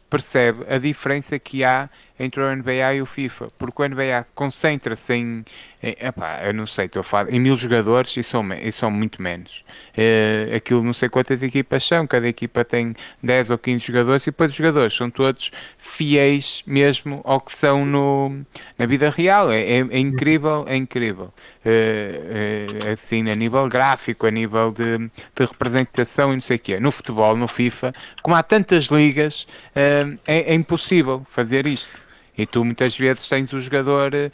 percebe 0.09 0.65
a 0.67 0.79
diferença 0.79 1.37
que 1.37 1.63
há 1.63 1.89
entre 2.19 2.41
o 2.41 2.55
NBA 2.55 2.95
e 2.95 3.01
o 3.01 3.05
FIFA, 3.05 3.47
porque 3.57 3.81
o 3.81 3.87
NBA 3.87 4.25
concentra-se 4.35 5.13
em, 5.13 5.43
em 5.81 5.95
epá, 5.99 6.41
eu 6.43 6.53
não 6.53 6.65
sei, 6.65 6.85
estou 6.85 6.99
a 6.99 7.03
falar, 7.03 7.33
em 7.33 7.39
mil 7.39 7.57
jogadores 7.57 8.15
e 8.15 8.23
são, 8.23 8.53
e 8.53 8.71
são 8.71 8.91
muito 8.91 9.21
menos. 9.21 9.65
Uh, 9.97 10.55
aquilo 10.55 10.83
não 10.83 10.93
sei 10.93 11.09
quantas 11.09 11.41
equipas 11.41 11.83
são, 11.83 12.05
cada 12.05 12.27
equipa 12.27 12.63
tem 12.63 12.93
10 13.21 13.49
ou 13.49 13.57
15 13.57 13.85
jogadores 13.85 14.23
e 14.23 14.25
depois 14.27 14.51
os 14.51 14.55
jogadores 14.55 14.93
são 14.95 15.09
todos 15.09 15.51
fiéis 15.77 16.63
mesmo 16.67 17.21
ao 17.23 17.41
que 17.41 17.55
são 17.55 17.85
no, 17.85 18.41
na 18.77 18.85
vida 18.85 19.09
real. 19.09 19.51
É, 19.51 19.61
é, 19.61 19.77
é 19.79 19.99
incrível, 19.99 20.65
é 20.67 20.75
incrível. 20.75 21.33
Uh, 21.65 22.87
uh, 22.87 22.91
assim, 22.93 23.27
a 23.29 23.35
nível 23.35 23.67
gráfico, 23.67 24.27
a 24.27 24.31
nível 24.31 24.71
de, 24.71 24.97
de, 24.99 25.45
representação 25.45 26.31
e 26.31 26.35
não 26.35 26.41
sei 26.41 26.57
o 26.57 26.59
quê. 26.59 26.79
No 26.79 26.91
futebol, 26.91 27.35
no 27.35 27.47
FIFA, 27.47 27.93
como 28.21 28.35
há 28.35 28.43
tantas 28.43 28.85
ligas, 28.85 29.47
é, 29.75 30.05
é 30.27 30.53
impossível 30.53 31.25
fazer 31.29 31.65
isto. 31.65 32.02
E 32.37 32.45
tu 32.45 32.65
muitas 32.65 32.97
vezes 32.97 33.27
tens 33.29 33.53
o 33.53 33.61
jogador, 33.61 34.13
eh, 34.13 34.31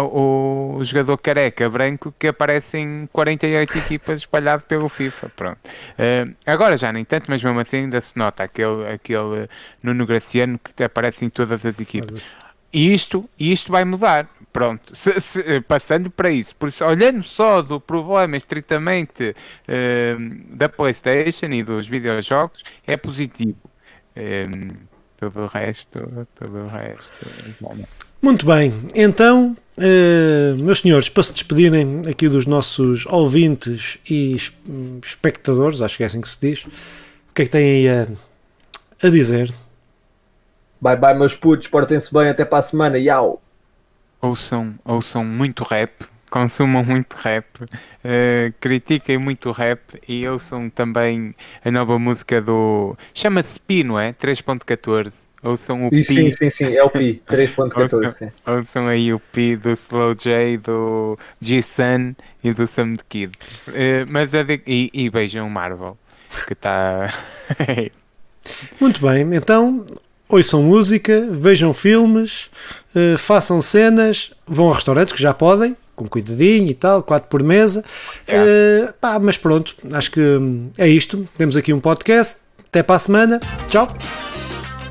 o, 0.00 0.76
o 0.76 0.84
jogador 0.84 1.18
careca 1.18 1.68
branco 1.68 2.14
que 2.18 2.28
aparece 2.28 2.78
em 2.78 3.08
48 3.12 3.78
equipas 3.78 4.20
espalhado 4.20 4.62
pelo 4.62 4.88
FIFA. 4.88 5.28
Pronto. 5.36 5.58
Uh, 5.66 6.34
agora 6.46 6.76
já 6.76 6.92
nem 6.92 7.04
tanto, 7.04 7.30
mas 7.30 7.42
mesmo 7.42 7.60
assim 7.60 7.78
ainda 7.78 8.00
se 8.00 8.16
nota 8.16 8.44
aquele, 8.44 8.88
aquele 8.88 9.48
Nuno 9.82 10.06
Graciano 10.06 10.58
que 10.58 10.82
aparece 10.82 11.24
em 11.24 11.28
todas 11.28 11.64
as 11.66 11.78
equipas. 11.78 12.34
E 12.72 12.92
isto, 12.92 13.28
isto 13.38 13.70
vai 13.70 13.84
mudar. 13.84 14.28
Pronto, 14.52 14.94
se, 14.94 15.20
se, 15.20 15.40
eh, 15.40 15.60
passando 15.60 16.08
para 16.08 16.30
isso, 16.30 16.54
por 16.54 16.68
isso, 16.68 16.84
olhando 16.84 17.24
só 17.24 17.60
do 17.60 17.80
problema 17.80 18.36
estritamente 18.36 19.34
uh, 19.68 20.54
da 20.56 20.68
PlayStation 20.68 21.46
e 21.46 21.64
dos 21.64 21.88
videojogos, 21.88 22.62
é 22.86 22.96
positivo. 22.96 23.58
Todo 25.18 25.40
o 25.40 25.46
resto, 25.46 26.00
todo 26.34 26.58
o 26.58 26.66
resto. 26.66 27.26
Muito 28.20 28.46
bem, 28.46 28.72
então, 28.94 29.56
uh, 29.76 30.56
meus 30.56 30.80
senhores, 30.80 31.08
para 31.08 31.22
se 31.22 31.32
despedirem 31.32 32.02
aqui 32.08 32.28
dos 32.28 32.46
nossos 32.46 33.04
ouvintes 33.06 33.98
e 34.08 34.34
espectadores, 35.04 35.82
acho 35.82 35.96
que 35.96 36.02
é 36.02 36.06
assim 36.06 36.20
que 36.20 36.28
se 36.28 36.38
diz, 36.40 36.64
o 36.64 37.34
que 37.34 37.42
é 37.42 37.44
que 37.44 37.50
têm 37.50 37.86
aí 37.86 37.88
a, 37.88 38.06
a 39.06 39.10
dizer? 39.10 39.52
Bye 40.80 40.96
bye, 40.96 41.14
meus 41.14 41.34
putos, 41.34 41.68
portem-se 41.68 42.12
bem, 42.12 42.28
até 42.28 42.44
para 42.44 42.58
a 42.58 42.62
semana. 42.62 42.98
Yau! 42.98 43.42
Ouçam, 44.20 44.74
ouçam 44.84 45.24
muito 45.24 45.62
rap, 45.62 45.92
consumam 46.34 46.84
muito 46.84 47.14
rap, 47.14 47.46
uh, 47.62 48.52
critiquem 48.60 49.18
muito 49.18 49.52
rap 49.52 49.80
e 50.08 50.26
ouçam 50.26 50.68
também 50.68 51.32
a 51.64 51.70
nova 51.70 51.96
música 51.96 52.42
do. 52.42 52.96
Chama-se 53.14 53.60
Pi, 53.60 53.84
não 53.84 54.00
é? 54.00 54.12
3.14. 54.12 55.12
Ouçam 55.44 55.86
o 55.86 55.90
Pi. 55.90 56.02
Sim, 56.02 56.32
sim, 56.32 56.50
sim, 56.50 56.74
é 56.74 56.82
o 56.82 56.90
Pi, 56.90 57.22
3.14. 57.30 58.04
ouçam, 58.04 58.32
ouçam 58.44 58.86
aí 58.88 59.14
o 59.14 59.20
Pi 59.20 59.54
do 59.54 59.70
Slow 59.74 60.12
J, 60.16 60.58
do 60.58 61.16
G-Sun 61.40 62.16
e 62.42 62.52
do 62.52 62.66
Sam 62.66 62.96
the 62.96 63.04
Kid. 63.08 63.32
Uh, 63.68 63.72
mas 64.08 64.32
de... 64.32 64.60
e, 64.66 64.90
e 64.92 65.08
vejam 65.08 65.46
o 65.46 65.50
Marvel, 65.50 65.96
que 66.48 66.54
está. 66.54 67.14
muito 68.80 69.00
bem, 69.00 69.36
então 69.36 69.86
ouçam 70.28 70.64
música, 70.64 71.28
vejam 71.30 71.72
filmes, 71.72 72.50
uh, 72.92 73.16
façam 73.18 73.62
cenas, 73.62 74.32
vão 74.44 74.72
a 74.72 74.74
restaurantes 74.74 75.14
que 75.14 75.22
já 75.22 75.32
podem, 75.32 75.76
com 75.94 76.08
cuidadinho 76.08 76.68
e 76.68 76.74
tal, 76.74 77.02
quatro 77.02 77.28
por 77.28 77.42
mesa. 77.42 77.84
É. 78.26 78.88
Uh, 78.88 78.92
pá, 79.00 79.18
mas 79.18 79.36
pronto, 79.36 79.76
acho 79.92 80.10
que 80.10 80.20
hum, 80.20 80.70
é 80.76 80.88
isto. 80.88 81.28
Temos 81.36 81.56
aqui 81.56 81.72
um 81.72 81.80
podcast. 81.80 82.36
Até 82.66 82.82
para 82.82 82.96
a 82.96 82.98
semana. 82.98 83.40
Tchau. 83.68 83.92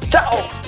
Tchau. 0.10 0.63